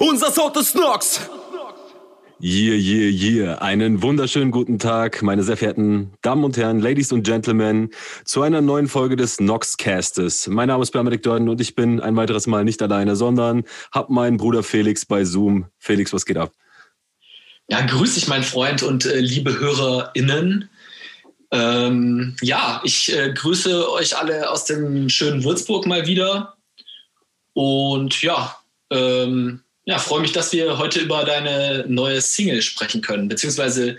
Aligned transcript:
Unser 0.00 0.32
Sound 0.32 0.56
ist 0.56 0.74
Nox! 0.74 1.20
Yeah, 2.42 2.74
yeah, 2.74 3.10
yeah. 3.10 3.54
Einen 3.56 4.00
wunderschönen 4.00 4.50
guten 4.50 4.78
Tag, 4.78 5.20
meine 5.20 5.42
sehr 5.42 5.58
verehrten 5.58 6.14
Damen 6.22 6.42
und 6.42 6.56
Herren, 6.56 6.80
Ladies 6.80 7.12
und 7.12 7.22
Gentlemen, 7.22 7.90
zu 8.24 8.40
einer 8.40 8.62
neuen 8.62 8.88
Folge 8.88 9.16
des 9.16 9.40
Noxcastes. 9.40 10.46
Mein 10.46 10.68
Name 10.68 10.82
ist 10.82 10.92
Benedikt 10.92 11.26
Dörden 11.26 11.50
und 11.50 11.60
ich 11.60 11.74
bin 11.74 12.00
ein 12.00 12.16
weiteres 12.16 12.46
Mal 12.46 12.64
nicht 12.64 12.80
alleine, 12.80 13.14
sondern 13.14 13.64
hab 13.92 14.08
meinen 14.08 14.38
Bruder 14.38 14.62
Felix 14.62 15.04
bei 15.04 15.22
Zoom. 15.26 15.66
Felix, 15.78 16.14
was 16.14 16.24
geht 16.24 16.38
ab? 16.38 16.50
Ja, 17.68 17.82
grüß 17.82 18.14
dich, 18.14 18.26
mein 18.26 18.42
Freund 18.42 18.82
und 18.82 19.04
äh, 19.04 19.20
liebe 19.20 19.60
HörerInnen. 19.60 20.70
Ähm, 21.50 22.36
ja, 22.40 22.80
ich 22.84 23.14
äh, 23.14 23.34
grüße 23.34 23.92
euch 23.92 24.16
alle 24.16 24.48
aus 24.48 24.64
dem 24.64 25.10
schönen 25.10 25.44
Würzburg 25.44 25.86
mal 25.86 26.06
wieder. 26.06 26.56
Und 27.52 28.22
ja, 28.22 28.56
ähm, 28.88 29.60
ja, 29.84 29.98
freue 29.98 30.20
mich, 30.20 30.32
dass 30.32 30.52
wir 30.52 30.78
heute 30.78 31.00
über 31.00 31.24
deine 31.24 31.84
neue 31.88 32.20
Single 32.20 32.62
sprechen 32.62 33.00
können, 33.00 33.28
beziehungsweise 33.28 33.96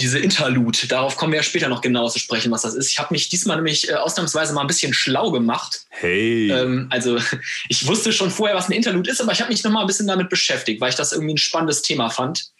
diese 0.00 0.18
Interlude. 0.18 0.86
Darauf 0.88 1.16
kommen 1.16 1.32
wir 1.32 1.38
ja 1.38 1.42
später 1.42 1.68
noch 1.68 1.80
genau 1.80 2.08
zu 2.08 2.18
sprechen, 2.18 2.50
was 2.52 2.62
das 2.62 2.74
ist. 2.74 2.90
Ich 2.90 2.98
habe 2.98 3.14
mich 3.14 3.28
diesmal 3.28 3.56
nämlich 3.56 3.88
äh, 3.88 3.94
ausnahmsweise 3.94 4.52
mal 4.52 4.60
ein 4.60 4.66
bisschen 4.66 4.92
schlau 4.92 5.30
gemacht. 5.30 5.86
Hey. 5.88 6.50
Ähm, 6.50 6.88
also 6.90 7.18
ich 7.68 7.86
wusste 7.86 8.12
schon 8.12 8.30
vorher, 8.30 8.56
was 8.56 8.68
ein 8.68 8.72
Interlude 8.72 9.10
ist, 9.10 9.20
aber 9.20 9.32
ich 9.32 9.40
habe 9.40 9.50
mich 9.50 9.64
noch 9.64 9.70
mal 9.70 9.80
ein 9.80 9.86
bisschen 9.86 10.06
damit 10.06 10.28
beschäftigt, 10.28 10.80
weil 10.80 10.90
ich 10.90 10.96
das 10.96 11.12
irgendwie 11.12 11.34
ein 11.34 11.38
spannendes 11.38 11.82
Thema 11.82 12.10
fand. 12.10 12.50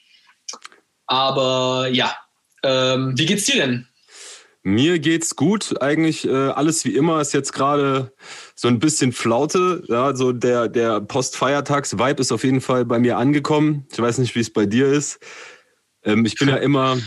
Aber 1.06 1.88
ja, 1.92 2.16
ähm, 2.62 3.18
wie 3.18 3.26
geht's 3.26 3.44
dir 3.44 3.56
denn? 3.56 3.86
Mir 4.68 4.98
geht's 4.98 5.36
gut, 5.36 5.80
eigentlich 5.80 6.26
äh, 6.26 6.32
alles 6.32 6.84
wie 6.84 6.96
immer 6.96 7.20
ist 7.20 7.32
jetzt 7.32 7.52
gerade 7.52 8.12
so 8.56 8.66
ein 8.66 8.80
bisschen 8.80 9.12
Flaute. 9.12 9.84
Ja, 9.86 10.16
so 10.16 10.32
der 10.32 10.66
der 10.66 11.00
Postfeiertags-Vibe 11.00 12.20
ist 12.20 12.32
auf 12.32 12.42
jeden 12.42 12.60
Fall 12.60 12.84
bei 12.84 12.98
mir 12.98 13.16
angekommen. 13.16 13.86
Ich 13.92 14.00
weiß 14.00 14.18
nicht, 14.18 14.34
wie 14.34 14.40
es 14.40 14.52
bei 14.52 14.66
dir 14.66 14.88
ist. 14.88 15.20
Ähm, 16.02 16.24
ich 16.24 16.34
bin 16.34 16.48
ja 16.48 16.56
immer 16.56 16.98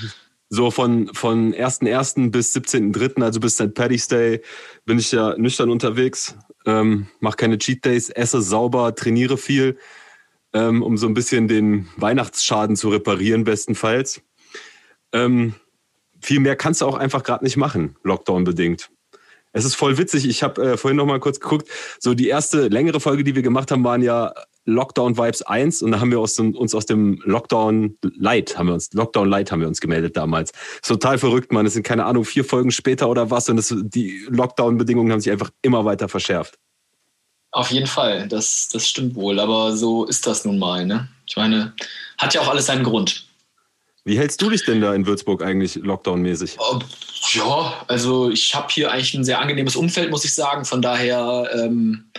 so 0.47 0.71
von 0.71 1.13
von 1.13 1.53
1.1. 1.53 2.31
bis 2.31 2.55
17.3., 2.55 3.21
also 3.21 3.41
bis 3.41 3.55
St. 3.55 3.73
Paddy's 3.73 4.07
Day, 4.07 4.41
bin 4.85 4.97
ich 4.97 5.11
ja 5.11 5.37
nüchtern 5.37 5.69
unterwegs, 5.69 6.37
ähm, 6.65 7.07
mache 7.19 7.35
keine 7.35 7.57
Cheat 7.57 7.83
Days, 7.83 8.09
esse 8.09 8.41
sauber, 8.41 8.95
trainiere 8.95 9.37
viel, 9.37 9.77
ähm, 10.53 10.81
um 10.81 10.95
so 10.95 11.07
ein 11.07 11.13
bisschen 11.13 11.49
den 11.49 11.89
Weihnachtsschaden 11.97 12.77
zu 12.77 12.87
reparieren, 12.87 13.43
bestenfalls. 13.43 14.21
Ähm, 15.11 15.55
viel 16.21 16.39
mehr 16.39 16.55
kannst 16.55 16.81
du 16.81 16.85
auch 16.85 16.95
einfach 16.95 17.23
gerade 17.23 17.43
nicht 17.43 17.57
machen, 17.57 17.95
Lockdown 18.03 18.43
bedingt. 18.43 18.89
Es 19.51 19.65
ist 19.65 19.75
voll 19.75 19.97
witzig. 19.97 20.27
Ich 20.27 20.43
habe 20.43 20.61
äh, 20.61 20.77
vorhin 20.77 20.97
noch 20.97 21.05
mal 21.05 21.19
kurz 21.19 21.39
geguckt. 21.39 21.67
So 21.99 22.13
die 22.13 22.27
erste 22.27 22.67
längere 22.67 22.99
Folge, 22.99 23.23
die 23.23 23.35
wir 23.35 23.41
gemacht 23.41 23.71
haben, 23.71 23.83
waren 23.83 24.03
ja 24.03 24.33
Lockdown 24.65 25.17
Vibes 25.17 25.41
1 25.41 25.81
und 25.81 25.91
da 25.91 25.99
haben 25.99 26.11
wir 26.11 26.19
aus 26.19 26.35
dem, 26.35 26.55
uns 26.55 26.75
aus 26.75 26.85
dem 26.85 27.19
Lockdown 27.25 27.97
Light 28.17 28.57
haben 28.57 28.67
wir 28.67 28.75
uns 28.75 28.93
Lockdown 28.93 29.27
Light 29.27 29.51
haben 29.51 29.61
wir 29.61 29.67
uns 29.67 29.81
gemeldet 29.81 30.15
damals. 30.15 30.51
total 30.83 31.17
verrückt, 31.17 31.51
man. 31.51 31.65
Es 31.65 31.73
sind 31.73 31.83
keine 31.83 32.05
Ahnung 32.05 32.25
vier 32.25 32.45
Folgen 32.45 32.71
später 32.71 33.09
oder 33.09 33.31
was 33.31 33.49
und 33.49 33.57
das, 33.57 33.73
die 33.75 34.25
Lockdown 34.29 34.77
Bedingungen 34.77 35.11
haben 35.11 35.21
sich 35.21 35.31
einfach 35.31 35.49
immer 35.63 35.85
weiter 35.85 36.07
verschärft. 36.07 36.59
Auf 37.51 37.71
jeden 37.71 37.87
Fall, 37.87 38.27
das 38.27 38.69
das 38.71 38.87
stimmt 38.87 39.15
wohl. 39.15 39.39
Aber 39.39 39.75
so 39.75 40.05
ist 40.05 40.27
das 40.27 40.45
nun 40.45 40.59
mal. 40.59 40.85
Ne? 40.85 41.09
Ich 41.25 41.35
meine, 41.35 41.73
hat 42.19 42.35
ja 42.35 42.41
auch 42.41 42.49
alles 42.49 42.67
seinen 42.67 42.83
Grund. 42.83 43.28
Wie 44.05 44.17
hältst 44.17 44.41
du 44.41 44.49
dich 44.49 44.65
denn 44.65 44.81
da 44.81 44.93
in 44.95 45.05
Würzburg 45.05 45.43
eigentlich 45.43 45.75
Lockdown-mäßig? 45.75 46.57
Oh, 46.57 46.79
ja, 47.31 47.85
also 47.87 48.29
ich 48.31 48.55
habe 48.55 48.67
hier 48.71 48.91
eigentlich 48.91 49.13
ein 49.13 49.23
sehr 49.23 49.39
angenehmes 49.39 49.75
Umfeld, 49.75 50.09
muss 50.09 50.25
ich 50.25 50.33
sagen. 50.33 50.65
Von 50.65 50.81
daher 50.81 51.49
ähm, 51.53 52.11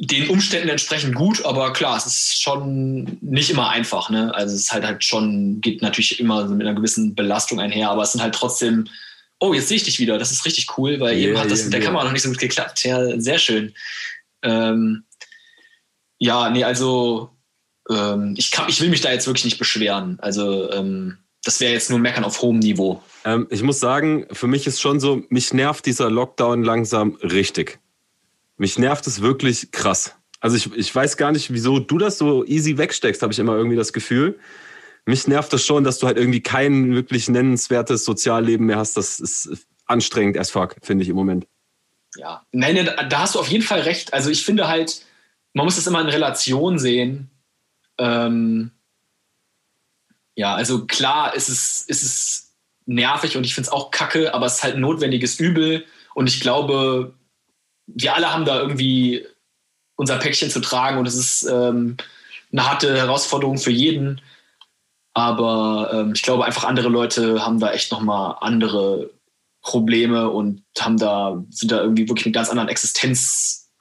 den 0.00 0.28
Umständen 0.30 0.68
entsprechend 0.68 1.14
gut, 1.14 1.44
aber 1.44 1.72
klar, 1.72 1.96
es 1.96 2.06
ist 2.06 2.40
schon 2.40 3.18
nicht 3.20 3.50
immer 3.50 3.68
einfach. 3.70 4.10
Ne? 4.10 4.32
Also 4.34 4.54
es 4.54 4.62
ist 4.62 4.72
halt 4.72 4.84
halt 4.84 5.02
schon, 5.02 5.60
geht 5.60 5.82
natürlich 5.82 6.20
immer 6.20 6.46
mit 6.46 6.66
einer 6.66 6.76
gewissen 6.76 7.14
Belastung 7.14 7.60
einher, 7.60 7.90
aber 7.90 8.02
es 8.02 8.12
sind 8.12 8.22
halt 8.22 8.34
trotzdem, 8.34 8.86
oh, 9.40 9.54
jetzt 9.54 9.68
sehe 9.68 9.76
ich 9.76 9.82
dich 9.84 9.98
wieder, 9.98 10.18
das 10.18 10.30
ist 10.30 10.44
richtig 10.44 10.78
cool, 10.78 11.00
weil 11.00 11.16
yeah, 11.16 11.28
eben 11.28 11.38
hat 11.38 11.50
das 11.50 11.60
yeah, 11.60 11.64
mit 11.64 11.72
der 11.72 11.80
yeah. 11.80 11.88
Kamera 11.88 12.04
noch 12.04 12.12
nicht 12.12 12.22
so 12.22 12.28
gut 12.28 12.38
geklappt. 12.38 12.84
Ja, 12.84 13.20
sehr 13.20 13.38
schön. 13.38 13.74
Ähm, 14.42 15.04
ja, 16.18 16.48
nee, 16.50 16.64
also 16.64 17.30
ähm, 17.90 18.34
ich, 18.36 18.50
kann, 18.50 18.68
ich 18.68 18.80
will 18.80 18.90
mich 18.90 19.00
da 19.00 19.12
jetzt 19.12 19.26
wirklich 19.26 19.44
nicht 19.44 19.58
beschweren. 19.58 20.18
Also 20.20 20.70
ähm, 20.70 21.18
das 21.44 21.60
wäre 21.60 21.72
jetzt 21.72 21.90
nur 21.90 21.98
Meckern 21.98 22.24
auf 22.24 22.42
hohem 22.42 22.58
Niveau. 22.58 23.02
Ähm, 23.24 23.46
ich 23.50 23.62
muss 23.62 23.80
sagen, 23.80 24.26
für 24.32 24.46
mich 24.46 24.66
ist 24.66 24.80
schon 24.80 25.00
so, 25.00 25.22
mich 25.28 25.52
nervt 25.52 25.86
dieser 25.86 26.10
Lockdown 26.10 26.62
langsam 26.62 27.16
richtig. 27.22 27.78
Mich 28.56 28.78
nervt 28.78 29.06
es 29.06 29.22
wirklich 29.22 29.70
krass. 29.70 30.14
Also 30.40 30.56
ich, 30.56 30.72
ich 30.74 30.94
weiß 30.94 31.16
gar 31.16 31.32
nicht, 31.32 31.52
wieso 31.52 31.78
du 31.78 31.98
das 31.98 32.18
so 32.18 32.44
easy 32.44 32.78
wegsteckst, 32.78 33.22
habe 33.22 33.32
ich 33.32 33.38
immer 33.38 33.56
irgendwie 33.56 33.76
das 33.76 33.92
Gefühl. 33.92 34.38
Mich 35.04 35.26
nervt 35.26 35.52
es 35.54 35.62
das 35.62 35.66
schon, 35.66 35.84
dass 35.84 35.98
du 35.98 36.06
halt 36.06 36.18
irgendwie 36.18 36.42
kein 36.42 36.94
wirklich 36.94 37.28
nennenswertes 37.28 38.04
Sozialleben 38.04 38.66
mehr 38.66 38.76
hast. 38.76 38.96
Das 38.96 39.20
ist 39.20 39.66
anstrengend 39.86 40.36
as 40.36 40.50
fuck, 40.50 40.76
finde 40.82 41.02
ich 41.02 41.08
im 41.08 41.16
Moment. 41.16 41.46
Ja, 42.16 42.44
nein, 42.52 42.90
da 43.08 43.18
hast 43.20 43.34
du 43.34 43.38
auf 43.38 43.48
jeden 43.48 43.64
Fall 43.64 43.80
recht. 43.80 44.12
Also 44.12 44.30
ich 44.30 44.44
finde 44.44 44.68
halt, 44.68 45.02
man 45.54 45.64
muss 45.64 45.76
das 45.76 45.86
immer 45.86 46.00
in 46.00 46.08
Relation 46.08 46.78
sehen. 46.78 47.30
Ähm, 47.98 48.70
ja, 50.34 50.54
also 50.54 50.86
klar 50.86 51.34
ist 51.34 51.48
es, 51.48 51.82
ist 51.82 52.02
es 52.02 52.56
nervig 52.86 53.36
und 53.36 53.44
ich 53.44 53.54
finde 53.54 53.68
es 53.68 53.72
auch 53.72 53.90
kacke, 53.90 54.34
aber 54.34 54.46
es 54.46 54.56
ist 54.56 54.62
halt 54.62 54.76
ein 54.76 54.80
notwendiges 54.80 55.38
Übel. 55.40 55.84
Und 56.14 56.28
ich 56.28 56.40
glaube, 56.40 57.14
wir 57.86 58.14
alle 58.14 58.32
haben 58.32 58.44
da 58.44 58.60
irgendwie 58.60 59.26
unser 59.96 60.18
Päckchen 60.18 60.50
zu 60.50 60.60
tragen 60.60 60.98
und 60.98 61.06
es 61.06 61.16
ist 61.16 61.42
ähm, 61.44 61.96
eine 62.52 62.68
harte 62.68 62.96
Herausforderung 62.96 63.58
für 63.58 63.70
jeden. 63.70 64.20
Aber 65.12 65.90
ähm, 65.92 66.12
ich 66.14 66.22
glaube, 66.22 66.44
einfach 66.44 66.64
andere 66.64 66.88
Leute 66.88 67.44
haben 67.44 67.58
da 67.58 67.72
echt 67.72 67.90
nochmal 67.90 68.36
andere 68.40 69.10
Probleme 69.62 70.30
und 70.30 70.62
haben 70.78 70.98
da, 70.98 71.44
sind 71.50 71.72
da 71.72 71.82
irgendwie 71.82 72.08
wirklich 72.08 72.26
mit 72.26 72.34
ganz 72.34 72.48
anderen 72.48 72.68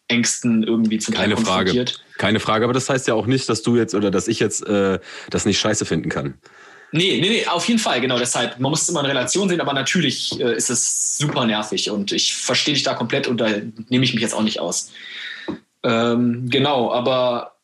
Existenzängsten 0.08 0.64
irgendwie 0.64 1.00
zum 1.00 1.14
Teil 1.14 1.24
Keine 1.24 1.36
konfrontiert. 1.36 1.90
Frage. 1.92 2.18
Keine 2.18 2.40
Frage, 2.40 2.64
aber 2.66 2.74
das 2.74 2.90
heißt 2.90 3.08
ja 3.08 3.14
auch 3.14 3.26
nicht, 3.26 3.48
dass 3.50 3.62
du 3.62 3.76
jetzt 3.76 3.94
oder 3.94 4.12
dass 4.12 4.28
ich 4.28 4.40
jetzt 4.40 4.66
äh, 4.66 5.00
das 5.30 5.46
nicht 5.46 5.60
scheiße 5.60 5.86
finden 5.86 6.10
kann. 6.10 6.36
Nee, 6.94 7.20
nee, 7.20 7.30
nee, 7.30 7.46
auf 7.46 7.68
jeden 7.68 7.80
Fall, 7.80 8.00
genau 8.00 8.18
deshalb. 8.18 8.60
Man 8.60 8.70
muss 8.70 8.84
es 8.84 8.90
immer 8.90 9.02
in 9.02 9.08
Relation 9.08 9.50
sehen, 9.50 9.60
aber 9.60 9.74
natürlich 9.74 10.40
äh, 10.40 10.56
ist 10.56 10.70
es 10.70 11.18
super 11.18 11.46
nervig 11.46 11.92
und 11.92 12.14
ich 12.14 12.34
verstehe 12.36 12.74
dich 12.74 12.84
da 12.84 12.94
komplett 12.94 13.28
und 13.28 13.38
da 13.38 13.50
nehme 13.90 14.06
ich 14.06 14.14
mich 14.14 14.22
jetzt 14.22 14.34
auch 14.34 14.42
nicht 14.42 14.62
aus. 14.62 14.92
Ähm, 15.84 16.50
genau, 16.50 16.92
aber 16.94 17.58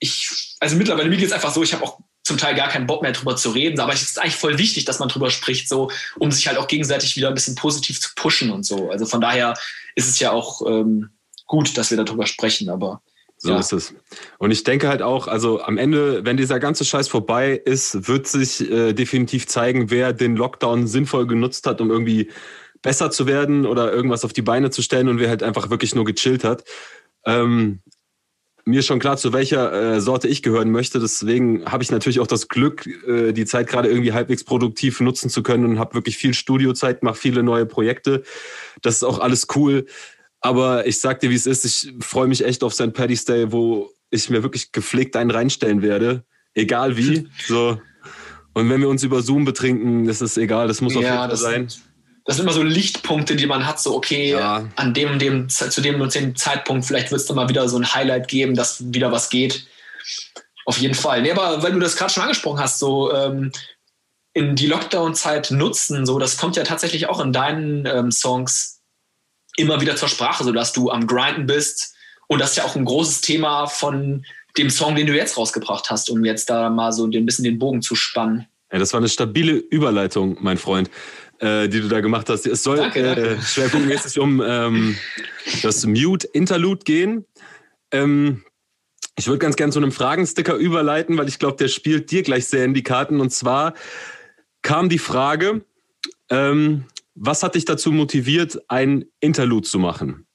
ich, 0.00 0.56
also 0.58 0.76
mittlerweile 0.76 1.08
mir 1.08 1.16
geht 1.16 1.26
es 1.26 1.32
einfach 1.32 1.52
so, 1.52 1.62
ich 1.62 1.72
habe 1.72 1.84
auch 1.84 2.00
zum 2.24 2.38
Teil 2.38 2.54
gar 2.54 2.68
keinen 2.68 2.86
Bock 2.86 3.02
mehr 3.02 3.12
drüber 3.12 3.36
zu 3.36 3.50
reden, 3.50 3.78
aber 3.80 3.92
es 3.92 4.02
ist 4.02 4.20
eigentlich 4.20 4.36
voll 4.36 4.58
wichtig, 4.58 4.84
dass 4.84 4.98
man 4.98 5.08
drüber 5.08 5.30
spricht, 5.30 5.68
so, 5.68 5.90
um 6.18 6.30
sich 6.32 6.48
halt 6.48 6.58
auch 6.58 6.66
gegenseitig 6.66 7.16
wieder 7.16 7.28
ein 7.28 7.34
bisschen 7.34 7.54
positiv 7.54 8.00
zu 8.00 8.10
pushen 8.16 8.50
und 8.50 8.66
so. 8.66 8.90
Also 8.90 9.06
von 9.06 9.20
daher 9.20 9.54
ist 9.94 10.08
es 10.08 10.18
ja 10.18 10.32
auch 10.32 10.66
ähm, 10.66 11.10
gut, 11.50 11.76
dass 11.76 11.90
wir 11.90 11.98
darüber 11.98 12.26
sprechen, 12.26 12.70
aber 12.70 13.02
so 13.36 13.50
ja. 13.50 13.58
ist 13.58 13.72
es. 13.72 13.92
Und 14.38 14.52
ich 14.52 14.62
denke 14.62 14.88
halt 14.88 15.02
auch, 15.02 15.26
also 15.26 15.60
am 15.60 15.78
Ende, 15.78 16.24
wenn 16.24 16.36
dieser 16.36 16.60
ganze 16.60 16.84
Scheiß 16.84 17.08
vorbei 17.08 17.60
ist, 17.64 18.06
wird 18.06 18.28
sich 18.28 18.70
äh, 18.70 18.92
definitiv 18.92 19.48
zeigen, 19.48 19.90
wer 19.90 20.12
den 20.12 20.36
Lockdown 20.36 20.86
sinnvoll 20.86 21.26
genutzt 21.26 21.66
hat, 21.66 21.80
um 21.80 21.90
irgendwie 21.90 22.30
besser 22.82 23.10
zu 23.10 23.26
werden 23.26 23.66
oder 23.66 23.92
irgendwas 23.92 24.24
auf 24.24 24.32
die 24.32 24.42
Beine 24.42 24.70
zu 24.70 24.80
stellen 24.80 25.08
und 25.08 25.18
wer 25.18 25.28
halt 25.28 25.42
einfach 25.42 25.70
wirklich 25.70 25.94
nur 25.94 26.04
gechillt 26.04 26.44
hat. 26.44 26.62
Ähm, 27.26 27.80
mir 28.64 28.82
schon 28.82 29.00
klar, 29.00 29.16
zu 29.16 29.32
welcher 29.32 29.72
äh, 29.72 30.00
Sorte 30.00 30.28
ich 30.28 30.42
gehören 30.42 30.70
möchte. 30.70 31.00
Deswegen 31.00 31.64
habe 31.64 31.82
ich 31.82 31.90
natürlich 31.90 32.20
auch 32.20 32.28
das 32.28 32.46
Glück, 32.46 32.86
äh, 33.08 33.32
die 33.32 33.44
Zeit 33.44 33.66
gerade 33.66 33.88
irgendwie 33.88 34.12
halbwegs 34.12 34.44
produktiv 34.44 35.00
nutzen 35.00 35.30
zu 35.30 35.42
können 35.42 35.64
und 35.64 35.78
habe 35.80 35.94
wirklich 35.94 36.16
viel 36.16 36.34
Studiozeit, 36.34 37.02
mache 37.02 37.16
viele 37.16 37.42
neue 37.42 37.66
Projekte. 37.66 38.22
Das 38.82 38.94
ist 38.94 39.02
auch 39.02 39.18
alles 39.18 39.48
cool. 39.56 39.86
Aber 40.40 40.86
ich 40.86 41.00
sag 41.00 41.20
dir, 41.20 41.30
wie 41.30 41.34
es 41.34 41.46
ist, 41.46 41.64
ich 41.64 41.92
freue 42.00 42.26
mich 42.26 42.44
echt 42.44 42.62
auf 42.62 42.74
St. 42.74 42.92
Paddy's 42.92 43.24
Day, 43.24 43.52
wo 43.52 43.90
ich 44.10 44.30
mir 44.30 44.42
wirklich 44.42 44.72
gepflegt 44.72 45.16
einen 45.16 45.30
reinstellen 45.30 45.82
werde. 45.82 46.24
Egal 46.54 46.96
wie. 46.96 47.28
So. 47.46 47.80
Und 48.52 48.68
wenn 48.68 48.80
wir 48.80 48.88
uns 48.88 49.04
über 49.04 49.22
Zoom 49.22 49.44
betrinken, 49.44 50.06
das 50.06 50.20
ist 50.20 50.36
egal, 50.36 50.66
das 50.66 50.80
muss 50.80 50.96
auf 50.96 51.02
jeden 51.02 51.14
Fall 51.14 51.36
sein. 51.36 51.68
Das 52.24 52.36
sind 52.36 52.44
immer 52.44 52.52
so 52.52 52.62
Lichtpunkte, 52.62 53.36
die 53.36 53.46
man 53.46 53.66
hat, 53.66 53.80
so 53.80 53.94
okay, 53.94 54.32
ja. 54.32 54.68
an 54.76 54.92
dem, 54.92 55.18
dem, 55.18 55.48
zu 55.48 55.80
dem 55.80 56.00
und 56.00 56.14
dem 56.14 56.34
Zeitpunkt, 56.36 56.84
vielleicht 56.84 57.10
wird 57.10 57.20
es 57.20 57.26
dann 57.26 57.36
mal 57.36 57.48
wieder 57.48 57.68
so 57.68 57.76
ein 57.76 57.94
Highlight 57.94 58.28
geben, 58.28 58.54
dass 58.54 58.92
wieder 58.92 59.12
was 59.12 59.30
geht. 59.30 59.66
Auf 60.66 60.78
jeden 60.78 60.94
Fall. 60.94 61.22
Nee, 61.22 61.30
aber 61.30 61.62
weil 61.62 61.72
du 61.72 61.78
das 61.78 61.96
gerade 61.96 62.12
schon 62.12 62.22
angesprochen 62.22 62.60
hast, 62.60 62.78
so 62.78 63.12
ähm, 63.12 63.52
in 64.32 64.56
die 64.56 64.66
Lockdown-Zeit 64.66 65.50
nutzen, 65.52 66.06
so 66.06 66.18
das 66.18 66.36
kommt 66.36 66.56
ja 66.56 66.64
tatsächlich 66.64 67.08
auch 67.08 67.20
in 67.20 67.32
deinen 67.32 67.86
ähm, 67.86 68.10
Songs 68.10 68.79
immer 69.56 69.80
wieder 69.80 69.96
zur 69.96 70.08
Sprache, 70.08 70.44
sodass 70.44 70.72
du 70.72 70.90
am 70.90 71.06
Grinden 71.06 71.46
bist. 71.46 71.94
Und 72.26 72.40
das 72.40 72.50
ist 72.50 72.56
ja 72.56 72.64
auch 72.64 72.76
ein 72.76 72.84
großes 72.84 73.20
Thema 73.20 73.66
von 73.66 74.24
dem 74.56 74.70
Song, 74.70 74.94
den 74.94 75.06
du 75.06 75.14
jetzt 75.14 75.36
rausgebracht 75.36 75.90
hast, 75.90 76.10
um 76.10 76.24
jetzt 76.24 76.50
da 76.50 76.70
mal 76.70 76.92
so 76.92 77.06
ein 77.06 77.26
bisschen 77.26 77.44
den 77.44 77.58
Bogen 77.58 77.82
zu 77.82 77.94
spannen. 77.94 78.46
Ja, 78.72 78.78
das 78.78 78.92
war 78.92 78.98
eine 78.98 79.08
stabile 79.08 79.52
Überleitung, 79.52 80.36
mein 80.40 80.58
Freund, 80.58 80.90
äh, 81.38 81.68
die 81.68 81.80
du 81.80 81.88
da 81.88 82.00
gemacht 82.00 82.28
hast. 82.28 82.46
Es 82.46 82.62
soll 82.62 82.76
danke, 82.76 83.02
danke. 83.02 83.30
Äh, 83.30 83.42
schwerpunktmäßig 83.42 84.18
um 84.18 84.42
ähm, 84.44 84.96
das 85.62 85.84
Mute 85.86 86.26
Interlude 86.28 86.84
gehen. 86.84 87.24
Ähm, 87.90 88.44
Ich 89.16 89.26
würde 89.26 89.38
ganz 89.38 89.56
gern 89.56 89.72
zu 89.72 89.80
einem 89.80 89.92
Fragensticker 89.92 90.54
überleiten, 90.54 91.18
weil 91.18 91.28
ich 91.28 91.38
glaube, 91.38 91.56
der 91.56 91.68
spielt 91.68 92.10
dir 92.10 92.22
gleich 92.22 92.46
sehr 92.46 92.64
in 92.64 92.74
die 92.74 92.82
Karten. 92.82 93.20
Und 93.20 93.30
zwar 93.30 93.74
kam 94.62 94.88
die 94.88 94.98
Frage, 94.98 95.62
ähm, 96.30 96.84
was 97.20 97.42
hat 97.42 97.54
dich 97.54 97.66
dazu 97.66 97.92
motiviert, 97.92 98.58
ein 98.68 99.04
Interlude 99.20 99.68
zu 99.68 99.78
machen? 99.78 100.26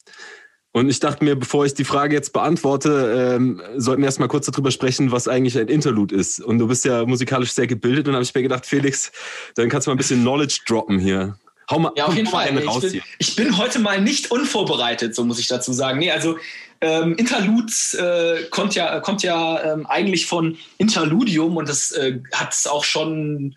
Und 0.72 0.90
ich 0.90 1.00
dachte 1.00 1.24
mir, 1.24 1.36
bevor 1.36 1.66
ich 1.66 1.74
die 1.74 1.86
Frage 1.86 2.14
jetzt 2.14 2.32
beantworte, 2.34 3.36
ähm, 3.38 3.62
sollten 3.78 4.02
wir 4.02 4.08
erstmal 4.08 4.28
kurz 4.28 4.46
darüber 4.46 4.72
sprechen, 4.72 5.12
was 5.12 5.28
eigentlich 5.28 5.58
ein 5.58 5.68
Interlude 5.68 6.16
ist. 6.16 6.42
Und 6.42 6.60
du 6.60 6.68
bist 6.68 6.86
ja 6.86 7.06
musikalisch 7.06 7.54
sehr 7.54 7.66
gebildet 7.66 8.08
und 8.08 8.14
habe 8.14 8.24
ich 8.24 8.36
mir 8.36 8.42
gedacht, 8.42 8.66
Felix, 8.66 9.12
dann 9.56 9.70
kannst 9.70 9.88
du 9.88 9.92
mal 9.92 9.96
ein 9.96 9.98
bisschen 9.98 10.22
Knowledge 10.22 10.60
droppen 10.68 11.00
hier. 11.00 11.40
Hau 11.72 11.80
mal, 11.80 11.92
ja, 11.96 12.06
auf 12.06 12.16
jeden 12.16 12.28
Fall. 12.28 12.56
Ich 12.56 12.92
bin, 12.92 13.02
ich 13.18 13.36
bin, 13.36 13.58
heute 13.58 13.80
mal 13.80 14.00
nicht 14.00 14.30
unvorbereitet, 14.30 15.16
so 15.16 15.24
muss 15.24 15.40
ich 15.40 15.48
dazu 15.48 15.74
sagen. 15.74 15.98
Nee, 15.98 16.12
also 16.12 16.38
ähm, 16.82 17.16
Interludes 17.16 17.96
äh, 17.96 18.44
kommt 18.52 18.76
ja, 18.76 19.00
kommt 19.00 19.24
ja 19.24 19.74
ähm, 19.74 19.88
eigentlich 19.88 20.28
von 20.28 20.58
Interludium 20.78 21.58
und 21.58 21.68
das 21.68 21.94
äh, 21.94 22.20
hat 22.34 22.54
es 22.54 22.68
auch 22.68 22.84
schon 22.84 23.56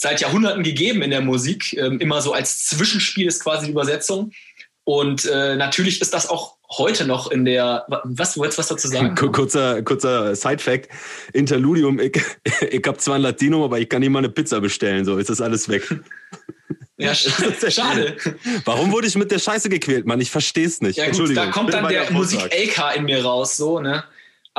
seit 0.00 0.22
Jahrhunderten 0.22 0.62
gegeben 0.62 1.02
in 1.02 1.10
der 1.10 1.20
Musik. 1.20 1.74
Ähm, 1.74 2.00
immer 2.00 2.22
so 2.22 2.32
als 2.32 2.64
Zwischenspiel 2.64 3.26
ist 3.26 3.44
quasi 3.44 3.66
die 3.66 3.72
Übersetzung. 3.72 4.32
Und 4.84 5.26
äh, 5.26 5.56
natürlich 5.56 6.00
ist 6.00 6.14
das 6.14 6.28
auch 6.28 6.56
heute 6.70 7.06
noch 7.06 7.30
in 7.30 7.44
der. 7.44 7.84
Was, 8.04 8.34
du 8.34 8.40
wolltest 8.40 8.58
was 8.58 8.68
dazu 8.68 8.88
sagen? 8.88 9.14
Kurzer, 9.32 9.82
kurzer 9.82 10.34
Side-Fact: 10.34 10.88
Interludium, 11.34 12.00
ich, 12.00 12.18
ich 12.70 12.82
habe 12.86 12.96
zwar 12.96 13.16
ein 13.16 13.22
Latinum, 13.22 13.62
aber 13.62 13.78
ich 13.78 13.90
kann 13.90 14.00
nicht 14.00 14.08
mal 14.08 14.20
eine 14.20 14.30
Pizza 14.30 14.60
bestellen, 14.60 15.04
so 15.04 15.18
ist 15.18 15.30
das 15.30 15.40
alles 15.40 15.68
weg. 15.68 15.86
Ja, 17.02 17.14
schade. 17.14 18.18
Warum 18.66 18.92
wurde 18.92 19.06
ich 19.06 19.16
mit 19.16 19.30
der 19.30 19.38
Scheiße 19.38 19.70
gequält, 19.70 20.04
Mann? 20.04 20.20
Ich 20.20 20.30
verstehe 20.30 20.66
es 20.66 20.82
nicht. 20.82 20.98
Ja, 20.98 21.10
gut, 21.10 21.34
da 21.34 21.46
kommt 21.46 21.72
dann 21.72 21.88
der 21.88 22.12
Musik-LK 22.12 22.96
in 22.96 23.04
mir 23.04 23.24
raus, 23.24 23.56
so, 23.56 23.80
ne? 23.80 24.04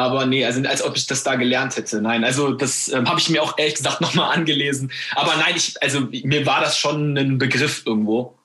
Aber 0.01 0.25
nee, 0.25 0.43
also 0.43 0.61
als 0.67 0.81
ob 0.83 0.97
ich 0.97 1.05
das 1.05 1.23
da 1.23 1.35
gelernt 1.35 1.77
hätte. 1.77 2.01
Nein, 2.01 2.23
also 2.23 2.53
das 2.53 2.89
ähm, 2.89 3.07
habe 3.07 3.19
ich 3.19 3.29
mir 3.29 3.43
auch 3.43 3.57
ehrlich 3.57 3.75
gesagt 3.75 4.01
nochmal 4.01 4.35
angelesen. 4.35 4.91
Aber 5.15 5.35
nein, 5.35 5.53
ich, 5.55 5.81
also 5.81 6.07
mir 6.11 6.45
war 6.45 6.59
das 6.59 6.77
schon 6.77 7.15
ein 7.15 7.37
Begriff 7.37 7.83
irgendwo. 7.85 8.37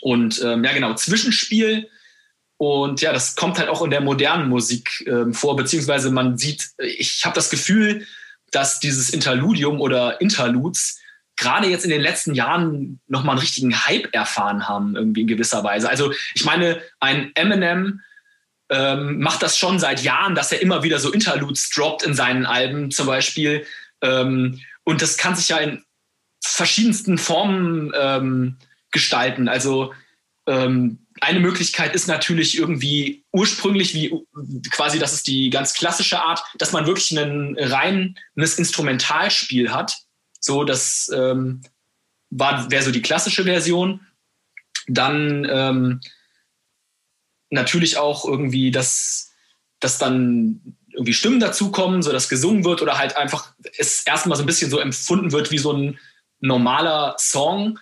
Und 0.00 0.40
ähm, 0.42 0.64
ja, 0.64 0.72
genau, 0.72 0.94
Zwischenspiel. 0.94 1.88
Und 2.56 3.02
ja, 3.02 3.12
das 3.12 3.36
kommt 3.36 3.58
halt 3.58 3.68
auch 3.68 3.82
in 3.82 3.90
der 3.90 4.00
modernen 4.00 4.48
Musik 4.48 5.04
ähm, 5.06 5.34
vor, 5.34 5.56
beziehungsweise 5.56 6.10
man 6.10 6.38
sieht, 6.38 6.70
ich 6.78 7.24
habe 7.24 7.34
das 7.34 7.50
Gefühl, 7.50 8.06
dass 8.50 8.80
dieses 8.80 9.10
Interludium 9.10 9.80
oder 9.80 10.20
Interludes 10.20 10.98
gerade 11.36 11.68
jetzt 11.68 11.84
in 11.84 11.90
den 11.90 12.02
letzten 12.02 12.34
Jahren 12.34 13.00
nochmal 13.06 13.34
einen 13.34 13.40
richtigen 13.40 13.86
Hype 13.86 14.14
erfahren 14.14 14.68
haben, 14.68 14.96
irgendwie 14.96 15.22
in 15.22 15.26
gewisser 15.26 15.62
Weise. 15.64 15.88
Also 15.88 16.12
ich 16.34 16.44
meine, 16.44 16.80
ein 17.00 17.32
Eminem 17.34 18.00
ähm, 18.70 19.18
macht 19.18 19.42
das 19.42 19.58
schon 19.58 19.78
seit 19.78 20.02
Jahren, 20.02 20.34
dass 20.34 20.52
er 20.52 20.62
immer 20.62 20.82
wieder 20.82 20.98
so 20.98 21.12
Interludes 21.12 21.70
droppt 21.70 22.04
in 22.04 22.14
seinen 22.14 22.46
Alben 22.46 22.90
zum 22.90 23.06
Beispiel. 23.06 23.66
Ähm, 24.00 24.60
und 24.84 25.02
das 25.02 25.16
kann 25.16 25.36
sich 25.36 25.48
ja 25.48 25.58
in 25.58 25.84
verschiedensten 26.42 27.18
Formen 27.18 27.92
ähm, 27.94 28.56
gestalten. 28.92 29.48
Also 29.48 29.92
ähm, 30.46 31.06
eine 31.20 31.40
Möglichkeit 31.40 31.94
ist 31.94 32.06
natürlich 32.06 32.56
irgendwie 32.56 33.24
ursprünglich 33.32 33.92
wie 33.94 34.14
quasi, 34.70 34.98
das 34.98 35.12
ist 35.12 35.26
die 35.26 35.50
ganz 35.50 35.74
klassische 35.74 36.22
Art, 36.22 36.42
dass 36.56 36.72
man 36.72 36.86
wirklich 36.86 37.10
ein 37.10 37.56
reines 37.58 38.58
Instrumentalspiel 38.58 39.72
hat. 39.72 39.98
So, 40.40 40.64
das 40.64 41.10
ähm, 41.14 41.62
wäre 42.30 42.82
so 42.82 42.90
die 42.90 43.02
klassische 43.02 43.44
Version. 43.44 44.00
Dann 44.86 45.46
ähm, 45.50 46.00
natürlich 47.50 47.98
auch 47.98 48.24
irgendwie, 48.24 48.70
dass, 48.70 49.32
dass 49.80 49.98
dann 49.98 50.76
irgendwie 50.92 51.14
Stimmen 51.14 51.40
dazukommen, 51.40 52.02
so 52.02 52.12
dass 52.12 52.28
gesungen 52.28 52.64
wird 52.64 52.82
oder 52.82 52.98
halt 52.98 53.16
einfach 53.16 53.52
es 53.78 54.02
erstmal 54.06 54.36
so 54.36 54.42
ein 54.42 54.46
bisschen 54.46 54.70
so 54.70 54.78
empfunden 54.78 55.32
wird 55.32 55.50
wie 55.50 55.58
so 55.58 55.72
ein 55.72 55.98
normaler 56.40 57.16
Song 57.18 57.78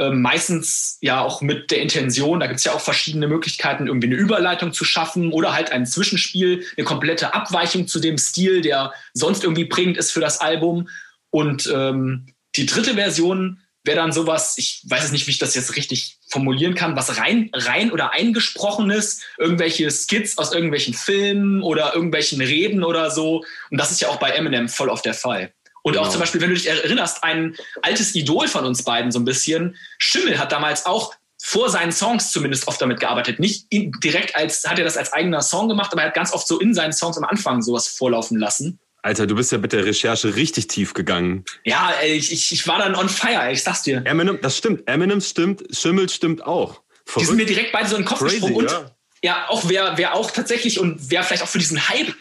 ähm, 0.00 0.22
meistens 0.22 0.96
ja 1.02 1.20
auch 1.20 1.42
mit 1.42 1.70
der 1.70 1.82
Intention, 1.82 2.40
da 2.40 2.46
gibt 2.46 2.56
es 2.56 2.64
ja 2.64 2.72
auch 2.72 2.80
verschiedene 2.80 3.28
Möglichkeiten, 3.28 3.86
irgendwie 3.86 4.06
eine 4.06 4.16
Überleitung 4.16 4.72
zu 4.72 4.86
schaffen 4.86 5.30
oder 5.30 5.52
halt 5.52 5.72
ein 5.72 5.84
Zwischenspiel, 5.84 6.64
eine 6.74 6.86
komplette 6.86 7.34
Abweichung 7.34 7.86
zu 7.86 8.00
dem 8.00 8.16
Stil, 8.16 8.62
der 8.62 8.94
sonst 9.12 9.44
irgendwie 9.44 9.66
prägend 9.66 9.98
ist 9.98 10.10
für 10.10 10.20
das 10.20 10.40
Album. 10.40 10.88
Und 11.28 11.70
ähm, 11.74 12.28
die 12.56 12.64
dritte 12.64 12.94
Version 12.94 13.60
wäre 13.84 13.96
dann 13.96 14.12
sowas, 14.12 14.54
ich 14.58 14.82
weiß 14.86 15.04
es 15.04 15.12
nicht, 15.12 15.26
wie 15.26 15.30
ich 15.30 15.38
das 15.38 15.54
jetzt 15.54 15.76
richtig 15.76 16.18
formulieren 16.28 16.74
kann, 16.74 16.96
was 16.96 17.18
rein, 17.18 17.50
rein 17.52 17.90
oder 17.92 18.12
eingesprochenes, 18.12 19.22
irgendwelche 19.38 19.90
Skits 19.90 20.38
aus 20.38 20.52
irgendwelchen 20.52 20.94
Filmen 20.94 21.62
oder 21.62 21.94
irgendwelchen 21.94 22.40
Reden 22.40 22.84
oder 22.84 23.10
so. 23.10 23.44
Und 23.70 23.78
das 23.78 23.90
ist 23.90 24.00
ja 24.00 24.08
auch 24.08 24.16
bei 24.16 24.30
Eminem 24.30 24.68
voll 24.68 24.90
auf 24.90 25.02
der 25.02 25.14
Fall. 25.14 25.52
Und 25.82 25.94
genau. 25.94 26.04
auch 26.04 26.10
zum 26.10 26.20
Beispiel, 26.20 26.40
wenn 26.42 26.50
du 26.50 26.56
dich 26.56 26.68
erinnerst, 26.68 27.24
ein 27.24 27.56
altes 27.82 28.14
Idol 28.14 28.48
von 28.48 28.66
uns 28.66 28.82
beiden 28.82 29.10
so 29.10 29.18
ein 29.18 29.24
bisschen, 29.24 29.76
Schimmel 29.98 30.38
hat 30.38 30.52
damals 30.52 30.84
auch 30.84 31.14
vor 31.42 31.70
seinen 31.70 31.90
Songs 31.90 32.32
zumindest 32.32 32.68
oft 32.68 32.80
damit 32.82 33.00
gearbeitet. 33.00 33.38
Nicht 33.38 33.66
direkt 33.70 34.36
als, 34.36 34.62
hat 34.64 34.78
er 34.78 34.84
das 34.84 34.98
als 34.98 35.12
eigener 35.12 35.40
Song 35.40 35.68
gemacht, 35.68 35.90
aber 35.92 36.02
er 36.02 36.08
hat 36.08 36.14
ganz 36.14 36.34
oft 36.34 36.46
so 36.46 36.60
in 36.60 36.74
seinen 36.74 36.92
Songs 36.92 37.16
am 37.16 37.24
Anfang 37.24 37.62
sowas 37.62 37.88
vorlaufen 37.88 38.38
lassen. 38.38 38.78
Alter, 39.02 39.26
du 39.26 39.34
bist 39.34 39.50
ja 39.52 39.58
mit 39.58 39.72
der 39.72 39.84
Recherche 39.84 40.36
richtig 40.36 40.68
tief 40.68 40.94
gegangen. 40.94 41.44
Ja, 41.64 41.94
ich, 42.04 42.32
ich, 42.32 42.52
ich 42.52 42.68
war 42.68 42.78
dann 42.78 42.94
on 42.94 43.08
fire, 43.08 43.50
ich 43.50 43.62
sag's 43.62 43.82
dir. 43.82 44.02
Eminem, 44.04 44.38
das 44.42 44.58
stimmt. 44.58 44.86
Eminem 44.86 45.20
stimmt, 45.20 45.64
Schimmel 45.74 46.08
stimmt 46.08 46.44
auch. 46.44 46.82
Verrückt. 47.04 47.22
Die 47.22 47.24
sind 47.24 47.36
mir 47.36 47.46
direkt 47.46 47.72
beide 47.72 47.88
so 47.88 47.96
in 47.96 48.02
den 48.02 48.08
Kopf 48.08 48.18
Crazy, 48.18 48.40
gesprungen. 48.40 48.56
Und 48.56 48.70
ja. 48.70 48.90
ja, 49.22 49.46
auch 49.48 49.68
wer, 49.68 49.96
wer 49.96 50.14
auch 50.14 50.30
tatsächlich 50.30 50.78
und 50.78 51.10
wer 51.10 51.22
vielleicht 51.22 51.42
auch 51.42 51.48
für 51.48 51.58
diesen 51.58 51.88
Hype 51.88 52.14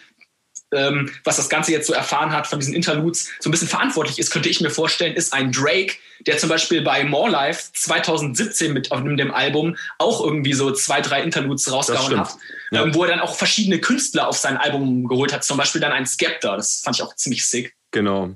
ähm, 0.72 1.12
was 1.24 1.38
das 1.38 1.50
Ganze 1.50 1.72
jetzt 1.72 1.88
so 1.88 1.94
erfahren 1.94 2.32
hat 2.32 2.48
von 2.48 2.60
diesen 2.60 2.74
Interludes, 2.74 3.30
so 3.40 3.50
ein 3.50 3.52
bisschen 3.52 3.68
verantwortlich 3.68 4.20
ist, 4.20 4.30
könnte 4.32 4.50
ich 4.50 4.62
mir 4.62 4.70
vorstellen, 4.70 5.16
ist 5.16 5.34
ein 5.34 5.52
Drake, 5.52 5.96
der 6.28 6.38
zum 6.38 6.50
Beispiel 6.50 6.82
bei 6.82 7.04
More 7.04 7.30
Life 7.30 7.70
2017 7.74 8.74
mit 8.74 8.92
auf 8.92 9.04
dem 9.04 9.32
Album 9.32 9.76
auch 9.98 10.24
irgendwie 10.24 10.54
so 10.54 10.72
zwei, 10.72 11.02
drei 11.02 11.24
Interludes 11.24 11.72
rausgehauen 11.72 12.20
hat, 12.20 12.36
ja. 12.72 12.84
ähm, 12.84 12.94
wo 12.94 13.04
er 13.04 13.10
dann 13.10 13.20
auch 13.20 13.36
verschiedene 13.36 13.80
Künstler 13.80 14.28
auf 14.28 14.38
sein 14.38 14.58
Album 14.58 15.08
geholt 15.08 15.34
hat, 15.34 15.44
zum 15.44 15.58
Beispiel 15.58 15.82
dann 15.82 15.92
ein 15.92 16.06
Skepta, 16.06 16.56
das 16.56 16.82
fand 16.82 16.98
ich 16.98 17.04
auch 17.04 17.16
ziemlich 17.16 17.46
sick. 17.46 17.76
Genau. 17.92 18.36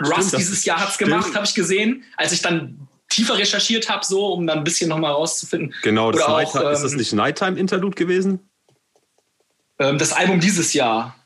Russ 0.00 0.28
stimmt, 0.28 0.40
dieses 0.40 0.64
Jahr 0.64 0.80
hat 0.80 0.90
es 0.90 0.98
gemacht, 0.98 1.34
habe 1.34 1.44
ich 1.44 1.54
gesehen, 1.54 2.04
als 2.16 2.32
ich 2.32 2.42
dann 2.42 2.88
tiefer 3.08 3.36
recherchiert 3.36 3.88
habe, 3.88 4.04
so, 4.04 4.32
um 4.32 4.46
dann 4.46 4.58
ein 4.58 4.64
bisschen 4.64 4.88
nochmal 4.88 5.12
rauszufinden. 5.12 5.74
Genau, 5.82 6.10
das 6.10 6.22
auch, 6.22 6.56
ähm, 6.56 6.72
ist 6.72 6.82
das 6.82 6.92
ähm, 6.92 6.98
nicht 6.98 7.12
Nighttime 7.12 7.58
Interlude 7.58 7.94
gewesen? 7.94 8.40
Ähm, 9.78 9.98
das 9.98 10.12
Album 10.12 10.40
dieses 10.40 10.72
Jahr. 10.72 11.16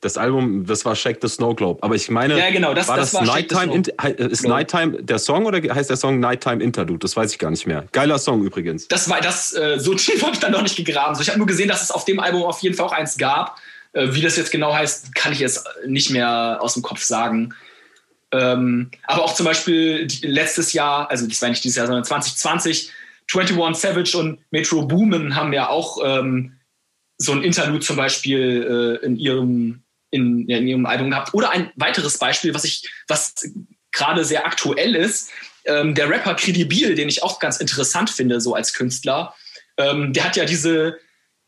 Das 0.00 0.16
Album, 0.16 0.64
das 0.64 0.84
war 0.84 0.94
Shake 0.94 1.18
the 1.20 1.28
Snow 1.28 1.56
Globe. 1.56 1.82
Aber 1.82 1.94
ich 1.94 2.08
meine, 2.08 2.38
ja, 2.38 2.50
genau, 2.50 2.72
das, 2.72 2.86
war 2.86 2.96
das, 2.96 3.12
das 3.12 3.26
war 3.26 3.34
Nighttime, 3.34 3.82
ist 4.16 4.46
Nighttime 4.46 5.02
der 5.02 5.18
Song 5.18 5.46
oder 5.46 5.60
heißt 5.74 5.90
der 5.90 5.96
Song 5.96 6.20
Nighttime 6.20 6.62
Interlude? 6.62 7.00
Das 7.00 7.16
weiß 7.16 7.32
ich 7.32 7.38
gar 7.38 7.50
nicht 7.50 7.66
mehr. 7.66 7.86
Geiler 7.92 8.18
Song 8.18 8.44
übrigens. 8.44 8.86
Das 8.88 9.08
war 9.08 9.20
das, 9.20 9.52
äh, 9.54 9.78
so 9.78 9.94
tief 9.94 10.22
habe 10.22 10.32
ich 10.34 10.38
dann 10.38 10.52
noch 10.52 10.62
nicht 10.62 10.76
gegraben. 10.76 11.14
So, 11.16 11.22
ich 11.22 11.28
habe 11.28 11.38
nur 11.38 11.48
gesehen, 11.48 11.68
dass 11.68 11.82
es 11.82 11.90
auf 11.90 12.04
dem 12.04 12.20
Album 12.20 12.42
auf 12.42 12.60
jeden 12.60 12.76
Fall 12.76 12.86
auch 12.86 12.92
eins 12.92 13.18
gab. 13.18 13.58
Äh, 13.92 14.08
wie 14.12 14.20
das 14.20 14.36
jetzt 14.36 14.52
genau 14.52 14.72
heißt, 14.72 15.14
kann 15.14 15.32
ich 15.32 15.40
jetzt 15.40 15.66
nicht 15.86 16.10
mehr 16.10 16.58
aus 16.60 16.74
dem 16.74 16.82
Kopf 16.82 17.02
sagen. 17.02 17.54
Ähm, 18.30 18.90
aber 19.04 19.24
auch 19.24 19.34
zum 19.34 19.46
Beispiel 19.46 20.06
letztes 20.22 20.72
Jahr, 20.72 21.10
also 21.10 21.26
das 21.26 21.40
war 21.40 21.48
nicht 21.48 21.64
dieses 21.64 21.76
Jahr, 21.76 21.86
sondern 21.86 22.04
2020, 22.04 22.92
21 23.34 23.80
Savage 23.80 24.16
und 24.16 24.40
Metro 24.50 24.86
Boomin 24.86 25.34
haben 25.34 25.52
ja 25.52 25.68
auch 25.68 25.98
ähm, 26.04 26.58
so 27.18 27.32
ein 27.32 27.42
Interlude 27.42 27.80
zum 27.80 27.96
Beispiel 27.96 29.00
äh, 29.02 29.04
in 29.04 29.16
ihrem 29.16 29.82
in, 30.10 30.48
in 30.48 30.66
ihrem 30.66 30.86
Album 30.86 31.10
gehabt. 31.10 31.34
Oder 31.34 31.50
ein 31.50 31.70
weiteres 31.76 32.18
Beispiel, 32.18 32.54
was 32.54 32.64
ich, 32.64 32.88
was 33.08 33.34
gerade 33.92 34.24
sehr 34.24 34.46
aktuell 34.46 34.94
ist, 34.94 35.30
ähm, 35.64 35.94
der 35.94 36.08
Rapper 36.08 36.34
Credibil, 36.34 36.94
den 36.94 37.08
ich 37.08 37.22
auch 37.22 37.40
ganz 37.40 37.58
interessant 37.58 38.10
finde, 38.10 38.40
so 38.40 38.54
als 38.54 38.72
Künstler, 38.72 39.34
ähm, 39.76 40.12
der 40.12 40.24
hat 40.24 40.36
ja 40.36 40.44
diese 40.44 40.98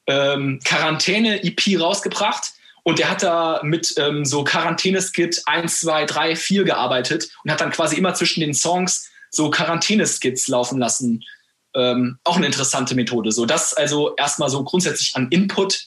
ähm, 0.07 0.61
Quarantäne-EP 0.65 1.81
rausgebracht 1.81 2.53
und 2.83 2.99
der 2.99 3.11
hat 3.11 3.23
da 3.23 3.61
mit 3.63 3.95
ähm, 3.99 4.25
so 4.25 4.45
Quarantäne-Skit 4.45 5.43
1, 5.47 5.81
2, 5.81 6.07
3, 6.07 6.37
4 6.37 6.65
gearbeitet 6.65 7.31
und 7.45 7.51
hat 7.51 7.61
dann 7.61 7.71
quasi 7.71 7.97
immer 7.97 8.15
zwischen 8.15 8.41
den 8.41 8.55
Songs 8.55 9.11
so 9.31 9.51
Quarantäne-Skits 9.51 10.49
laufen 10.49 10.79
lassen. 10.79 11.23
Ähm, 11.75 12.19
auch 12.25 12.37
eine 12.37 12.47
interessante 12.47 12.95
Methode. 12.95 13.31
So, 13.31 13.47
das 13.47 13.75
also 13.75 14.17
erstmal 14.17 14.51
so 14.51 14.65
grundsätzlich 14.65 15.15
an 15.15 15.29
Input, 15.31 15.87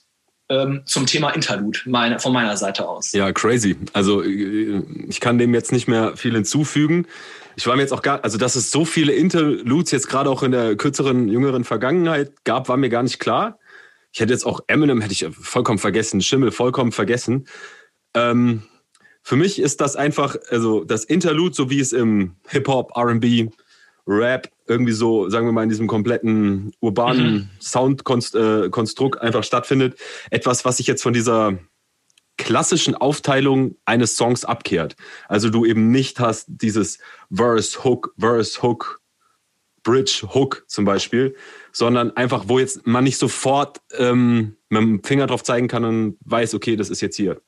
zum 0.86 1.06
Thema 1.06 1.32
Interlude 1.32 1.80
meine, 1.86 2.20
von 2.20 2.34
meiner 2.34 2.58
Seite 2.58 2.88
aus. 2.88 3.12
Ja, 3.14 3.32
crazy. 3.32 3.76
Also 3.94 4.22
äh, 4.22 4.84
ich 5.08 5.20
kann 5.20 5.38
dem 5.38 5.54
jetzt 5.54 5.72
nicht 5.72 5.88
mehr 5.88 6.18
viel 6.18 6.34
hinzufügen. 6.34 7.08
Ich 7.56 7.68
war 7.68 7.76
mir 7.76 7.82
jetzt 7.82 7.94
auch 7.94 8.02
gar, 8.02 8.24
also 8.24 8.38
dass 8.38 8.56
es 8.56 8.72
so 8.72 8.86
viele 8.86 9.14
Interludes 9.14 9.92
jetzt 9.92 10.10
gerade 10.10 10.30
auch 10.30 10.44
in 10.44 10.52
der 10.52 10.76
kürzeren, 10.76 11.28
jüngeren 11.28 11.64
Vergangenheit 11.64 12.44
gab, 12.44 12.68
war 12.68 12.78
mir 12.78 12.90
gar 12.90 13.04
nicht 13.04 13.20
klar. 13.20 13.60
Ich 14.12 14.20
hätte 14.20 14.34
jetzt 14.34 14.46
auch 14.46 14.60
Eminem, 14.68 15.02
hätte 15.02 15.14
ich 15.14 15.26
vollkommen 15.32 15.80
vergessen, 15.80 16.22
Schimmel 16.22 16.52
vollkommen 16.52 16.92
vergessen. 16.92 17.48
Ähm, 18.14 18.64
für 19.24 19.38
mich 19.38 19.60
ist 19.60 19.82
das 19.82 19.96
einfach, 19.96 20.36
also 20.50 20.84
das 20.84 21.06
Interlude, 21.06 21.56
so 21.56 21.70
wie 21.70 21.80
es 21.80 21.94
im 21.94 22.36
Hip-Hop, 22.50 22.98
RB 22.98 23.50
Rap, 24.06 24.50
irgendwie 24.68 24.92
so, 24.92 25.30
sagen 25.30 25.46
wir 25.46 25.52
mal, 25.52 25.64
in 25.64 25.70
diesem 25.70 25.88
kompletten 25.88 26.72
urbanen 26.80 27.34
mhm. 27.34 27.50
Soundkonstrukt 27.62 29.16
äh, 29.16 29.20
einfach 29.20 29.44
stattfindet. 29.44 29.98
Etwas, 30.30 30.66
was 30.66 30.78
sich 30.78 30.88
jetzt 30.88 31.04
von 31.04 31.14
dieser 31.14 31.58
klassischen 32.38 32.96
Aufteilung 32.96 33.76
eines 33.86 34.18
Songs 34.18 34.44
abkehrt. 34.44 34.96
Also 35.28 35.50
du 35.50 35.66
eben 35.66 35.92
nicht 35.92 36.20
hast 36.20 36.46
dieses 36.48 37.00
Verse, 37.32 37.84
Hook, 37.84 38.14
Verse, 38.20 38.62
Hook, 38.62 39.02
Bridge, 39.84 40.24
Hook 40.34 40.64
zum 40.68 40.86
Beispiel, 40.86 41.36
sondern 41.72 42.16
einfach, 42.18 42.46
wo 42.48 42.58
jetzt 42.58 42.88
man 42.88 43.04
nicht 43.04 43.18
sofort 43.18 43.82
ähm, 43.98 44.58
mit 44.70 44.82
dem 44.82 45.04
Finger 45.04 45.28
drauf 45.28 45.44
zeigen 45.44 45.68
kann 45.68 45.86
und 45.86 46.18
weiß, 46.26 46.56
okay, 46.56 46.76
das 46.76 46.90
ist 46.90 47.02
jetzt 47.02 47.18
hier 47.18 47.42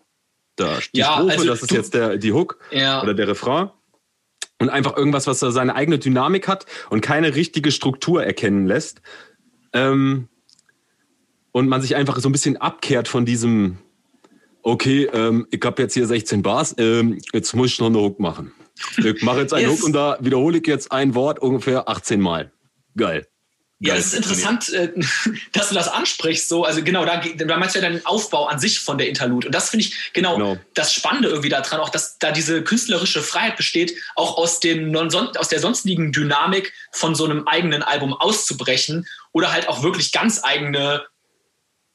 da 0.55 0.77
die 0.93 0.99
ja, 0.99 1.13
Strophe, 1.13 1.31
also 1.31 1.45
das 1.45 1.61
ist 1.63 1.71
jetzt 1.71 1.93
der, 1.93 2.17
die 2.17 2.33
Hook 2.33 2.59
ja. 2.71 3.01
oder 3.01 3.13
der 3.13 3.27
Refrain. 3.27 3.69
Und 4.65 4.71
einfach 4.71 4.97
irgendwas, 4.97 5.27
was 5.27 5.39
seine 5.39 5.75
eigene 5.75 5.99
Dynamik 5.99 6.47
hat 6.47 6.65
und 6.89 7.01
keine 7.01 7.35
richtige 7.35 7.71
Struktur 7.71 8.23
erkennen 8.23 8.65
lässt. 8.65 9.01
Ähm, 9.73 10.27
und 11.51 11.69
man 11.69 11.81
sich 11.81 11.95
einfach 11.95 12.19
so 12.19 12.27
ein 12.27 12.31
bisschen 12.31 12.57
abkehrt 12.57 13.07
von 13.07 13.25
diesem, 13.25 13.77
okay, 14.63 15.07
ähm, 15.13 15.47
ich 15.51 15.61
habe 15.63 15.81
jetzt 15.83 15.93
hier 15.93 16.07
16 16.07 16.41
Bars, 16.41 16.75
ähm, 16.77 17.19
jetzt 17.31 17.55
muss 17.55 17.71
ich 17.71 17.79
noch 17.79 17.87
eine 17.87 17.99
Hook 17.99 18.19
machen. 18.19 18.51
Ich 18.97 19.21
mache 19.21 19.41
jetzt 19.41 19.53
einen 19.53 19.69
yes. 19.69 19.79
Hook 19.79 19.85
und 19.85 19.93
da 19.93 20.17
wiederhole 20.19 20.57
ich 20.57 20.67
jetzt 20.67 20.91
ein 20.91 21.15
Wort 21.15 21.39
ungefähr 21.39 21.87
18 21.87 22.19
Mal. 22.19 22.51
Geil. 22.97 23.25
Ja, 23.85 23.95
es 23.95 24.07
ist 24.07 24.13
interessant, 24.13 24.69
äh, 24.69 24.91
dass 25.51 25.69
du 25.69 25.75
das 25.75 25.87
ansprichst. 25.87 26.49
So, 26.49 26.63
also 26.63 26.83
genau, 26.83 27.05
da, 27.05 27.17
da 27.17 27.57
meinst 27.57 27.75
du 27.75 27.79
ja 27.79 27.89
den 27.89 28.05
Aufbau 28.05 28.47
an 28.47 28.59
sich 28.59 28.79
von 28.79 28.97
der 28.97 29.07
Interlude. 29.07 29.47
Und 29.47 29.55
das 29.55 29.69
finde 29.69 29.85
ich 29.85 30.13
genau, 30.13 30.37
genau, 30.37 30.57
das 30.73 30.93
Spannende 30.93 31.29
irgendwie 31.29 31.49
daran, 31.49 31.79
auch 31.79 31.89
dass 31.89 32.17
da 32.17 32.31
diese 32.31 32.63
künstlerische 32.63 33.21
Freiheit 33.21 33.57
besteht, 33.57 33.95
auch 34.15 34.37
aus, 34.37 34.59
dem, 34.59 34.95
aus 34.95 35.49
der 35.49 35.59
sonstigen 35.59 36.11
Dynamik 36.11 36.73
von 36.91 37.15
so 37.15 37.25
einem 37.25 37.47
eigenen 37.47 37.83
Album 37.83 38.13
auszubrechen 38.13 39.07
oder 39.31 39.51
halt 39.51 39.67
auch 39.67 39.83
wirklich 39.83 40.11
ganz 40.11 40.43
eigene 40.43 41.05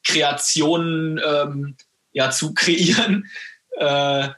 Kreationen 0.05 1.19
ähm, 1.23 1.75
ja, 2.11 2.31
zu 2.31 2.53
kreieren. 2.55 3.29
Äh, 3.77 4.29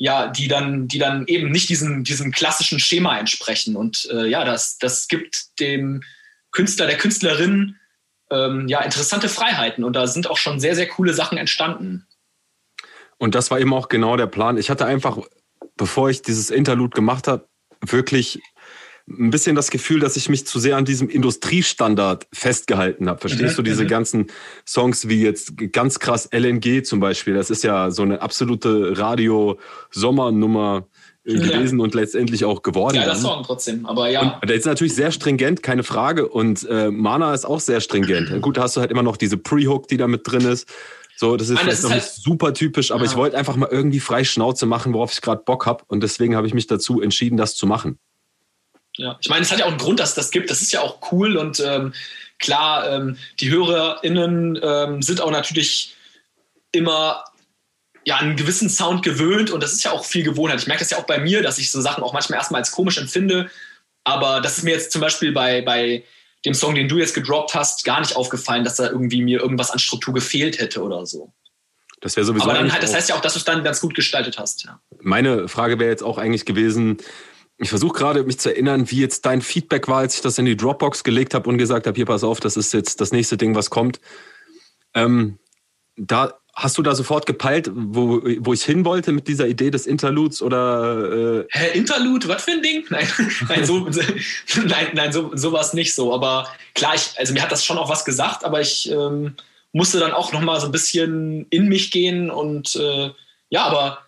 ja, 0.00 0.28
die 0.28 0.46
dann, 0.46 0.86
die 0.86 1.00
dann 1.00 1.26
eben 1.26 1.50
nicht 1.50 1.68
diesem, 1.68 2.04
diesem 2.04 2.30
klassischen 2.30 2.78
Schema 2.78 3.18
entsprechen. 3.18 3.74
Und 3.74 4.08
äh, 4.12 4.26
ja, 4.26 4.44
das, 4.44 4.78
das 4.78 5.08
gibt 5.08 5.58
dem 5.58 6.04
Künstler, 6.58 6.88
der 6.88 6.98
Künstlerin 6.98 7.76
ähm, 8.32 8.66
ja 8.66 8.80
interessante 8.80 9.28
Freiheiten 9.28 9.84
und 9.84 9.94
da 9.94 10.08
sind 10.08 10.28
auch 10.28 10.36
schon 10.36 10.58
sehr, 10.58 10.74
sehr 10.74 10.88
coole 10.88 11.14
Sachen 11.14 11.38
entstanden. 11.38 12.04
Und 13.16 13.36
das 13.36 13.52
war 13.52 13.60
eben 13.60 13.72
auch 13.72 13.88
genau 13.88 14.16
der 14.16 14.26
Plan. 14.26 14.58
Ich 14.58 14.68
hatte 14.68 14.84
einfach, 14.84 15.18
bevor 15.76 16.10
ich 16.10 16.20
dieses 16.22 16.50
Interlude 16.50 16.96
gemacht 16.96 17.28
habe, 17.28 17.46
wirklich 17.80 18.40
ein 19.08 19.30
bisschen 19.30 19.54
das 19.54 19.70
Gefühl, 19.70 20.00
dass 20.00 20.16
ich 20.16 20.28
mich 20.28 20.48
zu 20.48 20.58
sehr 20.58 20.76
an 20.76 20.84
diesem 20.84 21.08
Industriestandard 21.08 22.26
festgehalten 22.32 23.08
habe. 23.08 23.20
Verstehst 23.20 23.52
mhm, 23.52 23.56
du 23.58 23.62
diese 23.62 23.84
mhm. 23.84 23.88
ganzen 23.88 24.26
Songs 24.66 25.08
wie 25.08 25.22
jetzt 25.22 25.52
ganz 25.70 26.00
krass 26.00 26.28
LNG 26.32 26.82
zum 26.82 26.98
Beispiel? 26.98 27.34
Das 27.34 27.50
ist 27.50 27.62
ja 27.62 27.92
so 27.92 28.02
eine 28.02 28.20
absolute 28.20 28.98
Radio-Sommernummer 28.98 30.88
gewesen 31.34 31.78
ja. 31.78 31.84
und 31.84 31.94
letztendlich 31.94 32.44
auch 32.44 32.62
geworden. 32.62 32.96
Geiler 32.96 33.14
Song 33.14 33.42
trotzdem, 33.44 33.86
aber 33.86 34.08
ja. 34.08 34.38
Und 34.40 34.48
der 34.48 34.56
ist 34.56 34.66
natürlich 34.66 34.94
sehr 34.94 35.10
stringent, 35.10 35.62
keine 35.62 35.82
Frage. 35.82 36.28
Und 36.28 36.66
äh, 36.68 36.90
Mana 36.90 37.34
ist 37.34 37.44
auch 37.44 37.60
sehr 37.60 37.80
stringent. 37.80 38.40
Gut, 38.42 38.56
da 38.56 38.62
hast 38.62 38.76
du 38.76 38.80
halt 38.80 38.90
immer 38.90 39.02
noch 39.02 39.16
diese 39.16 39.36
Pre-Hook, 39.36 39.88
die 39.88 39.96
da 39.96 40.06
mit 40.06 40.22
drin 40.24 40.42
ist. 40.42 40.68
So, 41.16 41.36
das 41.36 41.48
ist 41.48 41.54
Nein, 41.54 41.64
vielleicht 41.64 41.72
das 41.72 41.78
ist 41.78 41.84
noch 41.84 41.90
halt, 41.90 42.02
nicht 42.02 42.22
super 42.22 42.54
typisch, 42.54 42.92
aber 42.92 43.04
ja. 43.04 43.10
ich 43.10 43.16
wollte 43.16 43.36
einfach 43.36 43.56
mal 43.56 43.68
irgendwie 43.70 43.98
frei 43.98 44.22
Schnauze 44.22 44.66
machen, 44.66 44.94
worauf 44.94 45.12
ich 45.12 45.20
gerade 45.20 45.42
Bock 45.44 45.66
habe. 45.66 45.82
Und 45.88 46.02
deswegen 46.02 46.36
habe 46.36 46.46
ich 46.46 46.54
mich 46.54 46.68
dazu 46.68 47.00
entschieden, 47.00 47.36
das 47.36 47.56
zu 47.56 47.66
machen. 47.66 47.98
Ja, 48.96 49.16
ich 49.20 49.28
meine, 49.28 49.42
es 49.42 49.50
hat 49.50 49.58
ja 49.58 49.64
auch 49.64 49.70
einen 49.70 49.78
Grund, 49.78 50.00
dass 50.00 50.10
es 50.10 50.14
das 50.14 50.30
gibt. 50.30 50.48
Das 50.50 50.62
ist 50.62 50.72
ja 50.72 50.80
auch 50.80 51.12
cool 51.12 51.36
und 51.36 51.60
ähm, 51.60 51.92
klar, 52.38 52.90
ähm, 52.90 53.16
die 53.40 53.50
HörerInnen 53.50 54.58
ähm, 54.62 55.02
sind 55.02 55.20
auch 55.20 55.30
natürlich 55.30 55.96
immer 56.72 57.24
ja, 58.04 58.16
einen 58.16 58.36
gewissen 58.36 58.70
Sound 58.70 59.02
gewöhnt 59.02 59.50
und 59.50 59.62
das 59.62 59.72
ist 59.72 59.84
ja 59.84 59.92
auch 59.92 60.04
viel 60.04 60.22
Gewohnheit. 60.22 60.60
Ich 60.60 60.66
merke 60.66 60.80
das 60.80 60.90
ja 60.90 60.98
auch 60.98 61.06
bei 61.06 61.18
mir, 61.18 61.42
dass 61.42 61.58
ich 61.58 61.70
so 61.70 61.80
Sachen 61.80 62.02
auch 62.02 62.12
manchmal 62.12 62.38
erstmal 62.38 62.60
als 62.60 62.70
komisch 62.70 62.98
empfinde. 62.98 63.50
Aber 64.04 64.40
das 64.40 64.58
ist 64.58 64.64
mir 64.64 64.70
jetzt 64.70 64.92
zum 64.92 65.00
Beispiel 65.00 65.32
bei, 65.32 65.60
bei 65.62 66.04
dem 66.44 66.54
Song, 66.54 66.74
den 66.74 66.88
du 66.88 66.98
jetzt 66.98 67.14
gedroppt 67.14 67.54
hast, 67.54 67.84
gar 67.84 68.00
nicht 68.00 68.16
aufgefallen, 68.16 68.64
dass 68.64 68.76
da 68.76 68.88
irgendwie 68.88 69.22
mir 69.22 69.40
irgendwas 69.40 69.70
an 69.70 69.78
Struktur 69.78 70.14
gefehlt 70.14 70.58
hätte 70.58 70.82
oder 70.82 71.04
so. 71.04 71.32
Das 72.00 72.16
wäre 72.16 72.24
sowieso. 72.24 72.44
Aber 72.44 72.54
dann 72.54 72.72
halt, 72.72 72.82
das 72.82 72.94
heißt 72.94 73.08
ja 73.08 73.16
auch, 73.16 73.20
dass 73.20 73.34
du 73.34 73.40
es 73.40 73.44
dann 73.44 73.64
ganz 73.64 73.80
gut 73.80 73.94
gestaltet 73.94 74.38
hast. 74.38 74.64
Ja. 74.64 74.80
Meine 75.00 75.48
Frage 75.48 75.78
wäre 75.78 75.90
jetzt 75.90 76.02
auch 76.02 76.16
eigentlich 76.16 76.44
gewesen, 76.44 76.98
ich 77.58 77.70
versuche 77.70 77.98
gerade 77.98 78.22
mich 78.22 78.38
zu 78.38 78.50
erinnern, 78.50 78.88
wie 78.90 79.00
jetzt 79.00 79.26
dein 79.26 79.42
Feedback 79.42 79.88
war, 79.88 79.98
als 79.98 80.14
ich 80.14 80.20
das 80.20 80.38
in 80.38 80.44
die 80.44 80.56
Dropbox 80.56 81.02
gelegt 81.02 81.34
habe 81.34 81.50
und 81.50 81.58
gesagt 81.58 81.88
habe, 81.88 81.96
hier 81.96 82.06
pass 82.06 82.22
auf, 82.22 82.38
das 82.38 82.56
ist 82.56 82.72
jetzt 82.72 83.00
das 83.00 83.10
nächste 83.10 83.36
Ding, 83.36 83.56
was 83.56 83.68
kommt. 83.68 84.00
Ähm, 84.94 85.38
da 85.96 86.38
Hast 86.58 86.76
du 86.76 86.82
da 86.82 86.92
sofort 86.96 87.24
gepeilt, 87.24 87.70
wo, 87.72 88.20
wo 88.40 88.52
ich 88.52 88.64
hin 88.64 88.84
wollte 88.84 89.12
mit 89.12 89.28
dieser 89.28 89.46
Idee 89.46 89.70
des 89.70 89.86
Interludes 89.86 90.42
oder? 90.42 91.44
Äh 91.44 91.46
Hä, 91.52 91.78
Interlude, 91.78 92.26
was 92.26 92.42
für 92.42 92.50
ein 92.50 92.62
Ding? 92.62 92.84
Nein, 92.90 93.06
nein, 93.48 93.64
so, 93.64 93.88
nein, 94.64 94.88
nein, 94.92 95.12
so, 95.12 95.30
so 95.36 95.52
war 95.52 95.60
es 95.60 95.72
nicht 95.72 95.94
so. 95.94 96.12
Aber 96.12 96.52
klar, 96.74 96.96
ich, 96.96 97.16
also 97.16 97.32
mir 97.32 97.42
hat 97.42 97.52
das 97.52 97.64
schon 97.64 97.78
auch 97.78 97.88
was 97.88 98.04
gesagt, 98.04 98.44
aber 98.44 98.60
ich 98.60 98.90
ähm, 98.90 99.36
musste 99.70 100.00
dann 100.00 100.10
auch 100.10 100.32
noch 100.32 100.40
mal 100.40 100.58
so 100.60 100.66
ein 100.66 100.72
bisschen 100.72 101.46
in 101.50 101.68
mich 101.68 101.92
gehen 101.92 102.28
und 102.28 102.74
äh, 102.74 103.10
ja, 103.50 103.64
aber 103.64 104.06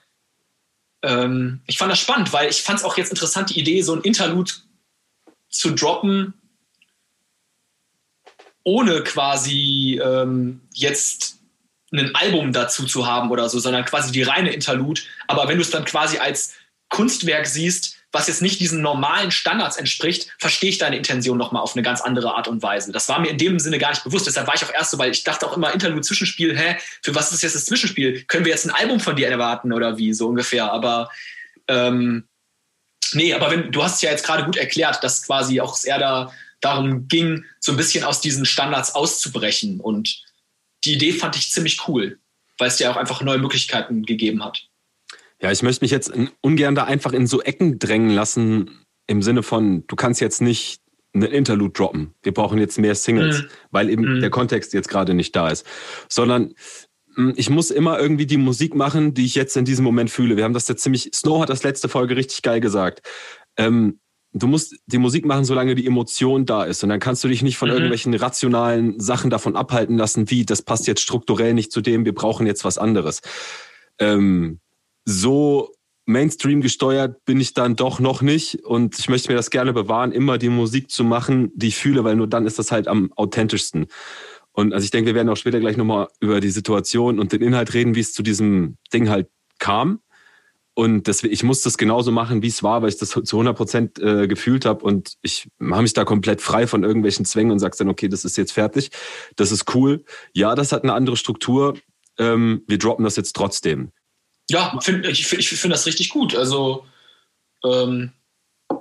ähm, 1.02 1.61
ich 1.69 1.78
fand 1.78 1.92
das 1.92 2.00
spannend, 2.00 2.33
weil 2.33 2.50
ich 2.50 2.62
fand 2.62 2.80
es 2.80 2.85
auch 2.85 2.97
jetzt 2.97 3.11
interessant, 3.11 3.50
die 3.50 3.61
Idee, 3.61 3.80
so 3.83 3.95
ein 3.95 4.02
Interlude 4.02 4.50
zu 5.50 5.71
droppen, 5.71 6.35
ohne 8.64 9.04
quasi 9.04 10.00
ähm, 10.02 10.62
jetzt 10.75 11.39
ein 11.92 12.14
Album 12.14 12.52
dazu 12.52 12.85
zu 12.87 13.06
haben 13.06 13.30
oder 13.30 13.49
so, 13.49 13.59
sondern 13.59 13.85
quasi 13.85 14.12
die 14.12 14.23
reine 14.23 14.52
Interlude. 14.52 15.00
Aber 15.26 15.49
wenn 15.49 15.56
du 15.56 15.62
es 15.62 15.70
dann 15.70 15.85
quasi 15.85 16.18
als 16.18 16.54
Kunstwerk 16.88 17.47
siehst, 17.47 17.97
was 18.12 18.26
jetzt 18.26 18.42
nicht 18.42 18.61
diesen 18.61 18.82
normalen 18.82 19.30
Standards 19.30 19.76
entspricht, 19.76 20.35
verstehe 20.38 20.70
ich 20.70 20.78
deine 20.78 20.97
Intention 20.97 21.38
nochmal 21.38 21.62
auf 21.62 21.75
eine 21.75 21.82
ganz 21.82 22.00
andere 22.00 22.35
Art 22.35 22.49
und 22.49 22.62
Weise. 22.62 22.90
Das 22.90 23.09
war 23.09 23.20
mir 23.20 23.30
in 23.30 23.38
dem 23.38 23.61
Sinne 23.61 23.78
gar 23.78 23.90
nicht 23.90 24.02
bewusst. 24.02 24.26
Deshalb 24.26 24.49
war 24.49 24.54
ich 24.54 24.64
auch 24.64 24.73
erst 24.73 24.90
so, 24.90 24.99
weil 24.99 25.12
ich 25.12 25.23
dachte 25.23 25.47
auch 25.47 25.56
immer 25.56 25.73
Interlude, 25.73 26.00
Zwischenspiel, 26.00 26.59
hä, 26.59 26.76
für 27.02 27.14
was 27.14 27.32
ist 27.32 27.42
jetzt 27.42 27.54
das 27.54 27.66
Zwischenspiel? 27.66 28.25
Können 28.25 28.44
wir 28.44 28.52
jetzt 28.52 28.66
ein 28.66 28.75
Album 28.75 28.99
von 28.99 29.14
dir 29.14 29.28
erwarten 29.28 29.73
oder 29.73 29.97
wie, 29.97 30.12
so 30.12 30.26
ungefähr. 30.26 30.73
Aber 30.73 31.11
ähm, 31.68 32.25
nee, 33.12 33.32
aber 33.32 33.50
wenn, 33.52 33.70
du 33.70 33.82
hast 33.82 33.97
es 33.97 34.02
ja 34.02 34.11
jetzt 34.11 34.26
gerade 34.26 34.44
gut 34.44 34.56
erklärt, 34.56 35.04
dass 35.04 35.23
quasi 35.23 35.61
auch 35.61 35.78
eher 35.85 35.99
da 35.99 36.32
darum 36.61 37.09
ging, 37.09 37.44
so 37.59 37.73
ein 37.73 37.78
bisschen 37.78 38.04
aus 38.04 38.20
diesen 38.20 38.44
Standards 38.44 38.94
auszubrechen 38.94 39.80
und 39.80 40.23
die 40.84 40.94
Idee 40.94 41.12
fand 41.12 41.37
ich 41.37 41.50
ziemlich 41.50 41.87
cool, 41.88 42.18
weil 42.58 42.68
es 42.68 42.76
dir 42.76 42.90
auch 42.90 42.96
einfach 42.96 43.22
neue 43.22 43.38
Möglichkeiten 43.38 44.02
gegeben 44.02 44.44
hat. 44.44 44.68
Ja, 45.42 45.50
ich 45.50 45.62
möchte 45.62 45.84
mich 45.84 45.90
jetzt 45.90 46.12
ungern 46.42 46.75
da 46.75 46.84
einfach 46.84 47.12
in 47.12 47.26
so 47.26 47.40
Ecken 47.42 47.78
drängen 47.78 48.10
lassen, 48.10 48.84
im 49.06 49.22
Sinne 49.22 49.42
von, 49.42 49.87
du 49.87 49.96
kannst 49.96 50.20
jetzt 50.20 50.42
nicht 50.42 50.80
einen 51.12 51.32
Interlude 51.32 51.72
droppen. 51.72 52.14
Wir 52.22 52.32
brauchen 52.32 52.58
jetzt 52.58 52.78
mehr 52.78 52.94
Singles, 52.94 53.42
mhm. 53.42 53.46
weil 53.70 53.90
eben 53.90 54.16
mhm. 54.16 54.20
der 54.20 54.30
Kontext 54.30 54.72
jetzt 54.72 54.88
gerade 54.88 55.14
nicht 55.14 55.34
da 55.34 55.49
ist. 55.49 55.66
Sondern 56.08 56.54
hm, 57.16 57.34
ich 57.37 57.50
muss 57.50 57.70
immer 57.70 57.99
irgendwie 57.99 58.26
die 58.26 58.37
Musik 58.37 58.75
machen, 58.75 59.14
die 59.14 59.25
ich 59.25 59.34
jetzt 59.34 59.56
in 59.56 59.64
diesem 59.64 59.84
Moment 59.84 60.10
fühle. 60.10 60.37
Wir 60.37 60.44
haben 60.44 60.54
das 60.54 60.68
jetzt 60.68 60.82
ziemlich, 60.82 61.10
Snow 61.14 61.42
hat 61.42 61.49
das 61.49 61.64
letzte 61.64 61.88
Folge 61.88 62.16
richtig 62.16 62.42
geil 62.42 62.60
gesagt. 62.60 63.02
Ähm, 63.56 63.99
du 64.32 64.46
musst 64.46 64.76
die 64.87 64.99
Musik 64.99 65.25
machen, 65.25 65.44
solange 65.44 65.75
die 65.75 65.87
Emotion 65.87 66.46
da 66.46 66.64
ist. 66.64 66.82
Und 66.82 66.88
dann 66.88 67.00
kannst 67.00 67.25
du 67.25 67.28
dich 67.28 67.42
nicht 67.42 67.56
von 67.56 67.68
mhm. 67.68 67.75
irgendwelchen 67.75 68.14
rationalen 68.14 69.00
Sachen 69.00 69.30
davon 69.30 69.56
abhalten 69.56 69.96
lassen, 69.96 70.30
wie 70.30 70.44
das 70.44 70.62
passt 70.62 70.87
jetzt 70.87 71.02
strukturell 71.02 71.54
nicht 71.54 71.72
zu 71.72 71.80
dem, 71.80 72.04
wir 72.04 72.14
brauchen 72.14 72.46
jetzt 72.46 72.64
was 72.64 72.78
anderes. 72.78 73.22
Ähm, 73.99 74.60
so 75.04 75.72
Mainstream 76.06 76.60
gesteuert 76.60 77.25
bin 77.25 77.40
ich 77.40 77.54
dann 77.54 77.76
doch 77.76 78.00
noch 78.00 78.22
nicht 78.22 78.64
und 78.64 78.99
ich 78.99 79.08
möchte 79.08 79.30
mir 79.30 79.37
das 79.37 79.50
gerne 79.50 79.72
bewahren, 79.72 80.12
immer 80.12 80.38
die 80.38 80.49
Musik 80.49 80.90
zu 80.90 81.04
machen, 81.04 81.52
die 81.54 81.68
ich 81.68 81.76
fühle, 81.76 82.04
weil 82.04 82.16
nur 82.16 82.26
dann 82.26 82.46
ist 82.46 82.58
das 82.58 82.72
halt 82.72 82.88
am 82.88 83.12
authentischsten. 83.14 83.87
Und 84.52 84.72
also 84.72 84.84
ich 84.84 84.90
denke, 84.90 85.06
wir 85.08 85.14
werden 85.14 85.28
auch 85.28 85.37
später 85.37 85.60
gleich 85.60 85.76
nochmal 85.76 86.08
über 86.20 86.40
die 86.40 86.50
Situation 86.50 87.20
und 87.20 87.32
den 87.32 87.42
Inhalt 87.42 87.72
reden, 87.75 87.94
wie 87.94 88.00
es 88.00 88.12
zu 88.12 88.22
diesem 88.22 88.76
Ding 88.92 89.08
halt 89.08 89.28
kam. 89.58 90.00
Und 90.74 91.06
deswegen, 91.08 91.34
ich 91.34 91.42
muss 91.42 91.62
das 91.62 91.76
genauso 91.76 92.12
machen, 92.12 92.42
wie 92.42 92.48
es 92.48 92.62
war, 92.62 92.80
weil 92.80 92.88
ich 92.88 92.96
das 92.96 93.10
zu 93.10 93.36
100 93.36 93.56
Prozent 93.56 93.98
äh, 93.98 94.28
gefühlt 94.28 94.64
habe. 94.64 94.84
Und 94.84 95.14
ich 95.20 95.48
mache 95.58 95.82
mich 95.82 95.92
da 95.92 96.04
komplett 96.04 96.40
frei 96.40 96.66
von 96.66 96.84
irgendwelchen 96.84 97.24
Zwängen 97.24 97.52
und 97.52 97.58
sage 97.58 97.76
dann, 97.78 97.88
okay, 97.88 98.08
das 98.08 98.24
ist 98.24 98.36
jetzt 98.36 98.52
fertig. 98.52 98.90
Das 99.36 99.50
ist 99.50 99.74
cool. 99.74 100.04
Ja, 100.32 100.54
das 100.54 100.72
hat 100.72 100.84
eine 100.84 100.94
andere 100.94 101.16
Struktur. 101.16 101.76
Ähm, 102.18 102.62
wir 102.66 102.78
droppen 102.78 103.04
das 103.04 103.16
jetzt 103.16 103.34
trotzdem. 103.34 103.90
Ja, 104.48 104.78
find, 104.80 105.06
ich, 105.06 105.32
ich 105.32 105.48
finde 105.48 105.74
das 105.74 105.86
richtig 105.86 106.08
gut. 106.08 106.34
Also, 106.34 106.86
ähm, 107.64 108.12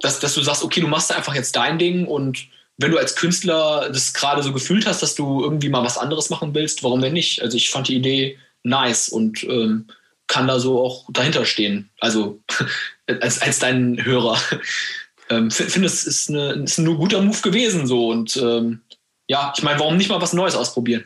dass, 0.02 0.20
dass 0.20 0.36
du 0.36 0.42
sagst, 0.42 0.64
okay, 0.64 0.82
du 0.82 0.88
machst 0.88 1.12
einfach 1.12 1.36
jetzt 1.36 1.56
dein 1.56 1.80
Ding 1.80 2.06
und 2.06 2.48
wenn 2.78 2.92
du 2.92 2.98
als 2.98 3.16
Künstler 3.16 3.90
das 3.90 4.14
gerade 4.14 4.42
so 4.42 4.54
gefühlt 4.54 4.86
hast, 4.86 5.04
dass 5.04 5.16
du 5.16 5.44
irgendwie 5.44 5.70
mal 5.70 5.84
was 5.84 5.98
anderes 5.98 6.30
machen 6.30 6.54
willst, 6.56 6.82
warum 6.82 7.02
denn 7.02 7.14
nicht? 7.14 7.42
Also 7.42 7.58
ich 7.58 7.70
fand 7.70 7.90
die 7.90 7.98
Idee 7.98 8.40
nice 8.64 9.10
und 9.10 9.44
ähm, 9.44 9.88
kann 10.30 10.48
da 10.48 10.60
so 10.60 10.82
auch 10.82 11.10
dahinter 11.12 11.44
stehen. 11.44 11.90
Also 12.00 12.40
als, 13.08 13.42
als 13.42 13.60
dein 13.60 14.04
Hörer. 14.04 14.38
ähm, 15.30 15.52
finde, 15.52 15.88
es 15.88 16.06
ist, 16.06 16.30
eine, 16.30 16.54
ist 16.54 16.78
ein 16.78 16.86
guter 16.86 17.22
Move 17.22 17.42
gewesen 17.42 17.86
so 17.86 18.08
und 18.08 18.38
ähm, 18.38 18.82
ja, 19.28 19.54
ich 19.56 19.62
meine, 19.62 19.80
warum 19.80 19.98
nicht 19.98 20.10
mal 20.10 20.22
was 20.22 20.34
Neues 20.34 20.56
ausprobieren? 20.56 21.06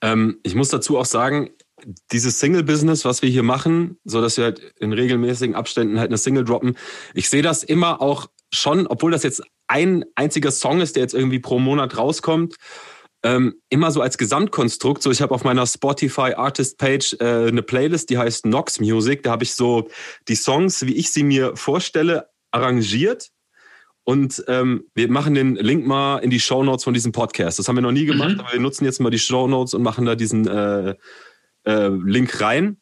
Ähm, 0.00 0.40
ich 0.42 0.54
muss 0.54 0.70
dazu 0.70 0.98
auch 0.98 1.04
sagen, 1.04 1.50
dieses 2.12 2.40
Single-Business, 2.40 3.04
was 3.04 3.22
wir 3.22 3.30
hier 3.30 3.42
machen, 3.42 3.98
so 4.04 4.20
dass 4.20 4.36
wir 4.36 4.44
halt 4.44 4.60
in 4.80 4.92
regelmäßigen 4.92 5.54
Abständen 5.54 5.98
halt 5.98 6.10
eine 6.10 6.18
Single 6.18 6.44
droppen, 6.44 6.76
ich 7.14 7.28
sehe 7.28 7.42
das 7.42 7.62
immer 7.62 8.00
auch 8.00 8.28
schon, 8.52 8.86
obwohl 8.86 9.12
das 9.12 9.22
jetzt 9.22 9.42
ein 9.68 10.04
einziger 10.16 10.50
Song 10.50 10.80
ist, 10.80 10.96
der 10.96 11.02
jetzt 11.02 11.14
irgendwie 11.14 11.38
pro 11.38 11.58
Monat 11.58 11.96
rauskommt, 11.96 12.56
ähm, 13.22 13.54
immer 13.68 13.90
so 13.90 14.00
als 14.00 14.18
Gesamtkonstrukt. 14.18 15.02
So, 15.02 15.10
ich 15.10 15.20
habe 15.20 15.34
auf 15.34 15.44
meiner 15.44 15.66
Spotify 15.66 16.34
Artist 16.34 16.78
Page 16.78 17.16
äh, 17.20 17.48
eine 17.48 17.62
Playlist, 17.62 18.10
die 18.10 18.18
heißt 18.18 18.46
Nox 18.46 18.80
Music. 18.80 19.22
Da 19.22 19.32
habe 19.32 19.44
ich 19.44 19.54
so 19.54 19.88
die 20.28 20.34
Songs, 20.34 20.86
wie 20.86 20.94
ich 20.94 21.12
sie 21.12 21.22
mir 21.22 21.56
vorstelle, 21.56 22.28
arrangiert. 22.50 23.28
Und 24.04 24.42
ähm, 24.48 24.84
wir 24.94 25.10
machen 25.10 25.34
den 25.34 25.56
Link 25.56 25.86
mal 25.86 26.18
in 26.18 26.30
die 26.30 26.40
Show 26.40 26.64
Notes 26.64 26.84
von 26.84 26.94
diesem 26.94 27.12
Podcast. 27.12 27.58
Das 27.58 27.68
haben 27.68 27.76
wir 27.76 27.82
noch 27.82 27.92
nie 27.92 28.06
gemacht, 28.06 28.34
mhm. 28.34 28.40
aber 28.40 28.52
wir 28.52 28.60
nutzen 28.60 28.84
jetzt 28.84 29.00
mal 29.00 29.10
die 29.10 29.18
Show 29.18 29.46
Notes 29.46 29.74
und 29.74 29.82
machen 29.82 30.06
da 30.06 30.14
diesen 30.14 30.48
äh, 30.48 30.94
äh, 31.64 31.88
Link 31.88 32.40
rein. 32.40 32.79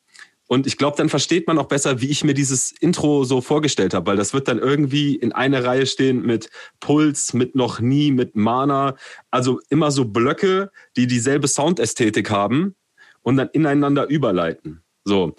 Und 0.48 0.66
ich 0.66 0.78
glaube, 0.78 0.96
dann 0.96 1.10
versteht 1.10 1.46
man 1.46 1.58
auch 1.58 1.66
besser, 1.66 2.00
wie 2.00 2.08
ich 2.08 2.24
mir 2.24 2.32
dieses 2.32 2.72
Intro 2.72 3.24
so 3.24 3.42
vorgestellt 3.42 3.92
habe, 3.92 4.06
weil 4.06 4.16
das 4.16 4.32
wird 4.32 4.48
dann 4.48 4.58
irgendwie 4.58 5.14
in 5.14 5.32
einer 5.32 5.62
Reihe 5.62 5.86
stehen 5.86 6.22
mit 6.22 6.48
Puls, 6.80 7.34
mit 7.34 7.54
noch 7.54 7.80
nie, 7.80 8.10
mit 8.10 8.34
Mana. 8.34 8.96
Also 9.30 9.60
immer 9.68 9.90
so 9.90 10.06
Blöcke, 10.06 10.70
die 10.96 11.06
dieselbe 11.06 11.48
Soundästhetik 11.48 12.30
haben 12.30 12.74
und 13.20 13.36
dann 13.36 13.50
ineinander 13.52 14.08
überleiten. 14.08 14.82
So. 15.04 15.36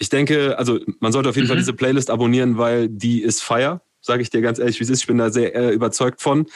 Ich 0.00 0.08
denke, 0.08 0.58
also 0.58 0.80
man 0.98 1.12
sollte 1.12 1.28
auf 1.28 1.36
jeden 1.36 1.46
mhm. 1.46 1.50
Fall 1.50 1.58
diese 1.58 1.72
Playlist 1.72 2.10
abonnieren, 2.10 2.58
weil 2.58 2.88
die 2.88 3.22
ist 3.22 3.44
fire, 3.44 3.80
sage 4.00 4.22
ich 4.22 4.30
dir 4.30 4.40
ganz 4.40 4.58
ehrlich, 4.58 4.80
wie 4.80 4.84
es 4.84 4.90
ist. 4.90 5.02
Ich 5.02 5.06
bin 5.06 5.18
da 5.18 5.30
sehr 5.30 5.54
äh, 5.54 5.70
überzeugt 5.70 6.20
von. 6.20 6.46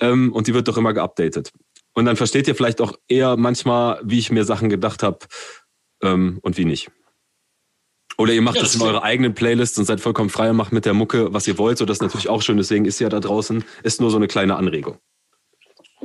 Ähm, 0.00 0.32
und 0.32 0.46
die 0.46 0.54
wird 0.54 0.68
doch 0.68 0.78
immer 0.78 0.94
geupdatet. 0.94 1.52
Und 1.92 2.06
dann 2.06 2.16
versteht 2.16 2.48
ihr 2.48 2.54
vielleicht 2.54 2.80
auch 2.80 2.94
eher 3.08 3.36
manchmal, 3.36 4.00
wie 4.02 4.18
ich 4.18 4.30
mir 4.30 4.44
Sachen 4.44 4.70
gedacht 4.70 5.02
habe 5.02 5.18
ähm, 6.02 6.38
und 6.40 6.56
wie 6.56 6.64
nicht. 6.64 6.90
Oder 8.18 8.32
ihr 8.32 8.42
macht 8.42 8.56
ja, 8.56 8.62
das, 8.62 8.72
das 8.72 8.80
in 8.80 8.86
eurer 8.86 9.02
eigenen 9.02 9.34
Playlist 9.34 9.78
und 9.78 9.84
seid 9.84 10.00
vollkommen 10.00 10.30
frei 10.30 10.50
und 10.50 10.56
macht 10.56 10.72
mit 10.72 10.86
der 10.86 10.94
Mucke, 10.94 11.32
was 11.32 11.46
ihr 11.46 11.58
wollt. 11.58 11.78
So, 11.78 11.84
das 11.84 11.98
ist 11.98 12.02
natürlich 12.02 12.28
auch 12.28 12.40
schön. 12.40 12.56
Deswegen 12.56 12.86
ist 12.86 12.98
ja 12.98 13.08
da 13.08 13.20
draußen, 13.20 13.64
ist 13.82 14.00
nur 14.00 14.10
so 14.10 14.16
eine 14.16 14.26
kleine 14.26 14.56
Anregung. 14.56 14.98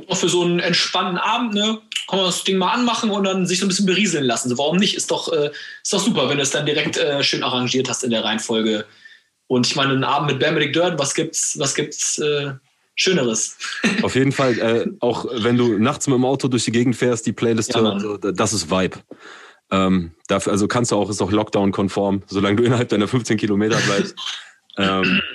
Auch 0.08 0.16
für 0.16 0.28
so 0.28 0.42
einen 0.42 0.58
entspannten 0.58 1.16
Abend, 1.18 1.54
ne? 1.54 1.80
Kann 2.08 2.18
man 2.18 2.26
das 2.26 2.44
Ding 2.44 2.58
mal 2.58 2.72
anmachen 2.72 3.10
und 3.10 3.24
dann 3.24 3.46
sich 3.46 3.60
so 3.60 3.66
ein 3.66 3.68
bisschen 3.68 3.86
berieseln 3.86 4.24
lassen. 4.24 4.50
So, 4.50 4.58
warum 4.58 4.76
nicht? 4.76 4.94
Ist 4.94 5.10
doch, 5.10 5.32
äh, 5.32 5.50
ist 5.82 5.92
doch 5.92 6.00
super, 6.00 6.28
wenn 6.28 6.36
du 6.36 6.42
es 6.42 6.50
dann 6.50 6.66
direkt 6.66 6.98
äh, 6.98 7.22
schön 7.22 7.42
arrangiert 7.42 7.88
hast 7.88 8.04
in 8.04 8.10
der 8.10 8.24
Reihenfolge. 8.24 8.84
Und 9.46 9.66
ich 9.66 9.76
meine, 9.76 9.92
einen 9.92 10.04
Abend 10.04 10.30
mit 10.30 10.40
Benedict 10.40 10.76
Dirt, 10.76 10.98
was 10.98 11.14
gibt's, 11.14 11.58
was 11.58 11.74
gibt's 11.74 12.18
äh, 12.18 12.52
Schöneres? 12.94 13.56
Auf 14.02 14.14
jeden 14.14 14.32
Fall, 14.32 14.58
äh, 14.58 14.86
auch 15.00 15.26
wenn 15.30 15.56
du 15.56 15.78
nachts 15.78 16.06
mit 16.06 16.16
dem 16.16 16.24
Auto 16.24 16.48
durch 16.48 16.64
die 16.64 16.72
Gegend 16.72 16.96
fährst, 16.96 17.26
die 17.26 17.32
Playlist 17.32 17.74
ja, 17.74 17.80
hören, 17.80 17.92
also, 17.94 18.16
das 18.16 18.52
ist 18.52 18.70
Vibe. 18.70 18.98
Ähm, 19.72 20.12
dafür, 20.28 20.52
also 20.52 20.68
kannst 20.68 20.92
du 20.92 20.96
auch, 20.96 21.08
ist 21.08 21.22
auch 21.22 21.32
Lockdown-konform, 21.32 22.22
solange 22.26 22.56
du 22.56 22.62
innerhalb 22.62 22.90
deiner 22.90 23.08
15 23.08 23.38
Kilometer 23.38 23.78
bleibst. 23.78 24.14
ähm, 24.76 25.20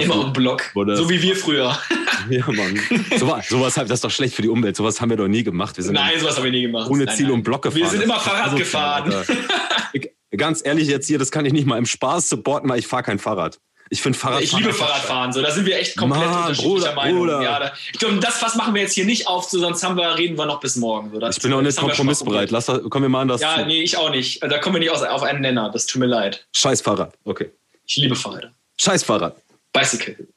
Immer 0.00 0.26
im 0.26 0.32
Block. 0.32 0.62
So 0.74 1.08
wie 1.08 1.22
wir 1.22 1.36
früher. 1.36 1.76
ja, 2.30 2.44
Mann. 2.46 2.80
So, 3.16 3.36
sowas, 3.48 3.74
das 3.74 3.90
ist 3.90 4.04
doch 4.04 4.10
schlecht 4.10 4.34
für 4.34 4.42
die 4.42 4.48
Umwelt. 4.48 4.76
Sowas 4.76 5.00
haben 5.00 5.10
wir 5.10 5.16
doch 5.16 5.28
nie 5.28 5.44
gemacht. 5.44 5.76
Nein, 5.78 6.18
sowas 6.18 6.36
haben 6.36 6.44
wir 6.44 6.50
nie 6.50 6.62
gemacht. 6.62 6.90
Ohne 6.90 7.04
nein, 7.04 7.16
Ziel 7.16 7.26
nein. 7.26 7.34
und 7.34 7.42
Block 7.44 7.62
gefahren. 7.62 7.82
Wir 7.82 7.88
sind 7.88 8.02
immer 8.02 8.18
Fahrrad 8.18 8.44
also, 8.44 8.56
gefahren. 8.56 9.14
ganz 10.36 10.64
ehrlich 10.64 10.88
jetzt 10.88 11.06
hier, 11.06 11.18
das 11.18 11.30
kann 11.30 11.44
ich 11.44 11.52
nicht 11.52 11.66
mal 11.66 11.78
im 11.78 11.86
Spaß 11.86 12.28
supporten, 12.28 12.68
weil 12.68 12.78
ich 12.78 12.86
fahre 12.86 13.04
kein 13.04 13.18
Fahrrad. 13.18 13.60
Ich 13.90 14.02
finde 14.02 14.18
Fahrradfahren. 14.18 14.44
Ich 14.44 14.52
liebe 14.52 14.72
Fahrradfahren. 14.72 15.32
So, 15.32 15.42
da 15.42 15.50
sind 15.50 15.66
wir 15.66 15.78
echt 15.78 15.96
komplett 15.96 16.24
Mann, 16.24 16.42
unterschiedlicher 16.42 16.68
Bruder, 16.68 16.94
Meinung. 16.94 17.18
Bruder. 17.20 17.42
Ja, 17.42 17.58
da, 17.58 17.72
ich 17.92 17.98
glaube, 17.98 18.16
das 18.16 18.42
was 18.42 18.54
machen 18.54 18.74
wir 18.74 18.82
jetzt 18.82 18.94
hier 18.94 19.04
nicht 19.04 19.26
auf, 19.26 19.44
so, 19.44 19.58
sonst 19.58 19.82
haben 19.84 19.96
wir, 19.96 20.16
reden 20.16 20.38
wir 20.38 20.46
noch 20.46 20.60
bis 20.60 20.76
morgen. 20.76 21.10
So, 21.12 21.18
das, 21.18 21.36
ich 21.36 21.42
bin 21.42 21.52
auch 21.52 21.60
nicht 21.60 21.78
kompromissbereit. 21.78 22.50
Lass, 22.50 22.66
kommen 22.66 23.02
wir 23.02 23.08
mal 23.08 23.22
an 23.22 23.28
das. 23.28 23.40
Ja, 23.40 23.58
zu. 23.58 23.66
nee, 23.66 23.82
ich 23.82 23.96
auch 23.96 24.10
nicht. 24.10 24.42
Da 24.42 24.58
kommen 24.58 24.76
wir 24.76 24.80
nicht 24.80 24.90
auf 24.90 25.22
einen 25.22 25.42
Nenner. 25.42 25.70
Das 25.70 25.86
tut 25.86 26.00
mir 26.00 26.06
leid. 26.06 26.46
Scheiß 26.52 26.80
Fahrrad. 26.80 27.14
Okay. 27.24 27.50
Ich 27.86 27.96
liebe 27.96 28.16
Fahrräder. 28.16 28.52
Scheiß 28.78 29.04
Fahrrad. 29.04 29.36
Bicycle. 29.72 30.28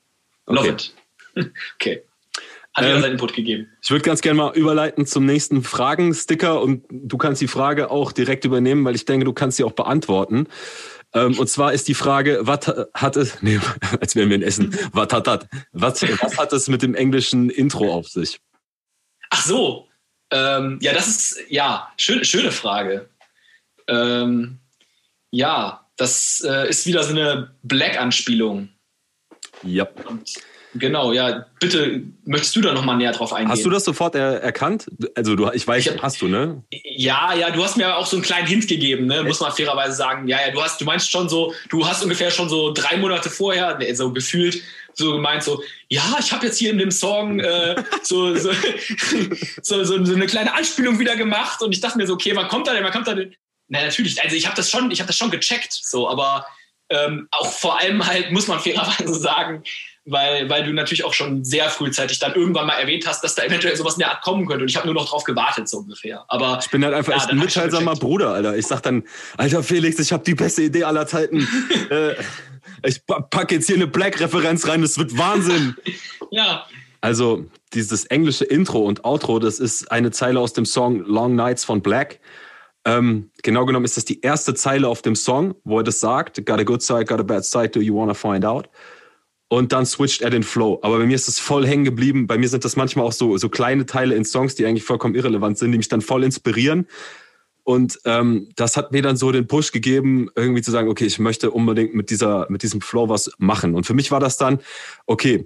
Love 0.48 0.60
okay. 0.60 0.70
it. 0.70 0.94
okay. 1.76 2.04
Hat 2.74 2.86
ähm, 2.86 3.02
seinen 3.02 3.14
Input 3.14 3.34
gegeben. 3.34 3.70
Ich 3.82 3.90
würde 3.90 4.04
ganz 4.04 4.22
gerne 4.22 4.38
mal 4.38 4.56
überleiten 4.56 5.08
zum 5.08 5.26
nächsten 5.26 5.64
Fragen-Sticker 5.64 6.62
und 6.62 6.84
du 6.90 7.18
kannst 7.18 7.42
die 7.42 7.48
Frage 7.48 7.90
auch 7.90 8.12
direkt 8.12 8.46
übernehmen, 8.46 8.86
weil 8.86 8.94
ich 8.94 9.06
denke, 9.06 9.26
du 9.26 9.34
kannst 9.34 9.58
sie 9.58 9.64
auch 9.64 9.72
beantworten. 9.72 10.48
Ähm, 11.14 11.38
und 11.40 11.48
zwar 11.48 11.74
ist 11.74 11.88
die 11.88 11.94
Frage, 11.94 12.40
was 12.42 12.68
hat 12.94 13.16
es, 13.16 13.42
nee, 13.42 13.60
als 14.02 14.16
wären 14.16 14.30
wir 14.30 14.36
in 14.36 14.44
Essen, 14.44 14.78
was 14.92 15.12
hat 15.14 15.28
das, 15.28 15.46
was, 15.72 16.02
was 16.02 16.38
hat 16.38 16.54
es 16.54 16.68
mit 16.68 16.82
dem 16.82 16.96
englischen 16.96 17.50
Intro 17.50 17.94
auf 17.94 18.08
sich? 18.08 18.40
Ach 19.30 19.46
so, 19.46 19.88
ähm, 20.32 20.80
ja, 20.82 20.94
das 20.94 21.08
ist, 21.08 21.40
ja, 21.50 21.92
schön, 21.98 22.24
schöne 22.24 22.52
Frage. 22.52 23.10
Ähm, 23.88 24.60
ja, 25.32 25.88
das 25.96 26.44
äh, 26.46 26.70
ist 26.70 26.86
wieder 26.86 27.04
so 27.04 27.12
eine 27.12 27.56
Black-Anspielung. 27.64 28.70
Ja. 29.64 29.88
Und 30.08 30.36
Genau, 30.80 31.12
ja. 31.12 31.46
Bitte, 31.60 32.04
möchtest 32.26 32.56
du 32.56 32.62
da 32.62 32.74
nochmal 32.74 32.98
näher 32.98 33.12
drauf 33.12 33.34
eingehen? 33.34 33.52
Hast 33.52 33.66
du 33.66 33.70
das 33.70 33.84
sofort 33.84 34.16
er 34.16 34.42
erkannt? 34.42 34.88
Also, 35.16 35.36
du, 35.36 35.50
ich 35.52 35.68
weiß, 35.68 35.86
ich 35.86 35.92
hab, 35.92 36.02
hast 36.02 36.22
du, 36.22 36.28
ne? 36.28 36.64
Ja, 36.72 37.34
ja, 37.34 37.50
du 37.52 37.64
hast 37.64 37.78
mir 37.78 37.96
auch 37.96 38.06
so 38.06 38.18
einen 38.18 38.24
kleinen 38.24 38.48
Hint 38.48 38.68
gegeben, 38.68 39.08
ne? 39.08 39.24
Muss 39.24 39.40
man 39.40 39.52
fairerweise 39.52 39.96
sagen. 39.96 40.28
Ja, 40.28 40.40
ja, 40.46 40.52
du 40.52 40.62
hast, 40.62 40.80
du 40.80 40.86
meinst 40.86 41.12
schon 41.12 41.30
so, 41.30 41.54
du 41.70 41.88
hast 41.88 42.04
ungefähr 42.04 42.32
schon 42.32 42.50
so 42.50 42.72
drei 42.74 42.98
Monate 42.98 43.30
vorher, 43.30 43.78
ne, 43.78 43.94
so 43.96 44.12
gefühlt, 44.12 44.62
so 44.94 45.14
gemeint, 45.14 45.44
so, 45.44 45.62
ja, 45.90 46.18
ich 46.20 46.32
habe 46.32 46.46
jetzt 46.46 46.58
hier 46.58 46.72
in 46.72 46.78
dem 46.78 46.92
Song 46.92 47.40
äh, 47.40 47.76
so, 48.04 48.36
so, 48.36 48.52
so, 49.62 49.84
so, 49.84 50.14
eine 50.14 50.26
kleine 50.26 50.54
Anspielung 50.54 51.00
wieder 51.00 51.16
gemacht 51.16 51.62
und 51.62 51.72
ich 51.72 51.82
dachte 51.82 51.98
mir 51.98 52.08
so, 52.08 52.14
okay, 52.14 52.36
wann 52.36 52.48
kommt 52.48 52.68
da 52.68 52.74
denn, 52.74 52.84
wann 52.84 52.92
kommt 52.92 53.08
da 53.08 53.14
denn? 53.14 53.36
Na, 53.70 53.82
natürlich, 53.82 54.22
also 54.22 54.36
ich 54.36 54.46
habe 54.46 54.56
das 54.56 54.72
schon, 54.72 54.92
ich 54.92 55.00
habe 55.00 55.08
das 55.08 55.18
schon 55.18 55.30
gecheckt, 55.30 55.74
so, 55.74 56.10
aber 56.10 56.46
ähm, 56.90 57.28
auch 57.32 57.52
vor 57.52 57.80
allem 57.80 58.06
halt, 58.06 58.32
muss 58.32 58.48
man 58.48 58.60
fairerweise 58.60 59.16
sagen, 59.16 59.64
weil, 60.10 60.50
weil 60.50 60.64
du 60.64 60.74
natürlich 60.74 61.04
auch 61.04 61.14
schon 61.14 61.44
sehr 61.44 61.70
frühzeitig 61.70 62.18
dann 62.20 62.34
irgendwann 62.34 62.66
mal 62.66 62.80
erwähnt 62.80 63.06
hast, 63.06 63.24
dass 63.24 63.36
da 63.36 63.44
eventuell 63.44 63.76
sowas 63.76 63.96
in 63.96 64.00
der 64.00 64.12
Art 64.12 64.24
kommen 64.24 64.48
könnte. 64.48 64.64
Und 64.64 64.70
ich 64.70 64.78
habe 64.78 64.88
nur 64.88 64.96
noch 64.96 65.10
drauf 65.10 65.26
gewartet, 65.26 65.68
so 65.68 65.80
ungefähr. 65.80 66.24
Aber 66.30 66.60
ich 66.62 66.70
bin 66.70 66.84
halt 66.84 66.94
einfach 66.94 67.12
ja, 67.12 67.18
echt 67.18 67.30
ein 67.30 67.38
mitteilsamer 67.38 67.96
Bruder, 67.96 68.32
Alter. 68.32 68.56
Ich 68.56 68.66
sag 68.66 68.82
dann, 68.82 69.04
Alter 69.36 69.64
Felix, 69.64 70.00
ich 70.00 70.14
habe 70.14 70.24
die 70.24 70.34
beste 70.34 70.64
Idee 70.64 70.86
aller 70.86 71.06
Zeiten. 71.08 71.46
äh, 71.90 72.14
ich 72.84 73.06
packe 73.06 73.56
jetzt 73.56 73.68
hier 73.68 73.76
eine 73.76 73.88
Black-Referenz 73.88 74.68
rein, 74.68 74.82
das 74.82 74.98
wird 74.98 75.18
Wahnsinn. 75.18 75.76
ja. 76.32 76.66
Also 77.02 77.46
dieses 77.74 78.06
englische 78.06 78.46
Intro 78.46 78.80
und 78.80 79.04
Outro, 79.04 79.40
das 79.40 79.60
ist 79.60 79.92
eine 79.92 80.12
Zeile 80.12 80.40
aus 80.40 80.54
dem 80.54 80.66
Song 80.66 81.02
Long 81.06 81.36
Nights 81.36 81.66
von 81.66 81.82
Black. 81.82 82.20
Ähm, 82.86 83.30
genau 83.44 83.66
genommen 83.66 83.84
ist 83.84 83.98
das 83.98 84.06
die 84.06 84.22
erste 84.22 84.54
Zeile 84.54 84.88
auf 84.88 85.02
dem 85.02 85.16
Song, 85.16 85.56
wo 85.66 85.80
er 85.80 85.84
das 85.84 86.00
sagt. 86.00 86.46
Got 86.46 86.60
a 86.60 86.64
good 86.64 86.82
side, 86.82 87.06
got 87.06 87.20
a 87.20 87.24
bad 87.24 87.44
side, 87.44 87.70
do 87.70 87.82
you 87.82 87.94
wanna 87.94 88.14
find 88.14 88.46
out? 88.46 88.70
Und 89.50 89.72
dann 89.72 89.86
switcht 89.86 90.22
er 90.22 90.30
den 90.30 90.44
Flow. 90.44 90.80
Aber 90.82 90.98
bei 90.98 91.06
mir 91.06 91.16
ist 91.16 91.28
das 91.28 91.40
voll 91.40 91.66
hängen 91.66 91.86
geblieben. 91.86 92.28
Bei 92.28 92.38
mir 92.38 92.50
sind 92.50 92.66
das 92.66 92.76
manchmal 92.76 93.06
auch 93.06 93.14
so, 93.14 93.38
so 93.38 93.50
kleine 93.50 93.86
Teile 93.86 94.16
in 94.16 94.26
Songs, 94.26 94.56
die 94.56 94.66
eigentlich 94.66 94.84
vollkommen 94.84 95.16
irrelevant 95.16 95.58
sind, 95.58 95.72
die 95.72 95.78
mich 95.78 95.88
dann 95.88 96.02
voll 96.02 96.24
inspirieren. 96.24 96.88
Und 97.64 98.00
ähm, 98.06 98.50
das 98.56 98.78
hat 98.78 98.92
mir 98.92 99.02
dann 99.02 99.18
so 99.18 99.32
den 99.32 99.48
Push 99.48 99.72
gegeben, 99.72 100.30
irgendwie 100.36 100.62
zu 100.62 100.72
sagen, 100.72 100.90
okay, 100.90 101.06
ich 101.06 101.20
möchte 101.20 101.52
unbedingt 101.52 101.94
mit 101.94 102.10
dieser, 102.10 102.48
mit 102.50 102.64
diesem 102.64 102.82
Flow 102.82 103.10
was 103.10 103.32
machen. 103.38 103.76
Und 103.76 103.86
für 103.86 103.94
mich 103.94 104.12
war 104.12 104.20
das 104.20 104.38
dann, 104.38 104.60
okay, 105.06 105.46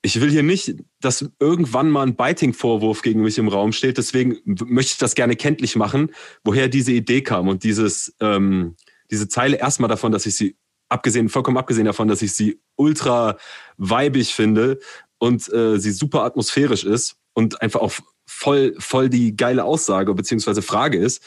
ich 0.00 0.20
will 0.20 0.30
hier 0.30 0.42
nicht, 0.42 0.76
dass 1.00 1.28
irgendwann 1.40 1.90
mal 1.90 2.06
ein 2.06 2.16
Biting-Vorwurf 2.16 3.02
gegen 3.02 3.22
mich 3.22 3.36
im 3.38 3.48
Raum 3.48 3.72
steht. 3.72 3.98
Deswegen 3.98 4.38
möchte 4.44 4.92
ich 4.92 4.98
das 4.98 5.14
gerne 5.14 5.36
kenntlich 5.36 5.76
machen, 5.76 6.12
woher 6.44 6.68
diese 6.68 6.92
Idee 6.92 7.22
kam 7.22 7.48
und 7.48 7.64
dieses, 7.64 8.14
ähm, 8.20 8.76
diese 9.10 9.28
Zeile 9.28 9.58
erstmal 9.58 9.88
davon, 9.88 10.12
dass 10.12 10.26
ich 10.26 10.36
sie 10.36 10.56
abgesehen, 10.88 11.28
vollkommen 11.28 11.58
abgesehen 11.58 11.84
davon, 11.84 12.08
dass 12.08 12.22
ich 12.22 12.32
sie 12.32 12.60
ultra 12.76 13.38
weibig 13.76 14.34
finde 14.34 14.78
und 15.18 15.52
äh, 15.52 15.78
sie 15.78 15.92
super 15.92 16.22
atmosphärisch 16.22 16.84
ist 16.84 17.16
und 17.34 17.60
einfach 17.62 17.80
auch 17.80 17.92
voll, 18.26 18.74
voll 18.78 19.08
die 19.08 19.36
geile 19.36 19.64
Aussage 19.64 20.14
bzw. 20.14 20.62
Frage 20.62 20.98
ist, 20.98 21.22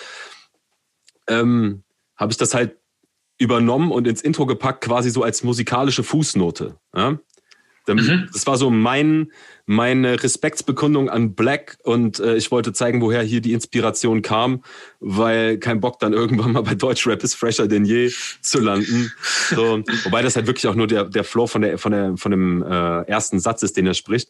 ähm, 1.28 1.84
habe 2.16 2.32
ich 2.32 2.38
das 2.38 2.54
halt 2.54 2.78
übernommen 3.38 3.92
und 3.92 4.08
ins 4.08 4.22
Intro 4.22 4.46
gepackt, 4.46 4.84
quasi 4.84 5.10
so 5.10 5.24
als 5.24 5.44
musikalische 5.44 6.04
Fußnote. 6.04 6.78
Ja? 6.96 7.18
Mhm. 7.88 8.30
Das 8.32 8.46
war 8.48 8.58
so 8.58 8.70
mein, 8.70 9.32
meine 9.66 10.22
Respektsbekundung 10.22 11.10
an 11.10 11.34
Black 11.34 11.78
und 11.84 12.20
äh, 12.20 12.36
ich 12.36 12.52
wollte 12.52 12.74
zeigen, 12.74 13.02
woher 13.02 13.22
hier 13.22 13.42
die 13.42 13.54
Inspiration 13.54 14.22
kam, 14.22 14.64
weil 15.00 15.58
kein 15.58 15.80
Bock 15.80 16.00
dann 16.00 16.14
irgendwann 16.22 16.52
mal 16.52 16.62
bei 16.62 16.76
Deutschrap 16.76 17.24
ist 17.24 17.36
fresher 17.36 17.68
denn 17.68 17.86
je 17.86 18.12
zu 18.42 18.60
landen. 18.60 19.12
So, 19.50 19.84
wobei 20.04 20.22
das 20.22 20.36
halt 20.36 20.48
wirklich 20.48 20.68
auch 20.68 20.76
nur 20.76 20.88
der, 20.88 21.06
der 21.06 21.24
Flow 21.24 21.48
von, 21.48 21.62
der, 21.62 21.78
von, 21.78 21.92
der, 21.92 22.18
von 22.18 22.32
dem 22.32 22.64
äh, 22.64 23.02
ersten 23.04 23.40
Satz 23.40 23.64
ist, 23.64 23.78
den 23.78 23.88
er 23.88 23.94
spricht. 23.94 24.30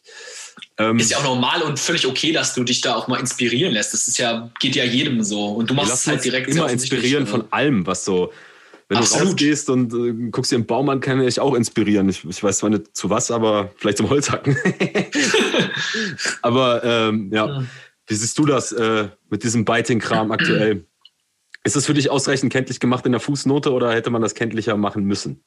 Ähm, 0.78 0.98
ist 0.98 1.10
ja 1.10 1.18
auch 1.18 1.24
normal 1.24 1.62
und 1.62 1.78
völlig 1.78 2.06
okay, 2.06 2.32
dass 2.32 2.54
du 2.54 2.64
dich 2.64 2.80
da 2.80 2.94
auch 2.94 3.08
mal 3.08 3.20
inspirieren 3.20 3.72
lässt. 3.72 3.92
Das 3.92 4.08
ist 4.08 4.18
ja, 4.18 4.50
geht 4.60 4.76
ja 4.76 4.84
jedem 4.84 5.22
so. 5.22 5.46
Und 5.46 5.70
du 5.70 5.74
machst 5.74 5.94
es 5.94 6.06
halt 6.06 6.24
direkt. 6.24 6.48
Immer 6.48 6.70
inspirieren 6.70 7.26
von 7.26 7.44
allem, 7.50 7.86
was 7.86 8.04
so 8.04 8.32
Wenn 8.92 8.98
Absolut. 8.98 9.22
du 9.22 9.28
rausgehst 9.30 9.70
und 9.70 9.94
äh, 9.94 10.30
guckst 10.30 10.52
dir 10.52 10.56
einen 10.56 10.66
Baum 10.66 10.90
an, 10.90 11.00
kann 11.00 11.18
ich 11.22 11.40
auch 11.40 11.54
inspirieren. 11.54 12.10
Ich, 12.10 12.26
ich, 12.26 12.42
weiß 12.42 12.58
zwar 12.58 12.68
nicht 12.68 12.94
zu 12.94 13.08
was, 13.08 13.30
aber 13.30 13.70
vielleicht 13.78 13.96
zum 13.96 14.10
Holzhacken. 14.10 14.54
aber 16.42 16.84
ähm, 16.84 17.30
ja. 17.32 17.46
ja. 17.46 17.64
wie 18.06 18.14
siehst 18.14 18.36
du 18.38 18.44
das 18.44 18.70
äh, 18.72 19.08
mit 19.30 19.44
diesem 19.44 19.64
Biting-Kram 19.64 20.30
aktuell? 20.30 20.84
Ist 21.64 21.74
das 21.74 21.86
für 21.86 21.94
dich 21.94 22.10
ausreichend 22.10 22.52
kenntlich 22.52 22.80
gemacht 22.80 23.06
in 23.06 23.12
der 23.12 23.20
Fußnote 23.22 23.72
oder 23.72 23.94
hätte 23.94 24.10
man 24.10 24.20
das 24.20 24.34
kenntlicher 24.34 24.76
machen 24.76 25.04
müssen? 25.04 25.42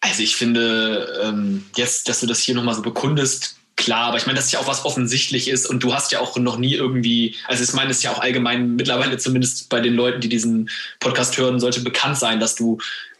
Also 0.00 0.22
ich 0.22 0.36
finde, 0.36 1.22
ähm, 1.24 1.64
jetzt, 1.74 2.08
dass 2.08 2.20
du 2.20 2.28
das 2.28 2.38
hier 2.38 2.54
nochmal 2.54 2.76
so 2.76 2.82
bekundest, 2.82 3.58
klar, 3.76 4.08
aber 4.08 4.16
ich 4.16 4.26
meine, 4.26 4.36
das 4.36 4.46
ist 4.46 4.52
ja 4.52 4.58
auch 4.58 4.66
was 4.66 4.84
offensichtlich 4.84 5.48
ist 5.48 5.66
und 5.66 5.82
du 5.82 5.94
hast 5.94 6.10
ja 6.10 6.20
auch 6.20 6.36
noch 6.38 6.56
nie 6.56 6.74
irgendwie, 6.74 7.36
also 7.46 7.62
ich 7.62 7.72
meine, 7.74 7.90
es 7.90 7.98
ist 7.98 8.02
ja 8.02 8.12
auch 8.12 8.20
allgemein 8.20 8.74
mittlerweile 8.74 9.18
zumindest 9.18 9.68
bei 9.68 9.80
den 9.80 9.94
Leuten, 9.94 10.20
die 10.20 10.28
diesen 10.28 10.70
Podcast 10.98 11.36
hören, 11.36 11.60
sollte 11.60 11.80
bekannt 11.80 12.18
sein, 12.18 12.40
dass 12.40 12.54
du, 12.54 12.78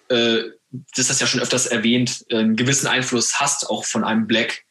äh, 0.09 0.38
das 0.97 1.11
hast 1.11 1.21
ja 1.21 1.27
schon 1.27 1.40
öfters 1.40 1.66
erwähnt, 1.66 2.25
einen 2.33 2.57
gewissen 2.57 2.87
Einfluss 2.87 3.38
hast, 3.38 3.69
auch 3.69 3.85
von 3.85 4.03
einem 4.03 4.27
Black. 4.27 4.64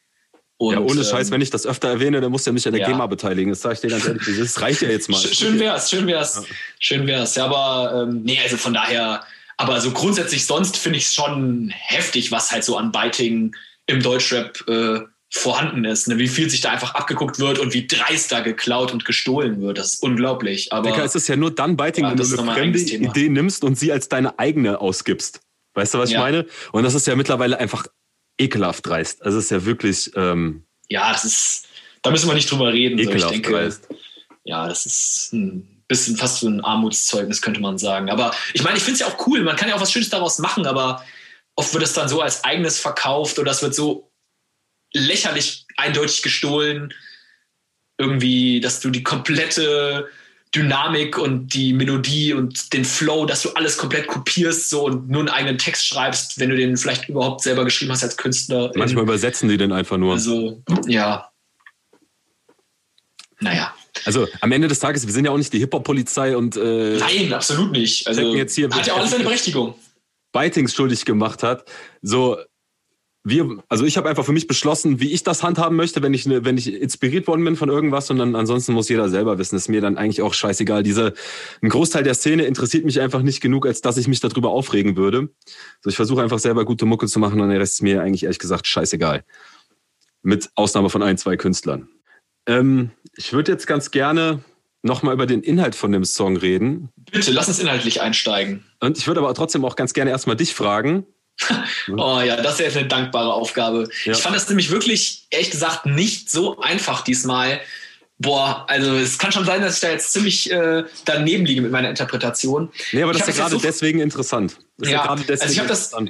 Und, 0.58 0.74
ja, 0.74 0.80
ohne 0.80 1.04
Scheiß, 1.04 1.28
ähm, 1.28 1.34
wenn 1.34 1.41
ich 1.41 1.50
das 1.50 1.65
öfter 1.65 1.89
erwähne, 1.89 2.21
dann 2.21 2.32
muss 2.32 2.48
er 2.48 2.54
mich 2.54 2.65
an 2.65 2.74
der 2.74 2.82
ja. 2.82 2.88
GEMA 2.88 3.08
beteiligen. 3.08 3.52
Das 3.52 3.62
sage 3.62 3.76
ich 3.76 3.82
dir 3.82 3.89
ganz 3.89 4.06
ehrlich. 4.06 4.24
Das 4.39 4.62
reicht 4.62 4.82
ja 4.82 4.89
jetzt 4.89 5.10
mal. 5.10 5.19
Schön 5.19 5.60
wär's, 5.60 5.89
schön 5.89 6.08
wär's. 6.08 6.36
Ja. 6.36 6.56
Schön 6.80 7.08
wär's. 7.08 7.36
Ja, 7.36 7.45
aber 7.45 8.04
ähm, 8.04 8.24
nee, 8.24 8.39
also 8.41 8.56
von 8.56 8.74
daher, 8.74 9.24
aber 9.58 9.82
so 9.82 9.91
grundsätzlich 9.91 10.45
sonst 10.45 10.78
finde 10.78 10.98
ich 10.98 11.06
es 11.06 11.13
schon 11.13 11.74
heftig, 11.76 12.32
was 12.32 12.52
halt 12.52 12.63
so 12.63 12.78
an 12.78 12.93
Biting 12.93 13.54
im 13.88 14.02
Deutschrap 14.02 14.63
äh, 14.69 15.02
vorhanden 15.31 15.85
ist. 15.85 16.07
Ne? 16.07 16.17
Wie 16.17 16.27
viel 16.27 16.49
sich 16.49 16.61
da 16.61 16.71
einfach 16.71 16.95
abgeguckt 16.95 17.39
wird 17.39 17.59
und 17.59 17.73
wie 17.73 17.88
dreist 17.88 18.31
da 18.31 18.41
geklaut 18.41 18.93
und 18.93 19.05
gestohlen 19.05 19.61
wird. 19.61 19.77
Das 19.77 19.95
ist 19.95 20.03
unglaublich. 20.03 20.71
Aber 20.71 20.89
Digga, 20.89 21.03
es 21.03 21.15
ist 21.15 21.27
ja 21.27 21.35
nur 21.35 21.53
dann 21.53 21.75
Biting, 21.77 22.05
ja, 22.05 22.11
wenn 22.11 22.17
du 22.17 22.41
eine 22.41 22.53
fremde 22.53 22.79
Idee 22.79 23.29
nimmst 23.29 23.63
und 23.63 23.77
sie 23.77 23.91
als 23.91 24.07
deine 24.07 24.39
eigene 24.39 24.79
ausgibst. 24.79 25.41
Weißt 25.73 25.93
du, 25.93 25.99
was 25.99 26.11
ja. 26.11 26.19
ich 26.19 26.23
meine? 26.23 26.45
Und 26.71 26.83
das 26.83 26.93
ist 26.93 27.07
ja 27.07 27.15
mittlerweile 27.15 27.59
einfach 27.59 27.85
ekelhaft 28.38 28.85
dreist. 28.85 29.23
Also 29.23 29.38
es 29.38 29.45
ist 29.45 29.51
ja 29.51 29.65
wirklich. 29.65 30.11
Ähm, 30.15 30.63
ja, 30.88 31.11
das 31.11 31.25
ist. 31.25 31.67
Da 32.01 32.11
müssen 32.11 32.27
wir 32.27 32.35
nicht 32.35 32.49
drüber 32.49 32.71
reden. 32.71 32.99
Ekelhaft 32.99 33.21
so. 33.21 33.27
ich 33.27 33.41
denke, 33.41 33.51
dreist. 33.51 33.88
Ja, 34.43 34.67
das 34.67 34.85
ist 34.85 35.33
ein 35.33 35.83
bisschen 35.88 36.15
fast 36.17 36.39
so 36.39 36.47
ein 36.47 36.61
Armutszeugnis, 36.61 37.41
könnte 37.41 37.59
man 37.59 37.77
sagen. 37.77 38.09
Aber 38.09 38.31
ich 38.53 38.63
meine, 38.63 38.77
ich 38.77 38.83
finde 38.83 38.93
es 38.93 38.99
ja 38.99 39.07
auch 39.07 39.27
cool. 39.27 39.43
Man 39.43 39.55
kann 39.55 39.69
ja 39.69 39.75
auch 39.75 39.81
was 39.81 39.91
Schönes 39.91 40.09
daraus 40.09 40.39
machen, 40.39 40.65
aber 40.65 41.03
oft 41.55 41.73
wird 41.73 41.83
es 41.83 41.93
dann 41.93 42.07
so 42.07 42.21
als 42.21 42.43
eigenes 42.43 42.79
verkauft 42.79 43.39
oder 43.39 43.51
es 43.51 43.61
wird 43.61 43.73
so 43.73 44.11
lächerlich 44.95 45.65
eindeutig 45.77 46.21
gestohlen. 46.21 46.93
Irgendwie, 47.97 48.60
dass 48.60 48.79
du 48.79 48.89
die 48.89 49.03
komplette 49.03 50.10
Dynamik 50.53 51.17
und 51.17 51.53
die 51.53 51.73
Melodie 51.73 52.34
und 52.34 52.73
den 52.73 52.86
Flow, 52.86 53.25
dass 53.25 53.41
du 53.41 53.49
alles 53.51 53.77
komplett 53.77 54.08
kopierst 54.08 54.69
so 54.69 54.86
und 54.86 55.10
nur 55.10 55.19
einen 55.21 55.29
eigenen 55.29 55.58
Text 55.58 55.86
schreibst, 55.86 56.39
wenn 56.39 56.49
du 56.49 56.55
den 56.55 56.77
vielleicht 56.77 57.10
überhaupt 57.10 57.41
selber 57.41 57.65
geschrieben 57.65 57.91
hast 57.91 58.03
als 58.03 58.15
Künstler. 58.15 58.71
Manchmal 58.75 59.03
übersetzen 59.03 59.49
die 59.49 59.58
den 59.58 59.71
einfach 59.71 59.97
nur. 59.97 60.13
Also, 60.13 60.62
ja. 60.88 61.29
Naja. 63.39 63.73
Also 64.05 64.27
am 64.41 64.51
Ende 64.51 64.67
des 64.67 64.79
Tages, 64.79 65.05
wir 65.05 65.13
sind 65.13 65.25
ja 65.25 65.31
auch 65.31 65.38
nicht 65.38 65.51
die 65.51 65.60
Hip-Hop-Polizei 65.60 66.36
und 66.36 66.55
äh, 66.58 66.97
Nein, 66.97 67.34
absolut 67.34 67.71
nicht. 67.71 68.08
Also 68.08 68.36
jetzt 68.36 68.55
hier 68.55 68.69
hat 68.69 68.88
ja 68.88 68.93
auch 68.93 68.99
alles 68.99 69.12
seine 69.12 69.23
Berechtigung. 69.25 69.75
Bitings 70.31 70.73
schuldig 70.73 71.05
gemacht 71.05 71.43
hat. 71.43 71.65
So, 72.01 72.38
wir, 73.27 73.63
also 73.69 73.85
ich 73.85 73.97
habe 73.97 74.07
einfach 74.07 74.23
für 74.23 74.31
mich 74.31 74.45
beschlossen, 74.45 74.99
wie 74.99 75.11
ich 75.11 75.23
das 75.23 75.41
handhaben 75.41 75.75
möchte, 75.75 76.03
wenn 76.03 76.13
ich, 76.13 76.29
wenn 76.29 76.57
ich 76.59 76.71
inspiriert 76.71 77.25
worden 77.25 77.43
bin 77.43 77.55
von 77.55 77.69
irgendwas 77.69 78.11
und 78.11 78.19
dann 78.19 78.35
ansonsten 78.35 78.73
muss 78.73 78.88
jeder 78.88 79.09
selber 79.09 79.39
wissen. 79.39 79.55
ist 79.55 79.67
mir 79.67 79.81
dann 79.81 79.97
eigentlich 79.97 80.21
auch 80.21 80.35
scheißegal. 80.35 80.83
Diese, 80.83 81.13
ein 81.63 81.69
Großteil 81.69 82.03
der 82.03 82.13
Szene 82.13 82.45
interessiert 82.45 82.85
mich 82.85 83.01
einfach 83.01 83.23
nicht 83.23 83.41
genug, 83.41 83.65
als 83.65 83.81
dass 83.81 83.97
ich 83.97 84.07
mich 84.07 84.19
darüber 84.19 84.51
aufregen 84.51 84.95
würde. 84.95 85.29
So, 85.81 85.89
ich 85.89 85.95
versuche 85.95 86.21
einfach 86.21 86.38
selber 86.38 86.65
gute 86.65 86.85
Mucke 86.85 87.07
zu 87.07 87.19
machen 87.19 87.41
und 87.41 87.49
der 87.49 87.59
Rest 87.59 87.73
ist 87.73 87.81
mir 87.81 88.03
eigentlich 88.03 88.23
ehrlich 88.23 88.39
gesagt 88.39 88.67
scheißegal. 88.67 89.25
Mit 90.21 90.51
Ausnahme 90.53 90.91
von 90.91 91.01
ein, 91.01 91.17
zwei 91.17 91.35
Künstlern. 91.35 91.89
Ähm, 92.45 92.91
ich 93.17 93.33
würde 93.33 93.51
jetzt 93.51 93.65
ganz 93.65 93.89
gerne 93.89 94.43
nochmal 94.83 95.15
über 95.15 95.25
den 95.25 95.41
Inhalt 95.41 95.73
von 95.73 95.91
dem 95.91 96.05
Song 96.05 96.38
reden. 96.38 96.89
Bitte, 97.11 97.31
lass 97.31 97.47
uns 97.47 97.59
inhaltlich 97.59 98.01
einsteigen. 98.01 98.63
Und 98.79 98.99
ich 98.99 99.07
würde 99.07 99.21
aber 99.21 99.33
trotzdem 99.33 99.65
auch 99.65 99.75
ganz 99.75 99.93
gerne 99.93 100.11
erstmal 100.11 100.35
dich 100.35 100.53
fragen, 100.53 101.07
oh 101.98 102.21
ja, 102.21 102.38
das 102.38 102.60
ist 102.60 102.78
eine 102.78 102.88
dankbare 102.88 103.34
Aufgabe. 103.34 103.89
Ja. 104.06 104.13
Ich 104.13 104.19
fand 104.19 104.36
das 104.36 104.48
nämlich 104.48 104.69
wirklich, 104.71 105.28
ehrlich 105.30 105.52
gesagt, 105.52 105.86
nicht 105.86 106.30
so 106.30 106.60
einfach 106.60 107.02
diesmal. 107.02 107.60
Boah, 108.17 108.65
also 108.69 108.95
es 108.95 109.17
kann 109.17 109.34
schon 109.34 109.45
sein, 109.45 109.62
dass 109.62 109.76
ich 109.76 109.82
da 109.82 109.89
jetzt 109.89 110.13
ziemlich 110.13 110.50
äh, 110.50 110.86
daneben 111.04 111.45
liege 111.45 111.62
mit 111.62 111.71
meiner 111.71 111.89
Interpretation. 111.89 112.71
Nee, 112.93 113.04
aber 113.04 113.12
das 113.12 113.28
ist 113.28 113.38
ja 113.38 113.43
gerade 113.43 113.56
so, 113.56 113.62
deswegen 113.62 114.00
interessant. 114.00 114.58
Das 114.78 114.89
ja, 114.89 115.04
ja 115.04 115.10
also 115.10 115.45
ich 115.45 115.60
habe 115.60 115.67
das, 115.67 115.93
also 115.93 116.10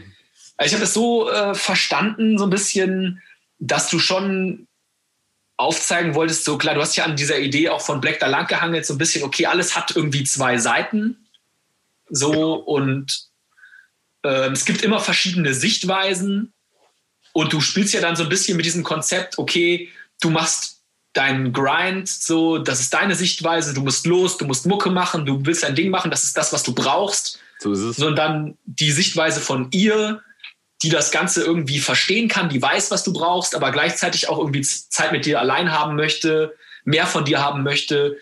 ich 0.64 0.74
hab 0.74 0.82
das 0.82 0.94
so 0.94 1.30
äh, 1.30 1.56
verstanden, 1.56 2.38
so 2.38 2.44
ein 2.44 2.52
bisschen, 2.52 3.24
dass 3.58 3.90
du 3.90 3.98
schon 3.98 4.68
aufzeigen 5.58 6.16
wolltest, 6.16 6.44
so 6.44 6.58
klar, 6.58 6.76
du 6.76 6.82
hast 6.82 6.96
ja 6.96 7.06
an 7.06 7.16
dieser 7.16 7.40
Idee 7.40 7.70
auch 7.70 7.82
von 7.82 8.02
Black 8.02 8.20
da 8.20 8.28
lang 8.28 8.48
gehangelt, 8.48 8.86
so 8.86 8.94
ein 8.94 8.98
bisschen, 8.98 9.24
okay, 9.24 9.46
alles 9.46 9.76
hat 9.76 9.96
irgendwie 9.96 10.24
zwei 10.24 10.58
Seiten. 10.58 11.28
So 12.10 12.54
und 12.54 13.30
ähm, 14.26 14.54
es 14.54 14.66
gibt 14.66 14.82
immer 14.82 15.00
verschiedene 15.00 15.54
Sichtweisen 15.54 16.54
und 17.34 17.54
du 17.54 17.62
spielst 17.62 17.94
ja 17.94 18.02
dann 18.02 18.16
so 18.16 18.24
ein 18.24 18.30
bisschen 18.30 18.58
mit 18.58 18.66
diesem 18.66 18.84
Konzept, 18.84 19.38
okay, 19.38 19.90
du 20.22 20.30
machst 20.30 20.82
deinen 21.14 21.54
Grind, 21.54 22.10
so, 22.10 22.58
das 22.58 22.80
ist 22.80 22.94
deine 22.94 23.16
Sichtweise, 23.16 23.74
du 23.74 23.82
musst 23.82 24.06
los, 24.06 24.38
du 24.38 24.46
musst 24.46 24.66
Mucke 24.66 24.90
machen, 24.90 25.26
du 25.26 25.46
willst 25.46 25.64
dein 25.64 25.76
Ding 25.76 25.90
machen, 25.90 26.12
das 26.12 26.24
ist 26.24 26.36
das, 26.36 26.52
was 26.52 26.64
du 26.64 26.74
brauchst. 26.74 27.40
So 27.60 27.72
ist 27.72 27.80
es. 27.80 27.98
Sondern 27.98 28.58
die 28.66 28.92
Sichtweise 28.92 29.40
von 29.40 29.70
ihr, 29.72 30.22
die 30.82 30.90
das 30.90 31.12
Ganze 31.12 31.44
irgendwie 31.44 31.80
verstehen 31.80 32.28
kann, 32.28 32.50
die 32.50 32.62
weiß, 32.62 32.92
was 32.92 33.04
du 33.04 33.14
brauchst, 33.14 33.56
aber 33.56 33.72
gleichzeitig 33.72 34.28
auch 34.28 34.40
irgendwie 34.40 34.62
Zeit 34.62 35.12
mit 35.12 35.26
dir 35.26 35.40
allein 35.40 35.72
haben 35.72 35.96
möchte, 35.96 36.54
mehr 36.84 37.08
von 37.08 37.24
dir 37.26 37.42
haben 37.42 37.64
möchte. 37.64 38.18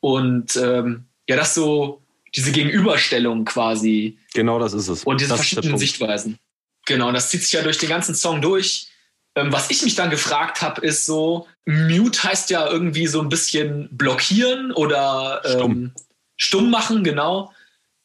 Und 0.00 0.56
ähm, 0.56 1.06
ja, 1.28 1.36
das 1.36 1.54
so 1.54 2.02
diese 2.34 2.52
Gegenüberstellung 2.52 3.44
quasi. 3.44 4.18
Genau, 4.34 4.58
das 4.58 4.72
ist 4.72 4.88
es. 4.88 5.04
Und 5.04 5.20
diese 5.20 5.30
das 5.30 5.40
verschiedenen 5.40 5.78
Sichtweisen. 5.78 6.38
Genau, 6.86 7.08
und 7.08 7.14
das 7.14 7.30
zieht 7.30 7.42
sich 7.42 7.52
ja 7.52 7.62
durch 7.62 7.78
den 7.78 7.88
ganzen 7.88 8.14
Song 8.14 8.40
durch. 8.40 8.88
Ähm, 9.34 9.52
was 9.52 9.70
ich 9.70 9.82
mich 9.82 9.94
dann 9.94 10.10
gefragt 10.10 10.62
habe, 10.62 10.80
ist 10.80 11.06
so, 11.06 11.46
Mute 11.66 12.22
heißt 12.22 12.50
ja 12.50 12.66
irgendwie 12.66 13.06
so 13.06 13.20
ein 13.20 13.28
bisschen 13.28 13.88
blockieren 13.92 14.72
oder 14.72 15.42
ähm, 15.44 15.52
stumm. 15.52 15.92
stumm 16.36 16.70
machen, 16.70 17.04
genau. 17.04 17.52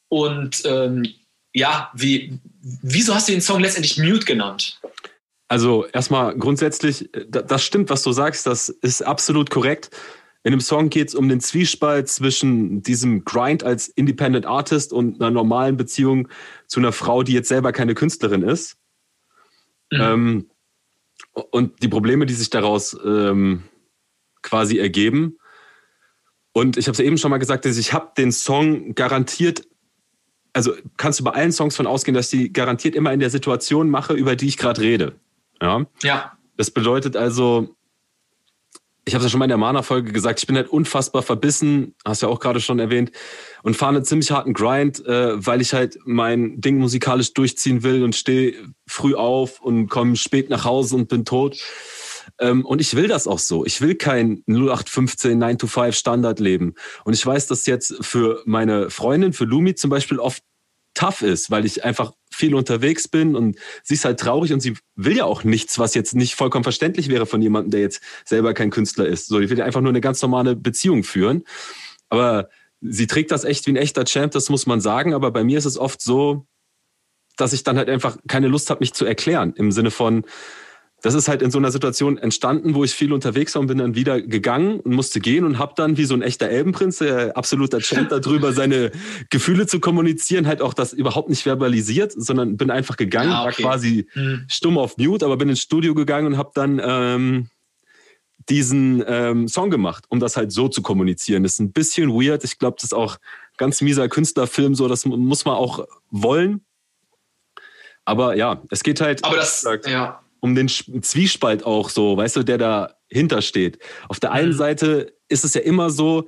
Und 0.10 0.64
ähm, 0.66 1.08
ja, 1.54 1.92
wie, 1.94 2.40
wieso 2.82 3.16
hast 3.16 3.30
du 3.30 3.32
den 3.32 3.42
Song 3.42 3.62
letztendlich 3.62 3.98
Mute 3.98 4.26
genannt? 4.26 4.80
Also 5.48 5.86
erstmal 5.86 6.36
grundsätzlich, 6.38 7.14
äh, 7.16 7.26
das 7.28 7.64
stimmt, 7.64 7.90
was 7.90 8.04
du 8.04 8.12
sagst, 8.12 8.46
das 8.46 8.70
ist 8.70 9.02
absolut 9.02 9.50
korrekt. 9.50 9.92
In 10.44 10.52
dem 10.52 10.60
Song 10.60 10.90
geht 10.90 11.08
es 11.08 11.16
um 11.16 11.30
den 11.30 11.40
Zwiespalt 11.40 12.10
zwischen 12.10 12.82
diesem 12.84 13.24
Grind 13.24 13.64
als 13.64 13.88
Independent 13.88 14.46
Artist 14.46 14.92
und 14.92 15.22
einer 15.22 15.32
normalen 15.32 15.78
Beziehung 15.78 16.28
zu 16.68 16.82
einer 16.82 16.92
Frau, 16.92 17.24
die 17.24 17.34
jetzt 17.34 17.48
selber 17.48 17.72
keine 17.72 17.96
Künstlerin 17.96 18.44
ist. 18.44 18.76
Mhm. 19.92 20.02
Ähm, 20.02 20.50
und 21.52 21.82
die 21.82 21.88
Probleme, 21.88 22.26
die 22.26 22.34
sich 22.34 22.50
daraus 22.50 22.98
ähm, 23.06 23.64
quasi 24.42 24.78
ergeben. 24.78 25.38
Und 26.52 26.78
ich 26.78 26.88
habe 26.88 26.94
es 26.94 27.00
eben 27.00 27.18
schon 27.18 27.32
mal 27.32 27.38
gesagt, 27.38 27.66
dass 27.66 27.78
ich 27.78 27.94
habe 27.94 28.12
den 28.18 28.32
Song 28.32 28.94
garantiert, 28.96 29.66
also 30.52 30.74
kannst 30.98 31.20
du 31.20 31.24
bei 31.24 31.32
allen 31.32 31.52
Songs 31.52 31.76
von 31.76 31.88
ausgehen, 31.88 32.14
dass 32.14 32.32
ich 32.32 32.40
die 32.40 32.54
garantiert 32.54 32.96
immer 32.96 33.14
in 33.14 33.20
der 33.20 33.30
Situation 33.30 33.90
mache, 33.90 34.14
über 34.14 34.36
die 34.36 34.48
ich 34.48 34.58
gerade 34.58 34.82
rede. 34.82 35.16
Ja. 35.62 35.86
ja. 36.04 36.38
Das 36.58 36.70
bedeutet 36.70 37.16
also, 37.16 37.76
ich 39.06 39.14
habe 39.14 39.24
es 39.24 39.26
ja 39.26 39.30
schon 39.30 39.40
mal 39.40 39.46
in 39.46 39.50
der 39.50 39.58
Mana-Folge 39.58 40.14
gesagt, 40.14 40.40
ich 40.40 40.48
bin 40.48 40.56
halt 40.56 40.70
unfassbar 40.70 41.24
verbissen, 41.24 41.96
hast 42.06 42.22
ja 42.22 42.30
auch 42.30 42.40
gerade 42.40 42.62
schon 42.62 42.80
erwähnt, 42.80 43.12
und 43.62 43.76
fahre 43.76 43.96
einen 43.96 44.06
ziemlich 44.06 44.32
harten 44.32 44.54
Grind, 44.54 45.06
äh, 45.06 45.46
weil 45.46 45.62
ich 45.62 45.74
halt 45.74 46.00
mein 46.06 46.62
Ding 46.62 46.78
musikalisch 46.78 47.34
durchziehen 47.34 47.84
will 47.84 48.04
und 48.04 48.16
stehe 48.16 48.56
früh 48.88 49.16
auf 49.16 49.60
und 49.62 49.90
komme 49.90 50.16
spät 50.16 50.50
nach 50.50 50.64
Hause 50.64 50.96
und 50.96 51.10
bin 51.10 51.26
tot. 51.26 51.58
Ähm, 52.40 52.66
und 52.66 52.80
ich 52.80 52.96
will 52.96 53.08
das 53.08 53.28
auch 53.28 53.40
so. 53.40 53.66
Ich 53.66 53.82
will 53.82 53.96
kein 53.96 54.44
0815 54.48 55.38
9 55.38 55.58
to 55.58 55.68
5 55.68 55.96
Standard 55.96 56.40
leben. 56.40 56.76
Und 57.04 57.14
ich 57.14 57.26
weiß, 57.26 57.48
dass 57.48 57.66
jetzt 57.66 57.96
für 58.02 58.42
meine 58.46 58.90
Freundin, 58.90 59.34
für 59.34 59.46
Lumi 59.46 59.76
zum 59.76 59.90
Beispiel 59.90 60.20
oft 60.20 60.42
tough 60.94 61.22
ist, 61.22 61.52
weil 61.52 61.66
ich 61.66 61.84
einfach 61.84 62.14
viel 62.34 62.56
unterwegs 62.56 63.08
bin 63.08 63.36
und 63.36 63.58
sie 63.84 63.94
ist 63.94 64.06
halt 64.06 64.20
traurig 64.20 64.54
und 64.54 64.60
sie 64.60 64.76
will 64.96 65.18
ja 65.18 65.26
auch 65.26 65.44
nichts, 65.44 65.80
was 65.80 65.94
jetzt 65.94 66.16
nicht 66.16 66.36
vollkommen 66.36 66.64
verständlich 66.64 67.10
wäre 67.10 67.26
von 67.26 67.42
jemandem, 67.42 67.72
der 67.72 67.82
jetzt 67.82 68.02
selber 68.26 68.54
kein 68.54 68.70
Künstler 68.70 69.08
ist. 69.08 69.28
So, 69.28 69.40
ich 69.40 69.50
will 69.50 69.58
ja 69.58 69.66
einfach 69.66 69.82
nur 69.82 69.90
eine 69.90 70.02
ganz 70.02 70.22
normale 70.22 70.56
Beziehung 70.56 71.04
führen. 71.04 71.44
Aber 72.10 72.50
sie 72.82 73.08
trägt 73.08 73.32
das 73.32 73.44
echt 73.44 73.66
wie 73.66 73.72
ein 73.72 73.78
echter 73.78 74.06
Champ, 74.06 74.32
das 74.32 74.50
muss 74.50 74.66
man 74.66 74.82
sagen. 74.82 75.14
Aber 75.14 75.32
bei 75.32 75.44
mir 75.44 75.58
ist 75.58 75.66
es 75.66 75.78
oft 75.78 76.02
so, 76.02 76.46
dass 77.38 77.54
ich 77.54 77.64
dann 77.64 77.78
halt 77.78 77.90
einfach 77.90 78.18
keine 78.28 78.48
Lust 78.48 78.70
habe, 78.70 78.82
mich 78.82 78.94
zu 78.94 79.06
erklären. 79.06 79.54
Im 79.56 79.72
Sinne 79.72 79.92
von, 79.92 80.26
das 81.04 81.16
ist 81.16 81.28
halt 81.28 81.42
in 81.42 81.52
so 81.52 81.58
einer 81.58 81.70
Situation 81.70 82.18
entstanden, 82.18 82.76
wo 82.76 82.86
ich 82.86 82.94
viel 82.94 83.12
unterwegs 83.12 83.54
war 83.54 83.60
und 83.60 83.68
bin 83.68 83.78
dann 83.78 83.94
wieder 83.94 84.22
gegangen 84.22 84.80
und 84.80 84.94
musste 84.94 85.20
gehen 85.20 85.44
und 85.44 85.60
habe 85.60 85.74
dann 85.76 85.98
wie 85.98 86.06
so 86.06 86.14
ein 86.14 86.22
echter 86.22 86.48
Elbenprinz, 86.48 87.00
der 87.00 87.36
absoluter 87.36 87.80
Champ 87.80 88.08
darüber, 88.08 88.54
seine 88.54 88.90
Gefühle 89.30 89.68
zu 89.68 89.82
kommunizieren, 89.82 90.48
halt 90.48 90.62
auch 90.62 90.74
das 90.74 90.94
überhaupt 90.94 91.28
nicht 91.28 91.44
verbalisiert, 91.44 92.14
sondern 92.16 92.56
bin 92.56 92.72
einfach 92.72 92.96
gegangen, 92.96 93.32
ja, 93.32 93.44
okay. 93.46 93.64
war 93.64 93.72
quasi 93.72 94.08
hm. 94.14 94.46
stumm 94.48 94.78
auf 94.78 94.96
Mute, 94.96 95.26
aber 95.26 95.36
bin 95.36 95.50
ins 95.50 95.60
Studio 95.60 95.94
gegangen 95.94 96.28
und 96.28 96.38
habe 96.38 96.52
dann 96.54 96.82
ähm, 96.82 97.50
diesen 98.48 99.04
ähm, 99.06 99.50
Song 99.50 99.70
gemacht, 99.70 100.06
um 100.08 100.22
das 100.22 100.38
halt 100.38 100.54
so 100.54 100.70
zu 100.70 100.82
kommunizieren. 100.82 101.44
Das 101.44 101.54
ist 101.54 101.60
ein 101.60 101.74
bisschen 101.74 102.12
weird. 102.12 102.46
Ich 102.46 102.60
glaube, 102.60 102.78
das 102.78 102.86
ist 102.86 102.94
auch 102.94 103.18
ganz 103.58 103.82
mieser 103.82 104.08
Künstlerfilm, 104.08 104.74
so 104.74 104.88
das 104.88 105.06
muss 105.06 105.44
man 105.44 105.56
auch 105.56 105.86
wollen. 106.12 106.64
Aber 108.06 108.38
ja, 108.38 108.62
es 108.70 108.84
geht 108.84 109.02
halt. 109.02 109.26
Aber 109.26 109.36
das, 109.36 109.66
ja 109.86 110.23
um 110.44 110.56
den 110.56 110.68
Zwiespalt 110.68 111.66
auch 111.66 111.90
so, 111.90 112.18
weißt 112.18 112.36
du, 112.36 112.44
der 112.44 112.58
dahinter 112.58 113.42
steht. 113.42 113.80
Auf 114.10 114.20
der 114.20 114.34
einen 114.34 114.50
mhm. 114.50 114.58
Seite 114.58 115.16
ist 115.30 115.46
es 115.46 115.54
ja 115.54 115.62
immer 115.62 115.90
so, 115.90 116.28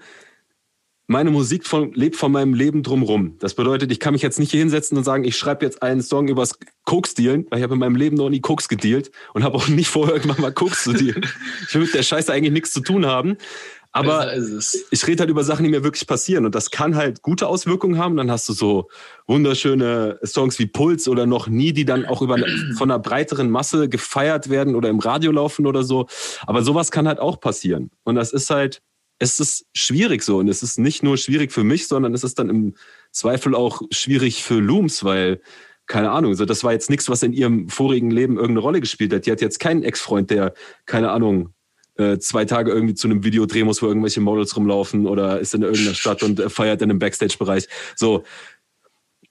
meine 1.05 1.31
Musik 1.31 1.67
von, 1.67 1.93
lebt 1.93 2.15
von 2.15 2.31
meinem 2.31 2.53
Leben 2.53 2.81
drumrum. 2.81 3.37
Das 3.39 3.55
bedeutet, 3.55 3.91
ich 3.91 3.99
kann 3.99 4.13
mich 4.13 4.21
jetzt 4.21 4.39
nicht 4.39 4.51
hier 4.51 4.61
hinsetzen 4.61 4.97
und 4.97 5.03
sagen, 5.03 5.25
ich 5.25 5.37
schreibe 5.37 5.65
jetzt 5.65 5.83
einen 5.83 6.01
Song 6.01 6.29
übers 6.29 6.57
Koks-Dealen, 6.85 7.45
weil 7.49 7.59
ich 7.59 7.63
habe 7.63 7.73
in 7.73 7.79
meinem 7.81 7.97
Leben 7.97 8.15
noch 8.15 8.29
nie 8.29 8.39
Koks 8.39 8.69
gedealt 8.69 9.11
und 9.33 9.43
habe 9.43 9.57
auch 9.57 9.67
nicht 9.67 9.89
vor, 9.89 10.07
irgendwann 10.13 10.41
mal 10.41 10.53
Koks 10.53 10.85
zu 10.85 10.93
dealen. 10.93 11.27
ich 11.67 11.75
will 11.75 11.81
mit 11.81 11.93
der 11.93 12.03
Scheiße 12.03 12.31
eigentlich 12.31 12.53
nichts 12.53 12.71
zu 12.71 12.79
tun 12.79 13.05
haben. 13.05 13.35
Aber 13.95 14.29
ich 14.35 15.07
rede 15.07 15.21
halt 15.21 15.29
über 15.29 15.45
Sachen, 15.45 15.63
die 15.63 15.69
mir 15.69 15.81
wirklich 15.85 16.05
passieren. 16.05 16.45
Und 16.45 16.53
das 16.53 16.69
kann 16.69 16.97
halt 16.97 17.21
gute 17.21 17.47
Auswirkungen 17.47 17.97
haben. 17.97 18.17
Dann 18.17 18.29
hast 18.29 18.49
du 18.49 18.51
so 18.51 18.89
wunderschöne 19.25 20.19
Songs 20.21 20.59
wie 20.59 20.65
Puls 20.65 21.07
oder 21.07 21.25
noch 21.25 21.47
nie, 21.47 21.71
die 21.71 21.85
dann 21.85 22.05
auch 22.05 22.21
über 22.21 22.35
von 22.77 22.91
einer 22.91 22.99
breiteren 22.99 23.49
Masse 23.49 23.87
gefeiert 23.87 24.49
werden 24.49 24.75
oder 24.75 24.89
im 24.89 24.99
Radio 24.99 25.31
laufen 25.31 25.65
oder 25.65 25.83
so. 25.83 26.07
Aber 26.45 26.61
sowas 26.61 26.91
kann 26.91 27.07
halt 27.07 27.19
auch 27.19 27.39
passieren. 27.39 27.89
Und 28.03 28.15
das 28.15 28.33
ist 28.33 28.49
halt, 28.49 28.81
es 29.17 29.39
ist 29.39 29.65
schwierig 29.73 30.23
so. 30.23 30.39
Und 30.39 30.49
es 30.49 30.61
ist 30.61 30.77
nicht 30.77 31.01
nur 31.01 31.15
schwierig 31.15 31.53
für 31.53 31.63
mich, 31.63 31.87
sondern 31.87 32.13
es 32.13 32.25
ist 32.25 32.37
dann 32.37 32.49
im 32.49 32.73
Zweifel 33.11 33.55
auch 33.55 33.81
schwierig 33.91 34.43
für 34.43 34.59
Looms, 34.59 35.05
weil 35.05 35.39
keine 35.87 36.11
Ahnung, 36.11 36.35
so 36.35 36.43
das 36.43 36.65
war 36.65 36.73
jetzt 36.73 36.89
nichts, 36.89 37.07
was 37.07 37.23
in 37.23 37.31
ihrem 37.31 37.69
vorigen 37.69 38.11
Leben 38.11 38.35
irgendeine 38.35 38.59
Rolle 38.59 38.81
gespielt 38.81 39.13
hat. 39.13 39.25
Die 39.25 39.31
hat 39.31 39.39
jetzt 39.39 39.59
keinen 39.59 39.83
Ex-Freund, 39.83 40.31
der, 40.31 40.53
keine 40.85 41.11
Ahnung, 41.11 41.53
äh, 41.97 42.17
zwei 42.19 42.45
Tage 42.45 42.71
irgendwie 42.71 42.93
zu 42.93 43.07
einem 43.07 43.23
Video 43.23 43.45
drehen 43.45 43.65
muss, 43.65 43.81
wo 43.81 43.87
irgendwelche 43.87 44.21
Models 44.21 44.55
rumlaufen 44.55 45.07
oder 45.07 45.39
ist 45.39 45.53
in 45.53 45.61
irgendeiner 45.61 45.95
Stadt 45.95 46.23
und 46.23 46.39
äh, 46.39 46.49
feiert 46.49 46.81
in 46.81 46.89
einem 46.89 46.99
Backstage-Bereich. 46.99 47.67
So, 47.95 48.23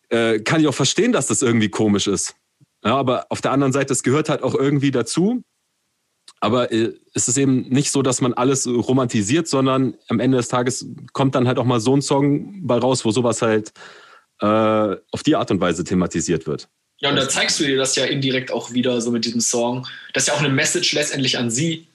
äh, 0.08 0.40
kann 0.40 0.60
ich 0.60 0.66
auch 0.66 0.74
verstehen, 0.74 1.12
dass 1.12 1.26
das 1.26 1.42
irgendwie 1.42 1.68
komisch 1.68 2.06
ist. 2.06 2.36
Ja, 2.84 2.96
aber 2.96 3.26
auf 3.30 3.40
der 3.40 3.52
anderen 3.52 3.72
Seite, 3.72 3.92
es 3.92 4.02
gehört 4.02 4.28
halt 4.28 4.42
auch 4.42 4.54
irgendwie 4.54 4.90
dazu. 4.90 5.42
Aber 6.40 6.72
äh, 6.72 6.92
es 7.14 7.28
ist 7.28 7.38
eben 7.38 7.68
nicht 7.68 7.90
so, 7.90 8.02
dass 8.02 8.20
man 8.20 8.34
alles 8.34 8.66
romantisiert, 8.66 9.48
sondern 9.48 9.96
am 10.08 10.20
Ende 10.20 10.36
des 10.36 10.48
Tages 10.48 10.86
kommt 11.12 11.34
dann 11.34 11.48
halt 11.48 11.58
auch 11.58 11.64
mal 11.64 11.80
so 11.80 11.96
ein 11.96 12.02
Song 12.02 12.66
bei 12.66 12.76
raus, 12.76 13.04
wo 13.04 13.10
sowas 13.10 13.42
halt 13.42 13.72
äh, 14.40 14.46
auf 15.10 15.22
die 15.24 15.36
Art 15.36 15.50
und 15.50 15.60
Weise 15.60 15.84
thematisiert 15.84 16.46
wird. 16.46 16.68
Ja, 17.00 17.10
und 17.10 17.16
da 17.16 17.28
zeigst 17.28 17.58
du 17.60 17.64
dir 17.64 17.76
das 17.76 17.96
ja 17.96 18.04
indirekt 18.04 18.52
auch 18.52 18.72
wieder 18.72 19.00
so 19.00 19.10
mit 19.10 19.24
diesem 19.24 19.40
Song. 19.40 19.86
Das 20.12 20.24
ist 20.24 20.28
ja 20.28 20.34
auch 20.34 20.40
eine 20.40 20.48
Message 20.48 20.92
letztendlich 20.92 21.38
an 21.38 21.50
sie, 21.50 21.86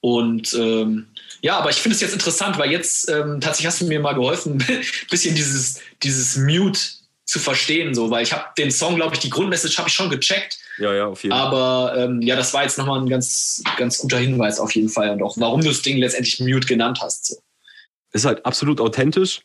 und 0.00 0.54
ähm, 0.54 1.08
ja, 1.40 1.58
aber 1.58 1.70
ich 1.70 1.76
finde 1.76 1.94
es 1.94 2.00
jetzt 2.00 2.12
interessant, 2.12 2.58
weil 2.58 2.70
jetzt 2.70 3.08
ähm, 3.08 3.40
tatsächlich 3.40 3.66
hast 3.66 3.80
du 3.80 3.86
mir 3.86 4.00
mal 4.00 4.14
geholfen, 4.14 4.64
ein 4.68 4.84
bisschen 5.10 5.34
dieses, 5.34 5.80
dieses 6.02 6.36
Mute 6.36 6.80
zu 7.24 7.38
verstehen, 7.38 7.94
so, 7.94 8.10
weil 8.10 8.22
ich 8.22 8.32
habe 8.32 8.44
den 8.56 8.70
Song, 8.70 8.96
glaube 8.96 9.14
ich, 9.14 9.20
die 9.20 9.30
Grundmessage 9.30 9.76
habe 9.78 9.88
ich 9.88 9.94
schon 9.94 10.08
gecheckt. 10.08 10.58
Ja, 10.78 10.94
ja, 10.94 11.06
auf 11.06 11.22
jeden 11.22 11.34
Fall. 11.34 11.46
Aber 11.46 11.94
ähm, 11.96 12.22
ja, 12.22 12.36
das 12.36 12.54
war 12.54 12.62
jetzt 12.62 12.78
nochmal 12.78 13.00
ein 13.00 13.08
ganz, 13.08 13.62
ganz 13.76 13.98
guter 13.98 14.18
Hinweis 14.18 14.60
auf 14.60 14.74
jeden 14.74 14.88
Fall 14.88 15.10
und 15.10 15.22
auch 15.22 15.36
warum 15.38 15.60
du 15.60 15.68
das 15.68 15.82
Ding 15.82 15.98
letztendlich 15.98 16.40
Mute 16.40 16.66
genannt 16.66 17.00
hast. 17.02 17.26
So. 17.26 17.36
Ist 18.12 18.24
halt 18.24 18.46
absolut 18.46 18.80
authentisch, 18.80 19.42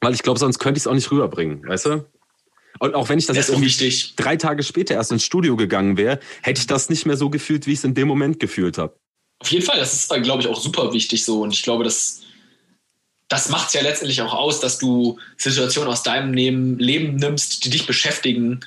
weil 0.00 0.14
ich 0.14 0.22
glaube, 0.22 0.38
sonst 0.38 0.58
könnte 0.58 0.78
ich 0.78 0.84
es 0.84 0.86
auch 0.86 0.94
nicht 0.94 1.10
rüberbringen, 1.10 1.66
weißt 1.68 1.86
du? 1.86 2.06
Und 2.78 2.94
auch 2.94 3.08
wenn 3.08 3.18
ich 3.18 3.26
das, 3.26 3.36
das 3.36 3.48
jetzt 3.48 3.56
irgendwie 3.56 4.14
drei 4.16 4.36
Tage 4.36 4.62
später 4.62 4.94
erst 4.94 5.12
ins 5.12 5.24
Studio 5.24 5.56
gegangen 5.56 5.96
wäre, 5.96 6.20
hätte 6.42 6.60
ich 6.60 6.66
das 6.66 6.88
nicht 6.88 7.06
mehr 7.06 7.16
so 7.16 7.30
gefühlt, 7.30 7.66
wie 7.66 7.72
ich 7.72 7.78
es 7.78 7.84
in 7.84 7.94
dem 7.94 8.08
Moment 8.08 8.38
gefühlt 8.38 8.78
habe. 8.78 8.96
Auf 9.38 9.50
jeden 9.50 9.64
Fall, 9.64 9.78
das 9.78 9.92
ist, 9.92 10.12
äh, 10.12 10.20
glaube 10.20 10.42
ich, 10.42 10.48
auch 10.48 10.60
super 10.60 10.92
wichtig 10.92 11.24
so. 11.24 11.42
Und 11.42 11.52
ich 11.52 11.62
glaube, 11.62 11.84
das, 11.84 12.22
das 13.28 13.48
macht 13.48 13.68
es 13.68 13.74
ja 13.74 13.82
letztendlich 13.82 14.22
auch 14.22 14.34
aus, 14.34 14.60
dass 14.60 14.78
du 14.78 15.18
Situationen 15.36 15.90
aus 15.90 16.02
deinem 16.02 16.32
Leben 16.32 17.16
nimmst, 17.16 17.64
die 17.64 17.70
dich 17.70 17.86
beschäftigen 17.86 18.60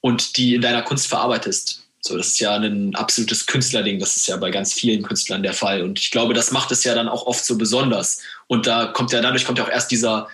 und 0.00 0.36
die 0.36 0.54
in 0.54 0.62
deiner 0.62 0.82
Kunst 0.82 1.06
verarbeitest. 1.06 1.86
So, 2.00 2.16
das 2.16 2.28
ist 2.28 2.40
ja 2.40 2.54
ein 2.54 2.94
absolutes 2.94 3.46
Künstlerding. 3.46 3.98
Das 3.98 4.16
ist 4.16 4.28
ja 4.28 4.36
bei 4.36 4.50
ganz 4.50 4.72
vielen 4.72 5.02
Künstlern 5.02 5.42
der 5.42 5.54
Fall. 5.54 5.82
Und 5.82 5.98
ich 5.98 6.10
glaube, 6.10 6.34
das 6.34 6.52
macht 6.52 6.70
es 6.70 6.84
ja 6.84 6.94
dann 6.94 7.08
auch 7.08 7.26
oft 7.26 7.44
so 7.44 7.58
besonders. 7.58 8.20
Und 8.46 8.66
da 8.66 8.86
kommt 8.86 9.12
ja, 9.12 9.20
dadurch 9.20 9.44
kommt 9.44 9.58
ja 9.58 9.64
auch 9.64 9.70
erst 9.70 9.90
dieser 9.90 10.28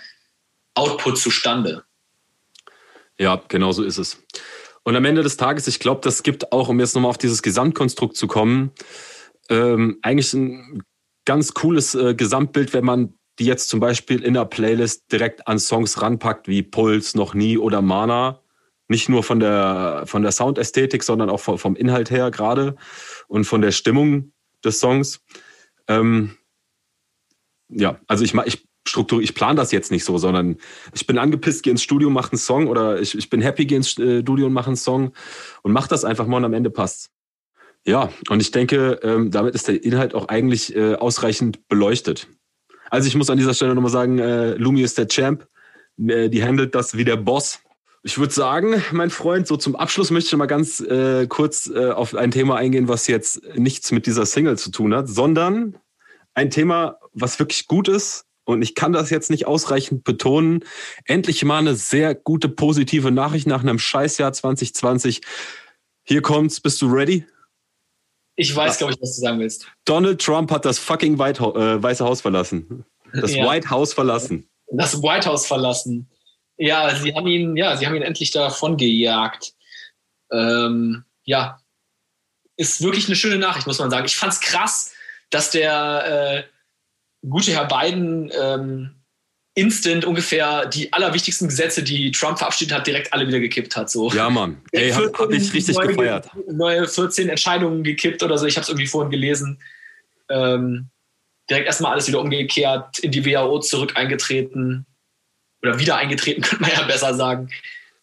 Output 0.74 1.18
zustande. 1.18 1.84
Ja, 3.18 3.42
genau 3.48 3.72
so 3.72 3.84
ist 3.84 3.98
es. 3.98 4.18
Und 4.82 4.96
am 4.96 5.04
Ende 5.04 5.22
des 5.22 5.36
Tages, 5.36 5.66
ich 5.66 5.78
glaube, 5.78 6.00
das 6.02 6.22
gibt 6.22 6.52
auch, 6.52 6.68
um 6.68 6.80
jetzt 6.80 6.94
nochmal 6.94 7.10
auf 7.10 7.18
dieses 7.18 7.42
Gesamtkonstrukt 7.42 8.16
zu 8.16 8.26
kommen, 8.26 8.72
ähm, 9.52 9.98
eigentlich 10.02 10.32
ein 10.32 10.82
ganz 11.24 11.54
cooles 11.54 11.94
äh, 11.94 12.14
Gesamtbild, 12.14 12.72
wenn 12.72 12.84
man 12.84 13.14
die 13.38 13.44
jetzt 13.44 13.68
zum 13.68 13.80
Beispiel 13.80 14.22
in 14.22 14.34
der 14.34 14.44
Playlist 14.44 15.10
direkt 15.12 15.46
an 15.46 15.58
Songs 15.58 16.00
ranpackt, 16.02 16.48
wie 16.48 16.62
Puls, 16.62 17.14
Noch 17.14 17.34
Nie 17.34 17.58
oder 17.58 17.82
Mana. 17.82 18.40
Nicht 18.88 19.08
nur 19.08 19.22
von 19.22 19.40
der, 19.40 20.02
von 20.06 20.22
der 20.22 20.32
Soundästhetik, 20.32 21.02
sondern 21.02 21.30
auch 21.30 21.40
vom, 21.40 21.58
vom 21.58 21.76
Inhalt 21.76 22.10
her 22.10 22.30
gerade 22.30 22.76
und 23.28 23.44
von 23.44 23.62
der 23.62 23.70
Stimmung 23.70 24.32
des 24.64 24.80
Songs. 24.80 25.22
Ähm, 25.88 26.36
ja, 27.68 28.00
also 28.06 28.24
ich, 28.24 28.34
ich 28.34 28.66
ich 29.20 29.34
plane 29.34 29.54
das 29.54 29.70
jetzt 29.70 29.92
nicht 29.92 30.04
so, 30.04 30.18
sondern 30.18 30.56
ich 30.92 31.06
bin 31.06 31.16
angepisst, 31.16 31.62
gehe 31.62 31.70
ins 31.70 31.82
Studio, 31.82 32.10
mache 32.10 32.32
einen 32.32 32.38
Song 32.38 32.66
oder 32.66 33.00
ich, 33.00 33.16
ich 33.16 33.30
bin 33.30 33.40
happy, 33.40 33.64
gehe 33.64 33.78
ins 33.78 33.96
äh, 33.98 34.20
Studio 34.20 34.46
und 34.46 34.52
mache 34.52 34.66
einen 34.66 34.76
Song 34.76 35.12
und 35.62 35.72
mache 35.72 35.88
das 35.88 36.04
einfach 36.04 36.26
mal 36.26 36.38
und 36.38 36.44
am 36.44 36.52
Ende 36.52 36.68
passt's. 36.68 37.10
Ja, 37.84 38.10
und 38.28 38.40
ich 38.40 38.52
denke, 38.52 39.00
ähm, 39.02 39.30
damit 39.30 39.54
ist 39.54 39.68
der 39.68 39.82
Inhalt 39.82 40.14
auch 40.14 40.28
eigentlich 40.28 40.74
äh, 40.76 40.94
ausreichend 40.94 41.68
beleuchtet. 41.68 42.28
Also 42.90 43.08
ich 43.08 43.16
muss 43.16 43.30
an 43.30 43.38
dieser 43.38 43.54
Stelle 43.54 43.74
nochmal 43.74 43.90
sagen, 43.90 44.18
äh, 44.18 44.54
Lumi 44.54 44.82
ist 44.82 44.98
der 44.98 45.08
Champ. 45.08 45.48
Äh, 45.98 46.28
die 46.28 46.44
handelt 46.44 46.74
das 46.74 46.96
wie 46.96 47.04
der 47.04 47.16
Boss. 47.16 47.60
Ich 48.04 48.18
würde 48.18 48.32
sagen, 48.32 48.82
mein 48.92 49.10
Freund, 49.10 49.46
so 49.46 49.56
zum 49.56 49.76
Abschluss 49.76 50.10
möchte 50.10 50.28
ich 50.28 50.36
mal 50.36 50.46
ganz 50.46 50.80
äh, 50.80 51.26
kurz 51.28 51.70
äh, 51.72 51.90
auf 51.90 52.14
ein 52.14 52.32
Thema 52.32 52.56
eingehen, 52.56 52.88
was 52.88 53.06
jetzt 53.06 53.42
nichts 53.56 53.92
mit 53.92 54.06
dieser 54.06 54.26
Single 54.26 54.58
zu 54.58 54.70
tun 54.70 54.94
hat, 54.94 55.08
sondern 55.08 55.78
ein 56.34 56.50
Thema, 56.50 56.98
was 57.12 57.38
wirklich 57.38 57.68
gut 57.68 57.88
ist. 57.88 58.26
Und 58.44 58.62
ich 58.62 58.74
kann 58.74 58.92
das 58.92 59.10
jetzt 59.10 59.30
nicht 59.30 59.46
ausreichend 59.46 60.02
betonen. 60.02 60.64
Endlich 61.04 61.44
mal 61.44 61.58
eine 61.58 61.76
sehr 61.76 62.14
gute, 62.14 62.48
positive 62.48 63.12
Nachricht 63.12 63.46
nach 63.46 63.62
einem 63.62 63.78
Scheißjahr 63.78 64.32
2020. 64.32 65.20
Hier 66.02 66.22
kommt's. 66.22 66.60
Bist 66.60 66.82
du 66.82 66.92
ready? 66.92 67.24
Ich 68.36 68.54
weiß, 68.54 68.78
glaube 68.78 68.94
ich, 68.94 69.00
was 69.00 69.16
du 69.16 69.20
sagen 69.20 69.38
willst. 69.40 69.66
Donald 69.84 70.20
Trump 70.20 70.50
hat 70.50 70.64
das 70.64 70.78
fucking 70.78 71.18
White, 71.18 71.42
äh, 71.42 71.82
Weiße 71.82 72.04
Haus 72.04 72.20
verlassen. 72.20 72.84
Das 73.12 73.34
ja. 73.34 73.48
White 73.48 73.68
House 73.70 73.92
verlassen. 73.92 74.48
Das 74.70 75.02
White 75.02 75.28
House 75.28 75.46
verlassen. 75.46 76.08
Ja, 76.56 76.94
sie 76.94 77.14
haben 77.14 77.26
ihn, 77.26 77.56
ja, 77.56 77.76
sie 77.76 77.86
haben 77.86 77.94
ihn 77.94 78.02
endlich 78.02 78.30
davon 78.30 78.76
gejagt. 78.76 79.52
Ähm, 80.30 81.04
ja, 81.24 81.58
ist 82.56 82.82
wirklich 82.82 83.06
eine 83.06 83.16
schöne 83.16 83.38
Nachricht, 83.38 83.66
muss 83.66 83.78
man 83.78 83.90
sagen. 83.90 84.06
Ich 84.06 84.16
fand 84.16 84.32
es 84.32 84.40
krass, 84.40 84.92
dass 85.30 85.50
der 85.50 86.46
äh, 87.24 87.26
gute 87.28 87.52
Herr 87.52 87.66
Biden 87.66 88.30
ähm, 88.38 89.01
instant 89.54 90.04
ungefähr 90.04 90.66
die 90.66 90.92
allerwichtigsten 90.92 91.48
Gesetze, 91.48 91.82
die 91.82 92.10
Trump 92.10 92.38
verabschiedet 92.38 92.74
hat, 92.74 92.86
direkt 92.86 93.12
alle 93.12 93.26
wieder 93.28 93.40
gekippt 93.40 93.76
hat. 93.76 93.90
So. 93.90 94.10
Ja, 94.10 94.30
Mann. 94.30 94.62
Ey, 94.72 94.90
hab, 94.90 95.18
hab 95.18 95.30
ich 95.30 95.52
richtig 95.52 95.76
neue, 95.76 95.88
gefeiert. 95.88 96.30
Neue 96.50 96.88
14 96.88 97.28
Entscheidungen 97.28 97.84
gekippt 97.84 98.22
oder 98.22 98.38
so. 98.38 98.46
Ich 98.46 98.56
habe 98.56 98.62
es 98.62 98.68
irgendwie 98.68 98.86
vorhin 98.86 99.10
gelesen. 99.10 99.60
Ähm, 100.30 100.88
direkt 101.50 101.66
erstmal 101.66 101.92
alles 101.92 102.08
wieder 102.08 102.20
umgekehrt, 102.20 102.98
in 103.00 103.10
die 103.10 103.24
WHO 103.26 103.60
zurück 103.60 103.92
eingetreten. 103.96 104.86
Oder 105.62 105.78
wieder 105.78 105.96
eingetreten, 105.96 106.40
könnte 106.42 106.62
man 106.62 106.72
ja 106.72 106.82
besser 106.84 107.14
sagen. 107.14 107.50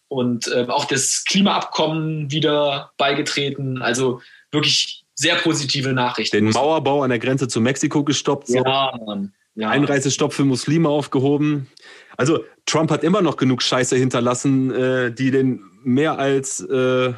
Und 0.06 0.46
äh, 0.48 0.66
auch 0.68 0.84
das 0.84 1.24
Klimaabkommen 1.24 2.30
wieder 2.30 2.92
beigetreten. 2.96 3.82
Also 3.82 4.22
wirklich 4.52 5.04
sehr 5.14 5.34
positive 5.36 5.92
Nachrichten. 5.92 6.36
Den 6.36 6.50
Mauerbau 6.50 7.02
an 7.02 7.10
der 7.10 7.18
Grenze 7.18 7.48
zu 7.48 7.60
Mexiko 7.60 8.04
gestoppt. 8.04 8.46
So. 8.46 8.62
Ja, 8.64 8.96
Mann 9.04 9.32
ja. 9.54 9.70
Einreisestopp 9.70 10.32
für 10.32 10.44
Muslime 10.44 10.88
aufgehoben. 10.88 11.68
Also 12.16 12.44
Trump 12.66 12.90
hat 12.90 13.04
immer 13.04 13.22
noch 13.22 13.36
genug 13.36 13.62
Scheiße 13.62 13.96
hinterlassen, 13.96 14.72
äh, 14.72 15.12
die 15.12 15.30
den 15.30 15.62
mehr 15.82 16.18
als 16.18 16.60
äh, 16.60 17.12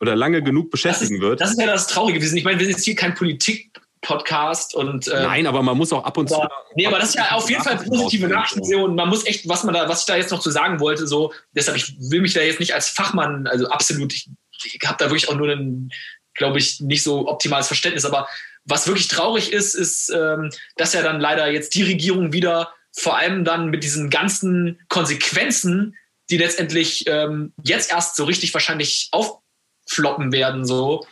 oder 0.00 0.14
lange 0.14 0.42
genug 0.42 0.70
beschäftigen 0.70 1.16
das 1.16 1.18
ist, 1.18 1.28
wird. 1.28 1.40
Das 1.40 1.50
ist 1.50 1.60
ja 1.60 1.66
das 1.66 1.86
Traurige 1.88 2.18
gewesen. 2.18 2.36
Ich 2.36 2.44
meine, 2.44 2.58
wir 2.58 2.66
sind 2.66 2.76
jetzt 2.76 2.84
hier 2.84 2.94
kein 2.94 3.14
Politik-Podcast 3.14 4.74
und 4.74 5.08
äh, 5.08 5.22
Nein, 5.22 5.46
aber 5.46 5.62
man 5.62 5.76
muss 5.76 5.92
auch 5.92 6.04
ab 6.04 6.16
und 6.16 6.32
aber, 6.32 6.42
zu. 6.42 6.48
Nee, 6.76 6.86
aber 6.86 6.98
das 6.98 7.10
ist 7.10 7.14
ja 7.16 7.32
auf 7.32 7.50
jeden 7.50 7.62
Fall 7.62 7.76
positive 7.78 8.28
Nachrichten 8.28 8.74
und 8.76 8.94
man 8.94 9.08
muss 9.08 9.26
echt, 9.26 9.48
was 9.48 9.64
man 9.64 9.74
da, 9.74 9.88
was 9.88 10.00
ich 10.00 10.06
da 10.06 10.16
jetzt 10.16 10.30
noch 10.30 10.40
zu 10.40 10.50
sagen 10.50 10.78
wollte, 10.78 11.06
so, 11.06 11.32
deshalb 11.52 11.76
ich 11.76 11.96
will 11.98 12.20
mich 12.20 12.34
da 12.34 12.40
jetzt 12.40 12.60
nicht 12.60 12.74
als 12.74 12.88
Fachmann, 12.88 13.46
also 13.48 13.68
absolut, 13.68 14.12
ich, 14.12 14.30
ich 14.64 14.78
habe 14.86 14.96
da 14.98 15.06
wirklich 15.06 15.28
auch 15.28 15.36
nur 15.36 15.50
einen 15.50 15.90
glaube 16.38 16.58
ich, 16.58 16.80
nicht 16.80 17.02
so 17.02 17.28
optimales 17.28 17.66
Verständnis. 17.66 18.06
Aber 18.06 18.26
was 18.68 18.86
wirklich 18.86 19.08
traurig 19.08 19.52
ist, 19.52 19.74
ist, 19.74 20.10
ähm, 20.14 20.50
dass 20.76 20.92
ja 20.92 21.02
dann 21.02 21.20
leider 21.20 21.50
jetzt 21.50 21.74
die 21.74 21.82
Regierung 21.82 22.32
wieder 22.32 22.72
vor 22.92 23.16
allem 23.16 23.44
dann 23.44 23.68
mit 23.68 23.84
diesen 23.84 24.10
ganzen 24.10 24.80
Konsequenzen, 24.88 25.96
die 26.30 26.36
letztendlich 26.36 27.04
ähm, 27.06 27.52
jetzt 27.62 27.90
erst 27.90 28.16
so 28.16 28.24
richtig 28.24 28.52
wahrscheinlich 28.54 29.08
auffloppen 29.12 30.32
werden, 30.32 30.64
so, 30.64 31.06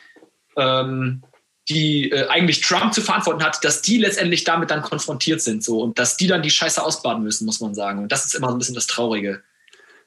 ähm, 0.56 1.22
die 1.68 2.10
äh, 2.10 2.28
eigentlich 2.28 2.60
Trump 2.60 2.92
zu 2.92 3.00
verantworten 3.00 3.42
hat, 3.42 3.64
dass 3.64 3.82
die 3.82 3.98
letztendlich 3.98 4.44
damit 4.44 4.70
dann 4.70 4.82
konfrontiert 4.82 5.40
sind, 5.40 5.64
so 5.64 5.80
und 5.80 5.98
dass 5.98 6.16
die 6.16 6.26
dann 6.26 6.42
die 6.42 6.50
Scheiße 6.50 6.82
ausbaden 6.82 7.22
müssen, 7.22 7.46
muss 7.46 7.60
man 7.60 7.74
sagen. 7.74 8.00
Und 8.00 8.12
das 8.12 8.24
ist 8.24 8.34
immer 8.34 8.48
so 8.48 8.54
ein 8.54 8.58
bisschen 8.58 8.74
das 8.74 8.86
Traurige. 8.86 9.42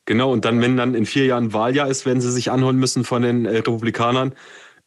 Genau, 0.05 0.31
und 0.31 0.45
dann, 0.45 0.61
wenn 0.61 0.77
dann 0.77 0.95
in 0.95 1.05
vier 1.05 1.25
Jahren 1.25 1.53
Wahljahr 1.53 1.87
ist, 1.87 2.05
werden 2.05 2.21
sie 2.21 2.31
sich 2.31 2.49
anholen 2.51 2.77
müssen 2.77 3.03
von 3.03 3.21
den 3.21 3.45
äh, 3.45 3.57
Republikanern. 3.57 4.33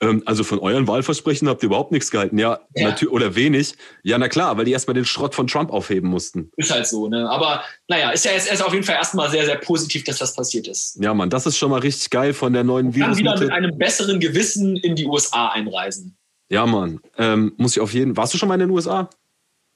Ähm, 0.03 0.23
also 0.27 0.43
von 0.43 0.59
euren 0.59 0.89
Wahlversprechen 0.89 1.49
habt 1.49 1.63
ihr 1.63 1.69
überhaupt 1.69 1.93
nichts 1.93 2.11
gehalten. 2.11 2.37
Ja, 2.37 2.61
ja. 2.75 2.95
oder 3.09 3.37
wenig. 3.37 3.75
Ja, 4.03 4.19
na 4.19 4.29
klar, 4.29 4.57
weil 4.59 4.65
die 4.65 4.73
erstmal 4.73 4.95
den 4.95 5.05
Schrott 5.05 5.35
von 5.35 5.47
Trump 5.47 5.71
aufheben 5.71 6.11
mussten. 6.11 6.51
Ist 6.57 6.73
halt 6.73 6.87
so, 6.87 7.09
ne? 7.09 7.31
Aber 7.31 7.63
naja, 7.89 8.11
ist 8.11 8.25
ja 8.25 8.33
jetzt 8.33 8.53
ist 8.53 8.63
auf 8.63 8.73
jeden 8.73 8.85
Fall 8.85 8.97
erstmal 8.97 9.31
sehr, 9.31 9.45
sehr 9.45 9.57
positiv, 9.57 10.05
dass 10.05 10.19
das 10.19 10.35
passiert 10.35 10.67
ist. 10.67 10.99
Ja, 11.01 11.15
Mann, 11.15 11.31
das 11.31 11.47
ist 11.47 11.57
schon 11.57 11.71
mal 11.71 11.81
richtig 11.81 12.11
geil 12.11 12.35
von 12.35 12.53
der 12.53 12.65
neuen 12.65 12.95
Virus. 12.95 13.11
Dann 13.11 13.19
wieder 13.19 13.39
mit 13.39 13.53
einem 13.53 13.79
besseren 13.79 14.19
Gewissen 14.19 14.77
in 14.77 14.97
die 14.97 15.07
USA 15.07 15.49
einreisen. 15.49 16.17
Ja, 16.51 16.67
Mann. 16.67 17.01
Ähm, 17.17 17.53
muss 17.57 17.77
ich 17.77 17.81
auf 17.81 17.95
jeden 17.95 18.17
Warst 18.17 18.35
du 18.35 18.39
schon 18.39 18.49
mal 18.49 18.55
in 18.55 18.61
den 18.61 18.71
USA? 18.71 19.09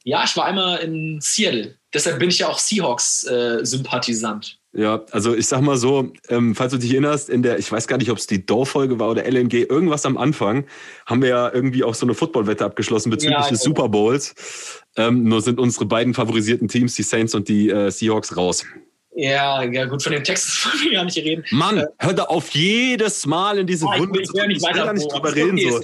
Ja, 0.04 0.24
ich 0.24 0.36
war 0.36 0.46
einmal 0.46 0.78
in 0.78 1.20
Seattle. 1.20 1.76
Deshalb 1.94 2.18
bin 2.18 2.28
ich 2.28 2.40
ja 2.40 2.48
auch 2.48 2.58
Seahawks-Sympathisant. 2.58 4.58
Ja, 4.76 5.06
also 5.10 5.34
ich 5.34 5.46
sag 5.46 5.62
mal 5.62 5.78
so, 5.78 6.12
ähm, 6.28 6.54
falls 6.54 6.72
du 6.72 6.78
dich 6.78 6.90
erinnerst, 6.90 7.30
in 7.30 7.42
der, 7.42 7.58
ich 7.58 7.72
weiß 7.72 7.88
gar 7.88 7.96
nicht, 7.96 8.10
ob 8.10 8.18
es 8.18 8.26
die 8.26 8.44
Dow-Folge 8.44 8.98
war 8.98 9.08
oder 9.08 9.24
LNG, 9.24 9.54
irgendwas 9.54 10.04
am 10.04 10.18
Anfang, 10.18 10.66
haben 11.06 11.22
wir 11.22 11.30
ja 11.30 11.50
irgendwie 11.50 11.82
auch 11.82 11.94
so 11.94 12.04
eine 12.04 12.12
Footballwette 12.12 12.62
abgeschlossen 12.62 13.08
bezüglich 13.08 13.38
ja, 13.38 13.48
des 13.48 13.62
Super 13.62 13.88
Bowls. 13.88 14.84
Ähm, 14.98 15.24
nur 15.24 15.40
sind 15.40 15.58
unsere 15.58 15.86
beiden 15.86 16.12
favorisierten 16.12 16.68
Teams, 16.68 16.94
die 16.94 17.04
Saints 17.04 17.34
und 17.34 17.48
die 17.48 17.70
äh, 17.70 17.90
Seahawks, 17.90 18.36
raus. 18.36 18.66
Ja, 19.14 19.62
ja, 19.62 19.86
gut, 19.86 20.02
von 20.02 20.12
den 20.12 20.24
Texten 20.24 20.52
wollen 20.68 20.84
wir 20.84 20.92
gar 20.92 21.04
nicht 21.06 21.16
reden. 21.16 21.44
Mann, 21.52 21.78
äh, 21.78 21.86
hör 21.98 22.12
da 22.12 22.24
auf 22.24 22.50
jedes 22.50 23.24
Mal 23.24 23.58
in 23.58 23.66
diese 23.66 23.86
oh, 23.86 23.98
Wunde 23.98 24.20
ich 24.20 24.28
will, 24.28 24.34
ich 24.34 24.42
will 24.42 24.48
nicht 24.48 24.62
weiter 24.62 24.84
da 24.84 24.92
nicht 24.92 25.10
drüber 25.10 25.34
reden. 25.34 25.58
So. 25.58 25.80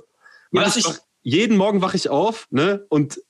Mann, 0.50 0.70
ich, 0.76 0.84
jeden 1.22 1.56
Morgen 1.56 1.80
wache 1.80 1.96
ich 1.96 2.10
auf 2.10 2.46
ne, 2.50 2.84
und 2.90 3.22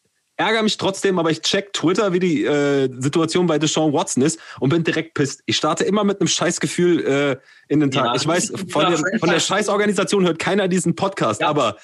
ärgere 0.43 0.63
mich 0.63 0.77
trotzdem, 0.77 1.19
aber 1.19 1.31
ich 1.31 1.41
check 1.43 1.73
Twitter, 1.73 2.13
wie 2.13 2.19
die 2.19 2.45
äh, 2.45 2.89
Situation 2.99 3.47
bei 3.47 3.59
Deshaun 3.59 3.93
Watson 3.93 4.23
ist 4.23 4.41
und 4.61 4.71
bin 4.71 4.83
direkt 4.83 5.15
pisst. 5.15 5.43
Ich 5.47 5.57
starte 5.57 5.85
immer 5.85 6.05
mit 6.05 6.21
einem 6.21 6.29
Scheißgefühl 6.29 7.07
äh, 7.07 7.37
in 7.69 7.81
den 7.81 7.91
Tag. 7.91 8.07
Ja, 8.07 8.15
ich 8.17 8.27
weiß, 8.27 8.53
von 8.69 8.87
der, 8.87 8.99
von 9.19 9.31
der 9.31 9.41
Scheißorganisation 9.41 10.25
hört 10.25 10.39
keiner 10.39 10.69
diesen 10.69 10.97
Podcast, 10.97 11.41
ja. 11.41 11.49
aber 11.49 11.77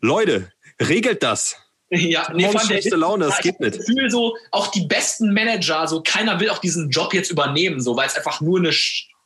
Leute, 0.00 0.50
regelt 0.80 1.22
das. 1.22 1.56
Ja, 1.90 2.32
nee, 2.34 2.48
vor 2.50 2.60
allem 2.60 2.80
der, 2.82 2.98
Laune, 2.98 3.26
das 3.26 3.38
geht 3.38 3.60
nicht. 3.60 3.78
Gefühl 3.78 4.10
so, 4.10 4.36
auch 4.50 4.68
die 4.68 4.86
besten 4.86 5.32
Manager, 5.32 5.86
so 5.86 6.02
keiner 6.02 6.40
will 6.40 6.50
auch 6.50 6.58
diesen 6.58 6.90
Job 6.90 7.14
jetzt 7.14 7.30
übernehmen, 7.30 7.80
so 7.80 7.96
weil 7.96 8.08
es 8.08 8.16
einfach 8.16 8.40
nur 8.40 8.58
eine 8.58 8.72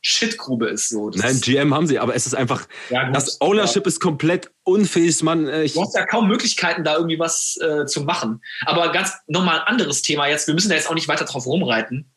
Shitgrube 0.01 0.67
ist. 0.67 0.89
So. 0.89 1.09
Das 1.09 1.21
Nein, 1.21 1.39
GM 1.41 1.73
haben 1.73 1.87
sie, 1.87 1.99
aber 1.99 2.15
es 2.15 2.25
ist 2.25 2.33
einfach, 2.33 2.67
ja, 2.89 3.05
gut, 3.05 3.15
das 3.15 3.39
Ownership 3.39 3.85
ja. 3.85 3.87
ist 3.87 3.99
komplett 3.99 4.51
unfähig. 4.63 5.21
Man, 5.21 5.47
äh, 5.47 5.63
ich 5.63 5.73
du 5.73 5.81
hast 5.81 5.95
ja 5.95 6.05
kaum 6.05 6.27
Möglichkeiten, 6.27 6.83
da 6.83 6.95
irgendwie 6.95 7.19
was 7.19 7.57
äh, 7.61 7.85
zu 7.85 8.01
machen. 8.01 8.41
Aber 8.65 8.91
ganz 8.91 9.13
nochmal 9.27 9.59
ein 9.59 9.67
anderes 9.67 10.01
Thema 10.01 10.27
jetzt. 10.27 10.47
Wir 10.47 10.55
müssen 10.55 10.69
da 10.69 10.75
jetzt 10.75 10.89
auch 10.89 10.95
nicht 10.95 11.07
weiter 11.07 11.25
drauf 11.25 11.45
rumreiten. 11.45 12.11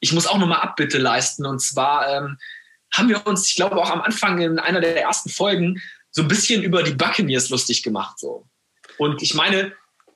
Ich 0.00 0.12
muss 0.12 0.26
auch 0.26 0.38
nochmal 0.38 0.60
Abbitte 0.60 0.98
leisten. 0.98 1.46
Und 1.46 1.60
zwar 1.60 2.08
ähm, 2.08 2.38
haben 2.92 3.08
wir 3.08 3.24
uns, 3.26 3.48
ich 3.48 3.56
glaube 3.56 3.76
auch 3.76 3.90
am 3.90 4.00
Anfang 4.00 4.40
in 4.40 4.58
einer 4.58 4.80
der 4.80 5.00
ersten 5.00 5.30
Folgen, 5.30 5.80
so 6.10 6.22
ein 6.22 6.28
bisschen 6.28 6.62
über 6.62 6.82
die 6.82 6.94
Buccaneers 6.94 7.50
lustig 7.50 7.84
gemacht. 7.84 8.18
So. 8.18 8.48
Und 8.98 9.22
ich 9.22 9.34
meine, 9.34 9.72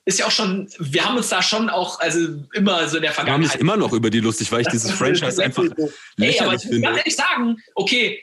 ist 0.06 0.18
ja 0.18 0.26
auch 0.26 0.30
schon, 0.30 0.68
wir 0.78 1.04
haben 1.04 1.16
uns 1.16 1.30
da 1.30 1.42
schon 1.42 1.70
auch, 1.70 1.98
also 2.00 2.18
immer 2.52 2.86
so 2.88 2.96
in 2.96 3.02
der 3.02 3.12
Vergangenheit. 3.12 3.26
Wir 3.26 3.32
haben 3.32 3.40
mich 3.40 3.60
immer 3.60 3.76
noch 3.76 3.92
über 3.92 4.10
die 4.10 4.20
lustig, 4.20 4.52
weil 4.52 4.60
ich 4.60 4.68
dieses 4.68 4.90
Franchise 4.98 5.42
einfach 5.42 5.64
so. 5.64 5.92
Ey, 6.18 6.38
aber 6.40 6.54
ich 6.54 6.64
muss 6.66 6.80
ganz 6.82 6.98
ehrlich 6.98 7.16
sagen, 7.16 7.56
okay, 7.74 8.22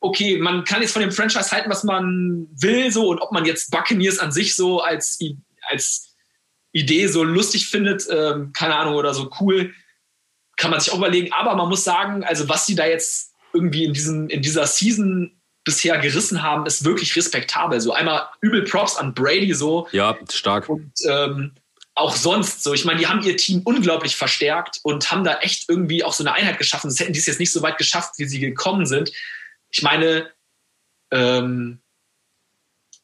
okay, 0.00 0.38
man 0.38 0.64
kann 0.64 0.82
jetzt 0.82 0.92
von 0.92 1.02
dem 1.02 1.12
Franchise 1.12 1.50
halten, 1.50 1.70
was 1.70 1.84
man 1.84 2.46
will, 2.52 2.90
so, 2.92 3.08
und 3.08 3.20
ob 3.20 3.32
man 3.32 3.44
jetzt 3.44 3.70
Buccaneers 3.70 4.18
an 4.18 4.32
sich 4.32 4.54
so 4.54 4.80
als, 4.80 5.18
als 5.68 6.16
Idee 6.72 7.08
so 7.08 7.24
lustig 7.24 7.68
findet, 7.68 8.06
ähm, 8.10 8.52
keine 8.52 8.76
Ahnung, 8.76 8.94
oder 8.94 9.12
so 9.12 9.30
cool, 9.40 9.74
kann 10.56 10.70
man 10.70 10.80
sich 10.80 10.92
auch 10.92 10.98
überlegen. 10.98 11.32
Aber 11.32 11.56
man 11.56 11.68
muss 11.68 11.84
sagen, 11.84 12.22
also 12.22 12.48
was 12.48 12.66
sie 12.66 12.76
da 12.76 12.86
jetzt 12.86 13.34
irgendwie 13.52 13.84
in, 13.84 13.92
diesem, 13.92 14.28
in 14.28 14.42
dieser 14.42 14.66
Season 14.66 15.39
bisher 15.70 15.98
gerissen 15.98 16.42
haben, 16.42 16.66
ist 16.66 16.84
wirklich 16.84 17.14
respektabel. 17.14 17.80
So 17.80 17.92
einmal 17.92 18.26
übel 18.40 18.64
Props 18.64 18.96
an 18.96 19.14
Brady 19.14 19.54
so. 19.54 19.86
Ja, 19.92 20.18
stark. 20.28 20.68
Und 20.68 20.92
ähm, 21.08 21.52
auch 21.94 22.16
sonst 22.16 22.64
so. 22.64 22.74
Ich 22.74 22.84
meine, 22.84 22.98
die 22.98 23.06
haben 23.06 23.22
ihr 23.22 23.36
Team 23.36 23.62
unglaublich 23.64 24.16
verstärkt 24.16 24.80
und 24.82 25.12
haben 25.12 25.22
da 25.22 25.38
echt 25.38 25.68
irgendwie 25.68 26.02
auch 26.02 26.12
so 26.12 26.24
eine 26.24 26.32
Einheit 26.32 26.58
geschaffen. 26.58 26.90
Das 26.90 26.98
hätten 26.98 27.12
die 27.12 27.20
es 27.20 27.26
jetzt 27.26 27.38
nicht 27.38 27.52
so 27.52 27.62
weit 27.62 27.78
geschafft, 27.78 28.14
wie 28.16 28.26
sie 28.26 28.40
gekommen 28.40 28.84
sind. 28.84 29.12
Ich 29.70 29.82
meine, 29.82 30.28
ähm, 31.12 31.80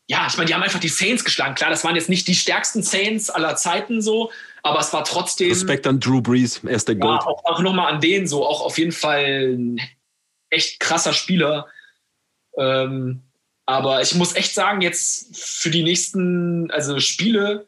ja, 0.09 0.27
ich 0.27 0.37
meine, 0.37 0.49
die 0.49 0.55
haben 0.55 0.63
einfach 0.63 0.81
die 0.81 0.89
Saints 0.89 1.25
geschlagen. 1.25 1.55
Klar, 1.55 1.71
das 1.71 1.85
waren 1.85 1.95
jetzt 1.95 2.09
nicht 2.09 2.27
die 2.27 2.35
stärksten 2.35 2.83
Saints 2.83 3.31
aller 3.31 3.55
Zeiten 3.55 4.03
so, 4.03 4.33
aber 4.65 4.81
es 4.81 4.93
war 4.93 5.05
trotzdem. 5.05 5.51
Respekt 5.51 5.87
an 5.87 6.01
Drew 6.01 6.21
Brees, 6.21 6.63
er 6.65 6.77
ist 6.77 6.89
der 6.89 6.97
Gold. 6.97 7.23
Ja, 7.23 7.27
auch, 7.29 7.45
auch 7.45 7.61
nochmal 7.61 7.93
an 7.93 8.01
den 8.01 8.27
so, 8.27 8.45
auch 8.45 8.61
auf 8.61 8.79
jeden 8.79 8.93
Fall 8.93 9.55
ein 9.57 9.81
echt 10.51 10.81
krasser 10.81 11.13
Spieler. 11.13 11.69
Ähm, 12.59 13.23
aber 13.67 14.01
ich 14.01 14.15
muss 14.15 14.35
echt 14.35 14.55
sagen, 14.55 14.81
jetzt 14.81 15.37
für 15.37 15.71
die 15.71 15.83
nächsten 15.83 16.71
also 16.71 17.01
Spiele, 17.01 17.67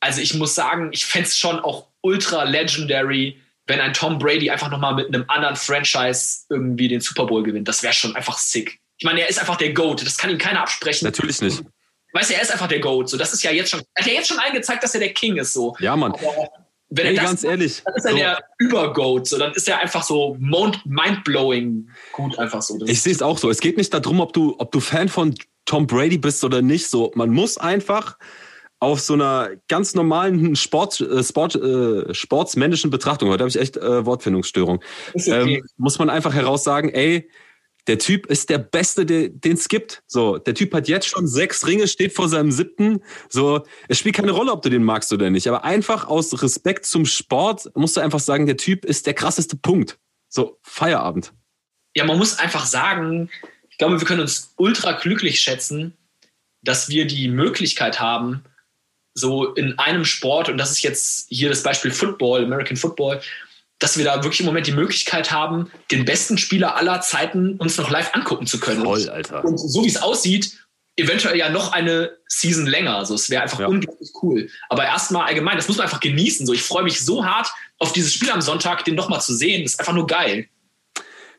also 0.00 0.20
ich 0.20 0.34
muss 0.34 0.54
sagen, 0.54 0.90
ich 0.92 1.06
fände 1.06 1.28
es 1.28 1.38
schon 1.38 1.60
auch 1.60 1.88
ultra 2.00 2.44
legendary, 2.44 3.40
wenn 3.66 3.80
ein 3.80 3.92
Tom 3.92 4.18
Brady 4.18 4.50
einfach 4.50 4.70
nochmal 4.70 4.94
mit 4.94 5.08
einem 5.08 5.24
anderen 5.28 5.56
Franchise 5.56 6.44
irgendwie 6.48 6.88
den 6.88 7.00
Super 7.00 7.26
Bowl 7.26 7.42
gewinnt. 7.42 7.68
Das 7.68 7.82
wäre 7.82 7.92
schon 7.92 8.16
einfach 8.16 8.38
sick. 8.38 8.80
Ich 8.96 9.04
meine, 9.04 9.20
er 9.20 9.28
ist 9.28 9.38
einfach 9.38 9.56
der 9.56 9.72
GOAT. 9.72 10.04
Das 10.04 10.16
kann 10.16 10.30
ihm 10.30 10.38
keiner 10.38 10.62
absprechen. 10.62 11.04
Natürlich 11.04 11.40
nicht. 11.40 11.62
Weißt 12.12 12.30
du, 12.30 12.34
er 12.34 12.42
ist 12.42 12.50
einfach 12.50 12.66
der 12.66 12.80
GOAT. 12.80 13.08
So, 13.08 13.16
das 13.16 13.32
ist 13.32 13.42
ja 13.42 13.50
jetzt 13.50 13.70
schon, 13.70 13.82
er 13.94 14.02
hat 14.02 14.10
ja 14.10 14.18
jetzt 14.18 14.28
schon 14.28 14.38
eingezeigt, 14.38 14.82
dass 14.82 14.94
er 14.94 15.00
der 15.00 15.12
King 15.12 15.36
ist. 15.36 15.52
So. 15.52 15.76
Ja, 15.78 15.94
Mann. 15.94 16.12
Aber 16.12 16.48
wenn 16.90 17.06
Ey, 17.06 17.14
er 17.14 17.22
das, 17.22 17.30
ganz 17.30 17.44
ehrlich. 17.44 17.82
Dann 17.84 17.94
ist 17.94 18.04
er 18.04 18.10
so. 18.12 18.16
der 18.16 18.38
Übergoat. 18.58 19.26
So, 19.26 19.38
dann 19.38 19.52
ist 19.52 19.68
er 19.68 19.80
einfach 19.80 20.02
so 20.02 20.36
mindblowing 20.38 21.88
gut, 22.12 22.38
einfach 22.38 22.62
so. 22.62 22.78
Das 22.78 22.88
ich 22.88 23.02
sehe 23.02 23.12
es 23.12 23.22
auch 23.22 23.38
so. 23.38 23.50
Es 23.50 23.60
geht 23.60 23.76
nicht 23.76 23.92
darum, 23.92 24.20
ob 24.20 24.32
du, 24.32 24.56
ob 24.58 24.72
du 24.72 24.80
Fan 24.80 25.08
von 25.08 25.34
Tom 25.64 25.86
Brady 25.86 26.18
bist 26.18 26.42
oder 26.44 26.62
nicht. 26.62 26.88
So, 26.88 27.12
man 27.14 27.30
muss 27.30 27.58
einfach 27.58 28.16
auf 28.80 29.00
so 29.00 29.14
einer 29.14 29.50
ganz 29.68 29.94
normalen 29.94 30.54
Sport, 30.56 31.00
äh, 31.00 31.22
Sport, 31.22 31.56
äh, 31.56 32.14
sportsmännischen 32.14 32.90
Betrachtung, 32.90 33.28
heute 33.28 33.40
habe 33.40 33.48
ich 33.48 33.58
echt 33.58 33.76
äh, 33.76 34.06
Wortfindungsstörung, 34.06 34.80
okay. 35.14 35.56
ähm, 35.56 35.66
muss 35.76 35.98
man 35.98 36.10
einfach 36.10 36.32
heraussagen, 36.32 36.90
ey, 36.90 37.28
der 37.88 37.98
Typ 37.98 38.26
ist 38.26 38.50
der 38.50 38.58
Beste, 38.58 39.06
den 39.06 39.40
es 39.42 39.68
gibt. 39.68 40.02
So, 40.06 40.38
der 40.38 40.54
Typ 40.54 40.74
hat 40.74 40.88
jetzt 40.88 41.08
schon 41.08 41.26
sechs 41.26 41.66
Ringe, 41.66 41.88
steht 41.88 42.12
vor 42.12 42.28
seinem 42.28 42.52
siebten. 42.52 43.02
So, 43.28 43.64
es 43.88 43.98
spielt 43.98 44.14
keine 44.14 44.32
Rolle, 44.32 44.52
ob 44.52 44.62
du 44.62 44.68
den 44.68 44.84
magst 44.84 45.12
oder 45.12 45.30
nicht. 45.30 45.48
Aber 45.48 45.64
einfach 45.64 46.06
aus 46.06 46.42
Respekt 46.42 46.86
zum 46.86 47.06
Sport 47.06 47.70
musst 47.74 47.96
du 47.96 48.00
einfach 48.00 48.20
sagen, 48.20 48.46
der 48.46 48.58
Typ 48.58 48.84
ist 48.84 49.06
der 49.06 49.14
krasseste 49.14 49.56
Punkt. 49.56 49.98
So, 50.28 50.58
Feierabend. 50.62 51.32
Ja, 51.96 52.04
man 52.04 52.18
muss 52.18 52.38
einfach 52.38 52.66
sagen, 52.66 53.30
ich 53.70 53.78
glaube, 53.78 53.98
wir 53.98 54.06
können 54.06 54.20
uns 54.20 54.52
ultra 54.56 54.92
glücklich 54.92 55.40
schätzen, 55.40 55.96
dass 56.62 56.88
wir 56.90 57.06
die 57.06 57.28
Möglichkeit 57.28 58.00
haben, 58.00 58.44
so 59.14 59.54
in 59.54 59.78
einem 59.78 60.04
Sport, 60.04 60.48
und 60.48 60.58
das 60.58 60.70
ist 60.70 60.82
jetzt 60.82 61.26
hier 61.30 61.48
das 61.48 61.62
Beispiel 61.62 61.90
Football, 61.90 62.44
American 62.44 62.76
Football, 62.76 63.20
dass 63.78 63.96
wir 63.96 64.04
da 64.04 64.22
wirklich 64.22 64.40
im 64.40 64.46
Moment 64.46 64.66
die 64.66 64.72
Möglichkeit 64.72 65.30
haben, 65.30 65.70
den 65.90 66.04
besten 66.04 66.36
Spieler 66.36 66.76
aller 66.76 67.00
Zeiten 67.00 67.54
uns 67.56 67.76
noch 67.76 67.90
live 67.90 68.14
angucken 68.14 68.46
zu 68.46 68.58
können. 68.58 68.84
Voll, 68.84 69.08
Alter. 69.08 69.44
Und 69.44 69.58
so 69.58 69.84
wie 69.84 69.88
es 69.88 69.96
aussieht, 69.96 70.58
eventuell 70.96 71.36
ja 71.36 71.48
noch 71.48 71.72
eine 71.72 72.10
Season 72.26 72.66
länger. 72.66 72.96
Also 72.96 73.14
es 73.14 73.30
wäre 73.30 73.42
einfach 73.42 73.60
ja. 73.60 73.66
unglaublich 73.68 74.10
cool. 74.22 74.48
Aber 74.68 74.84
erstmal 74.84 75.26
allgemein, 75.26 75.56
das 75.56 75.68
muss 75.68 75.76
man 75.76 75.84
einfach 75.84 76.00
genießen. 76.00 76.44
So, 76.44 76.52
ich 76.52 76.62
freue 76.62 76.82
mich 76.82 77.04
so 77.04 77.24
hart 77.24 77.48
auf 77.78 77.92
dieses 77.92 78.12
Spiel 78.12 78.30
am 78.30 78.40
Sonntag, 78.40 78.84
den 78.84 78.96
nochmal 78.96 79.20
zu 79.20 79.34
sehen. 79.34 79.62
Das 79.62 79.74
ist 79.74 79.78
einfach 79.80 79.94
nur 79.94 80.06
geil. 80.06 80.48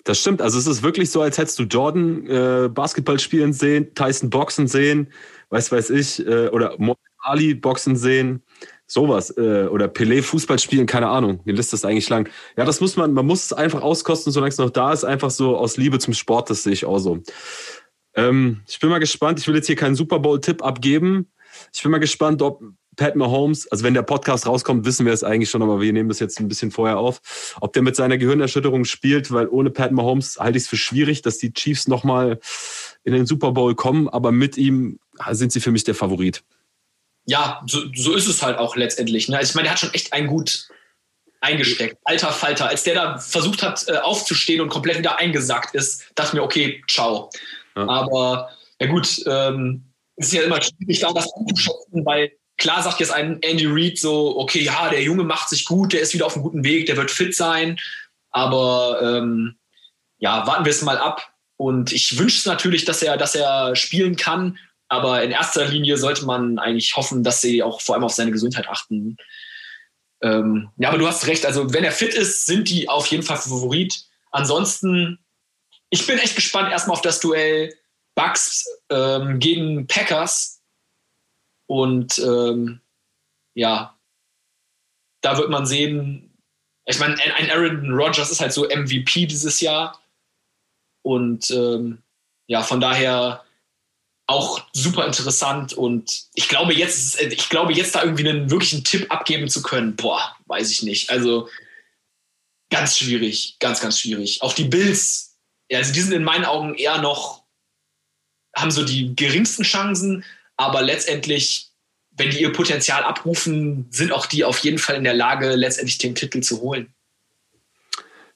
Das 0.05 0.21
stimmt. 0.21 0.41
Also 0.41 0.57
es 0.57 0.65
ist 0.65 0.81
wirklich 0.81 1.11
so, 1.11 1.21
als 1.21 1.37
hättest 1.37 1.59
du 1.59 1.63
Jordan 1.63 2.25
äh, 2.27 2.69
Basketball 2.69 3.19
spielen 3.19 3.51
sehen, 3.51 3.93
Tyson 3.95 4.29
boxen 4.29 4.67
sehen, 4.67 5.11
weiß 5.49 5.73
weiß 5.73 5.89
ich, 5.89 6.25
äh, 6.25 6.47
oder 6.47 6.77
Ali 7.19 7.53
boxen 7.53 7.97
sehen 7.97 8.41
sowas 8.89 9.35
äh, 9.37 9.67
oder 9.67 9.85
Pelé 9.85 10.21
Fußball 10.21 10.59
spielen, 10.59 10.87
keine 10.87 11.07
Ahnung. 11.07 11.41
Die 11.45 11.51
Liste 11.51 11.75
ist 11.75 11.85
eigentlich 11.85 12.09
lang. 12.09 12.27
Ja, 12.57 12.65
das 12.65 12.81
muss 12.81 12.97
man, 12.97 13.13
man 13.13 13.25
muss 13.25 13.45
es 13.45 13.53
einfach 13.53 13.81
auskosten, 13.81 14.33
solange 14.33 14.49
es 14.49 14.57
noch 14.57 14.71
da 14.71 14.91
ist, 14.91 15.05
einfach 15.05 15.29
so 15.29 15.55
aus 15.55 15.77
Liebe 15.77 15.99
zum 15.99 16.13
Sport, 16.13 16.49
das 16.49 16.63
sehe 16.63 16.73
ich 16.73 16.85
auch 16.85 16.99
so. 16.99 17.19
Ähm, 18.15 18.61
ich 18.67 18.79
bin 18.79 18.89
mal 18.89 18.99
gespannt, 18.99 19.39
ich 19.39 19.47
will 19.47 19.55
jetzt 19.55 19.67
hier 19.67 19.75
keinen 19.75 19.95
Super 19.95 20.19
Bowl-Tipp 20.19 20.63
abgeben. 20.63 21.27
Ich 21.73 21.83
bin 21.83 21.91
mal 21.91 21.99
gespannt, 21.99 22.41
ob 22.41 22.63
Pat 22.95 23.15
Mahomes, 23.15 23.67
also 23.71 23.85
wenn 23.85 23.93
der 23.93 24.01
Podcast 24.01 24.45
rauskommt, 24.45 24.85
wissen 24.85 25.05
wir 25.05 25.13
es 25.13 25.23
eigentlich 25.23 25.49
schon, 25.49 25.61
aber 25.61 25.79
wir 25.79 25.93
nehmen 25.93 26.09
das 26.09 26.19
jetzt 26.19 26.39
ein 26.39 26.49
bisschen 26.49 26.69
vorher 26.69 26.97
auf, 26.97 27.55
ob 27.61 27.71
der 27.71 27.81
mit 27.81 27.95
seiner 27.95 28.17
Gehirnerschütterung 28.17 28.83
spielt, 28.83 29.31
weil 29.31 29.47
ohne 29.47 29.69
Pat 29.69 29.93
Mahomes 29.93 30.37
halte 30.37 30.57
ich 30.57 30.65
es 30.65 30.69
für 30.69 30.75
schwierig, 30.75 31.21
dass 31.21 31.37
die 31.37 31.53
Chiefs 31.53 31.87
nochmal 31.87 32.39
in 33.03 33.13
den 33.13 33.25
Super 33.25 33.53
Bowl 33.53 33.73
kommen, 33.73 34.09
aber 34.09 34.33
mit 34.33 34.57
ihm 34.57 34.99
sind 35.31 35.53
sie 35.53 35.61
für 35.61 35.71
mich 35.71 35.85
der 35.85 35.95
Favorit. 35.95 36.43
Ja, 37.29 37.61
so, 37.67 37.81
so 37.93 38.15
ist 38.15 38.27
es 38.27 38.41
halt 38.41 38.57
auch 38.57 38.75
letztendlich. 38.75 39.29
Ne? 39.29 39.37
Also 39.37 39.51
ich 39.51 39.55
meine, 39.55 39.67
er 39.67 39.71
hat 39.73 39.79
schon 39.79 39.93
echt 39.93 40.13
ein 40.13 40.25
gut 40.25 40.67
eingesteckt. 41.41 41.97
Alter 42.03 42.31
Falter, 42.31 42.67
als 42.67 42.83
der 42.83 42.95
da 42.95 43.17
versucht 43.19 43.61
hat 43.61 43.87
äh, 43.87 43.97
aufzustehen 43.97 44.61
und 44.61 44.69
komplett 44.69 44.97
wieder 44.97 45.19
eingesackt 45.19 45.75
ist, 45.75 46.05
dachte 46.15 46.35
mir, 46.35 46.43
okay, 46.43 46.83
ciao. 46.89 47.29
Ja. 47.75 47.87
Aber 47.87 48.49
ja 48.81 48.87
gut, 48.87 49.21
ähm, 49.27 49.83
es 50.15 50.27
ist 50.27 50.33
ja 50.33 50.41
immer 50.41 50.59
schwierig, 50.59 50.99
da 50.99 51.13
das 51.13 51.31
anzuschätzen, 51.33 52.03
weil 52.03 52.31
klar 52.57 52.81
sagt 52.81 52.99
jetzt 52.99 53.11
ein 53.11 53.39
Andy 53.43 53.67
Reid 53.67 53.99
so, 53.99 54.37
okay, 54.39 54.61
ja, 54.61 54.89
der 54.89 55.03
Junge 55.03 55.23
macht 55.23 55.49
sich 55.49 55.65
gut, 55.65 55.93
der 55.93 56.01
ist 56.01 56.15
wieder 56.15 56.25
auf 56.25 56.33
einem 56.33 56.43
guten 56.43 56.63
Weg, 56.63 56.87
der 56.87 56.97
wird 56.97 57.11
fit 57.11 57.35
sein. 57.35 57.79
Aber 58.31 58.99
ähm, 59.01 59.55
ja, 60.17 60.47
warten 60.47 60.65
wir 60.65 60.71
es 60.71 60.81
mal 60.81 60.97
ab. 60.97 61.31
Und 61.57 61.91
ich 61.91 62.17
wünsche 62.17 62.37
es 62.37 62.45
natürlich, 62.45 62.85
dass 62.85 63.03
er, 63.03 63.17
dass 63.17 63.35
er 63.35 63.75
spielen 63.75 64.15
kann. 64.15 64.57
Aber 64.89 65.23
in 65.23 65.31
erster 65.31 65.65
Linie 65.65 65.97
sollte 65.97 66.25
man 66.25 66.57
eigentlich 66.57 66.95
hoffen, 66.95 67.23
dass 67.23 67.41
sie 67.41 67.61
auch 67.63 67.79
vor 67.79 67.95
allem 67.95 68.03
auf 68.03 68.13
seine 68.13 68.31
Gesundheit 68.31 68.67
achten. 68.67 69.17
Ähm, 70.21 70.69
ja, 70.77 70.89
aber 70.89 70.97
du 70.97 71.07
hast 71.07 71.27
recht. 71.27 71.45
Also, 71.45 71.73
wenn 71.73 71.83
er 71.83 71.91
fit 71.91 72.13
ist, 72.13 72.45
sind 72.45 72.69
die 72.69 72.89
auf 72.89 73.07
jeden 73.07 73.23
Fall 73.23 73.37
Favorit. 73.37 74.03
Ansonsten, 74.31 75.19
ich 75.91 76.05
bin 76.05 76.17
echt 76.17 76.35
gespannt 76.35 76.71
erstmal 76.71 76.95
auf 76.95 77.01
das 77.01 77.19
Duell 77.19 77.73
Bucks 78.15 78.65
ähm, 78.89 79.39
gegen 79.39 79.87
Packers. 79.87 80.61
Und 81.67 82.17
ähm, 82.19 82.81
ja, 83.53 83.95
da 85.21 85.37
wird 85.37 85.49
man 85.49 85.67
sehen, 85.67 86.35
ich 86.85 86.99
meine, 86.99 87.15
ein 87.35 87.51
Aaron 87.51 87.91
Rodgers 87.91 88.31
ist 88.31 88.41
halt 88.41 88.53
so 88.53 88.67
MVP 88.67 89.27
dieses 89.27 89.61
Jahr. 89.61 90.01
Und 91.03 91.51
ähm, 91.51 92.01
ja, 92.47 92.63
von 92.63 92.81
daher 92.81 93.45
auch 94.29 94.61
super 94.73 95.05
interessant. 95.05 95.73
Und 95.73 96.25
ich 96.35 96.47
glaube, 96.47 96.73
jetzt, 96.73 97.19
ich 97.19 97.49
glaube, 97.49 97.73
jetzt 97.73 97.95
da 97.95 98.03
irgendwie 98.03 98.27
einen 98.27 98.51
wirklichen 98.51 98.83
Tipp 98.83 99.07
abgeben 99.09 99.49
zu 99.49 99.61
können, 99.61 99.95
boah, 99.95 100.35
weiß 100.45 100.71
ich 100.71 100.83
nicht. 100.83 101.09
Also 101.09 101.49
ganz 102.69 102.97
schwierig, 102.97 103.57
ganz, 103.59 103.81
ganz 103.81 103.99
schwierig. 103.99 104.41
Auch 104.41 104.53
die 104.53 104.65
Bills, 104.65 105.37
also 105.71 105.91
die 105.91 106.01
sind 106.01 106.13
in 106.13 106.23
meinen 106.23 106.45
Augen 106.45 106.75
eher 106.75 106.99
noch, 106.99 107.43
haben 108.55 108.71
so 108.71 108.85
die 108.85 109.15
geringsten 109.15 109.63
Chancen, 109.63 110.23
aber 110.57 110.81
letztendlich 110.81 111.69
wenn 112.19 112.29
die 112.29 112.41
ihr 112.41 112.51
Potenzial 112.51 113.03
abrufen, 113.03 113.87
sind 113.89 114.11
auch 114.11 114.25
die 114.25 114.43
auf 114.43 114.59
jeden 114.59 114.77
Fall 114.77 114.97
in 114.97 115.05
der 115.05 115.13
Lage, 115.13 115.55
letztendlich 115.55 115.97
den 115.97 116.15
Titel 116.15 116.41
zu 116.41 116.59
holen. 116.59 116.93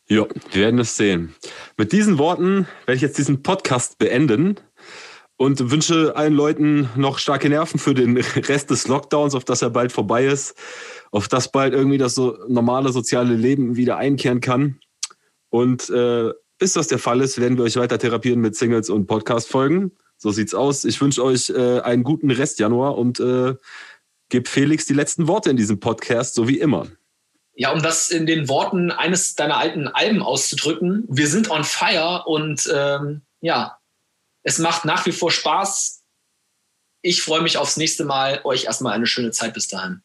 Ja, 0.07 0.25
wir 0.51 0.61
werden 0.61 0.79
es 0.79 0.95
sehen. 0.95 1.35
Mit 1.77 1.91
diesen 1.91 2.17
Worten 2.17 2.67
werde 2.85 2.95
ich 2.95 3.01
jetzt 3.01 3.17
diesen 3.17 3.43
Podcast 3.43 3.97
beenden 3.97 4.59
und 5.43 5.71
wünsche 5.71 6.15
allen 6.15 6.33
Leuten 6.33 6.89
noch 6.95 7.19
starke 7.19 7.49
Nerven 7.49 7.77
für 7.77 7.93
den 7.93 8.17
Rest 8.47 8.69
des 8.69 8.87
Lockdowns, 8.87 9.35
auf 9.35 9.43
das 9.43 9.61
er 9.61 9.71
bald 9.71 9.91
vorbei 9.91 10.25
ist, 10.25 10.55
auf 11.11 11.27
das 11.27 11.51
bald 11.51 11.73
irgendwie 11.73 11.97
das 11.97 12.15
so 12.15 12.37
normale 12.47 12.93
soziale 12.93 13.35
Leben 13.35 13.75
wieder 13.75 13.97
einkehren 13.97 14.39
kann. 14.39 14.79
Und 15.49 15.89
äh, 15.89 16.31
bis 16.59 16.73
das 16.73 16.87
der 16.87 16.97
Fall 16.97 17.19
ist, 17.19 17.41
werden 17.41 17.57
wir 17.57 17.65
euch 17.65 17.75
weiter 17.75 17.99
therapieren 17.99 18.39
mit 18.39 18.55
Singles 18.55 18.89
und 18.89 19.05
Podcast-Folgen. 19.05 19.91
So 20.15 20.31
sieht's 20.31 20.53
aus. 20.53 20.85
Ich 20.85 21.01
wünsche 21.01 21.21
euch 21.21 21.49
äh, 21.49 21.81
einen 21.81 22.03
guten 22.03 22.31
Rest 22.31 22.59
Januar 22.59 22.97
und 22.97 23.19
äh, 23.19 23.55
gebe 24.29 24.49
Felix 24.49 24.85
die 24.85 24.93
letzten 24.93 25.27
Worte 25.27 25.49
in 25.49 25.57
diesem 25.57 25.81
Podcast, 25.81 26.35
so 26.35 26.47
wie 26.47 26.59
immer. 26.59 26.87
Ja, 27.53 27.73
um 27.73 27.83
das 27.83 28.11
in 28.11 28.25
den 28.27 28.47
Worten 28.47 28.91
eines 28.91 29.35
deiner 29.35 29.57
alten 29.57 29.89
Alben 29.89 30.23
auszudrücken, 30.23 31.03
wir 31.09 31.27
sind 31.27 31.51
on 31.51 31.65
fire 31.65 32.23
und 32.25 32.71
ähm, 32.73 33.23
ja, 33.41 33.77
es 34.43 34.59
macht 34.59 34.85
nach 34.85 35.05
wie 35.05 35.11
vor 35.11 35.31
Spaß. 35.31 36.03
Ich 37.01 37.21
freue 37.21 37.41
mich 37.41 37.57
aufs 37.57 37.77
nächste 37.77 38.05
Mal. 38.05 38.41
Euch 38.43 38.65
erstmal 38.65 38.93
eine 38.93 39.07
schöne 39.07 39.31
Zeit 39.31 39.53
bis 39.53 39.67
dahin. 39.67 40.03